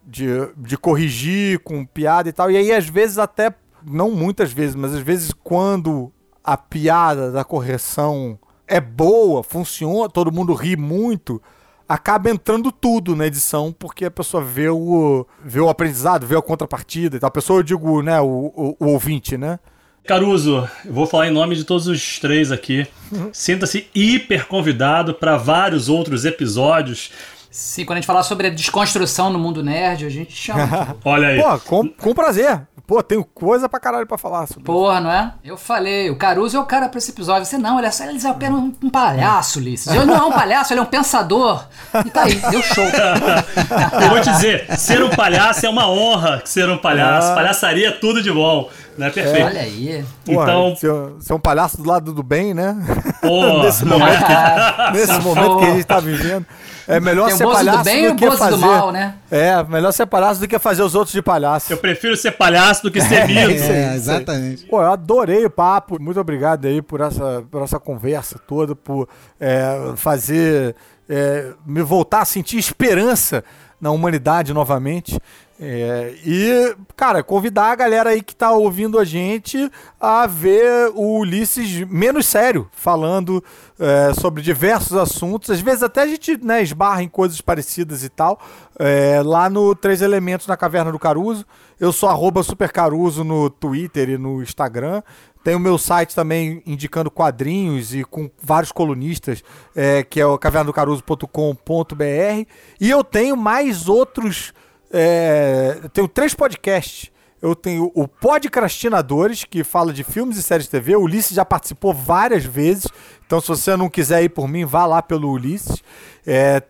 [0.05, 0.27] De,
[0.57, 2.51] de corrigir com piada e tal.
[2.51, 3.55] E aí, às vezes, até,
[3.85, 6.13] não muitas vezes, mas às vezes quando
[6.43, 11.41] a piada da correção é boa, funciona, todo mundo ri muito,
[11.89, 16.43] acaba entrando tudo na edição, porque a pessoa vê o, vê o aprendizado, vê a
[16.43, 17.29] contrapartida e tal.
[17.29, 19.61] A pessoa, eu digo, né, o, o, o ouvinte, né?
[20.05, 22.87] Caruso, eu vou falar em nome de todos os três aqui.
[23.33, 27.11] Sinta-se hiper convidado para vários outros episódios.
[27.53, 30.97] Sim, quando a gente falar sobre a desconstrução no mundo nerd, a gente chama.
[31.05, 31.43] Olha aí.
[31.43, 32.67] Pô, com, com prazer.
[32.87, 35.35] Pô, tenho coisa pra caralho pra falar sobre Porra, não é?
[35.45, 37.45] Eu falei, o Caruso é o cara pra esse episódio.
[37.45, 39.87] Você não, ele é, ele é apenas um, um palhaço, Ulisses.
[39.87, 41.65] Ele não é um palhaço, ele é um pensador.
[42.05, 42.85] E tá aí, deu show.
[44.03, 47.33] Eu vou te dizer, ser um palhaço é uma honra ser um palhaço.
[47.33, 47.35] Ah.
[47.35, 48.69] Palhaçaria é tudo de bom.
[48.97, 49.11] Né?
[49.11, 49.39] Perfeito.
[49.39, 49.45] É.
[49.45, 50.05] Olha aí.
[50.25, 52.77] Porra, então, ser, é um palhaço do lado do bem, né?
[53.63, 56.47] Nesse momento, que, nesse momento que a gente tá vivendo.
[56.87, 58.57] É melhor Tem ser palhaço do, bem do que fazer.
[58.57, 59.15] Do mal, né?
[59.31, 61.73] É, melhor ser palhaço do que fazer os outros de palhaço.
[61.73, 63.63] Eu prefiro ser palhaço do que ser mito.
[63.63, 64.67] é, exatamente.
[64.67, 66.03] Pô, eu adorei o papo.
[66.03, 69.09] Muito obrigado aí por essa, por essa conversa toda, por
[69.39, 70.75] é, fazer
[71.09, 73.45] é, me voltar a sentir esperança
[73.81, 75.21] na humanidade novamente.
[75.65, 79.71] É, e, cara, convidar a galera aí que tá ouvindo a gente
[80.01, 83.45] a ver o Ulisses menos sério, falando
[83.79, 85.51] é, sobre diversos assuntos.
[85.51, 88.41] Às vezes até a gente né, esbarra em coisas parecidas e tal.
[88.77, 91.47] É, lá no Três Elementos na Caverna do Caruso.
[91.79, 95.01] Eu sou arroba supercaruso no Twitter e no Instagram.
[95.45, 99.45] Tem o meu site também indicando quadrinhos e com vários colunistas,
[99.77, 102.49] é, que é o cavernadocaruso.com.br.
[102.81, 104.53] E eu tenho mais outros
[104.93, 107.11] é, eu tenho três podcasts.
[107.41, 110.95] Eu tenho o Podcrastinadores, que fala de filmes e séries de TV.
[110.95, 112.87] O Ulisses já participou várias vezes.
[113.27, 115.83] Então, se você não quiser ir por mim, vá lá pelo Ulisses.
[116.25, 116.63] É,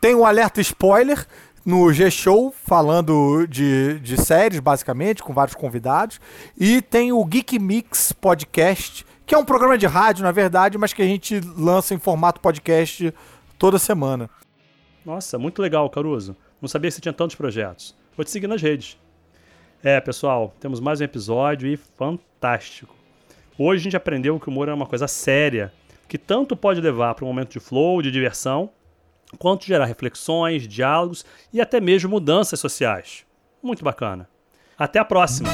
[0.00, 1.26] tem o Alerta Spoiler
[1.66, 6.20] no G-Show, falando de, de séries, basicamente, com vários convidados.
[6.56, 10.92] E tem o Geek Mix Podcast, que é um programa de rádio, na verdade, mas
[10.92, 13.12] que a gente lança em formato podcast
[13.58, 14.30] toda semana.
[15.04, 16.36] Nossa, muito legal, Caruso.
[16.60, 17.94] Não sabia que você tinha tantos projetos.
[18.16, 18.98] Vou te seguir nas redes.
[19.82, 22.94] É, pessoal, temos mais um episódio e fantástico.
[23.56, 25.72] Hoje a gente aprendeu que o humor é uma coisa séria,
[26.06, 28.70] que tanto pode levar para um momento de flow, de diversão,
[29.38, 33.24] quanto gerar reflexões, diálogos e até mesmo mudanças sociais.
[33.62, 34.28] Muito bacana.
[34.78, 35.48] Até a próxima!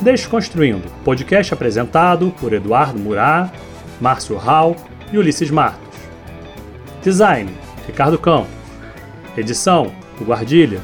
[0.00, 3.52] Desconstruindo, podcast apresentado por Eduardo Murat,
[4.00, 4.76] Márcio Hall
[5.12, 5.98] e Ulisses Martos.
[7.02, 7.50] Design,
[7.86, 8.63] Ricardo Campos.
[9.36, 10.80] Edição: O Guardilha.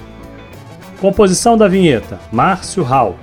[1.01, 3.17] Composição da vinheta: Márcio Hall.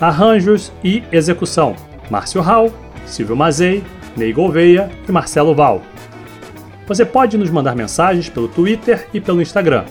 [0.00, 1.76] Arranjos e execução:
[2.10, 2.72] Márcio Hall,
[3.06, 3.82] Silvio Mazei,
[4.16, 5.82] Ney Gouveia e Marcelo Val.
[6.86, 9.84] Você pode nos mandar mensagens pelo Twitter e pelo Instagram.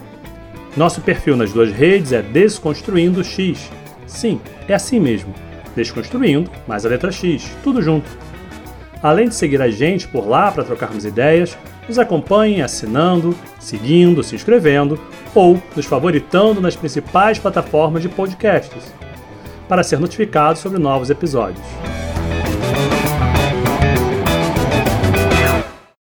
[0.75, 3.69] Nosso perfil nas duas redes é Desconstruindo X.
[4.05, 5.33] Sim, é assim mesmo.
[5.75, 8.09] Desconstruindo mais a letra X, tudo junto.
[9.01, 11.57] Além de seguir a gente por lá para trocarmos ideias,
[11.87, 14.99] nos acompanhe assinando, seguindo, se inscrevendo
[15.33, 18.93] ou nos favoritando nas principais plataformas de podcasts
[19.67, 21.65] para ser notificado sobre novos episódios.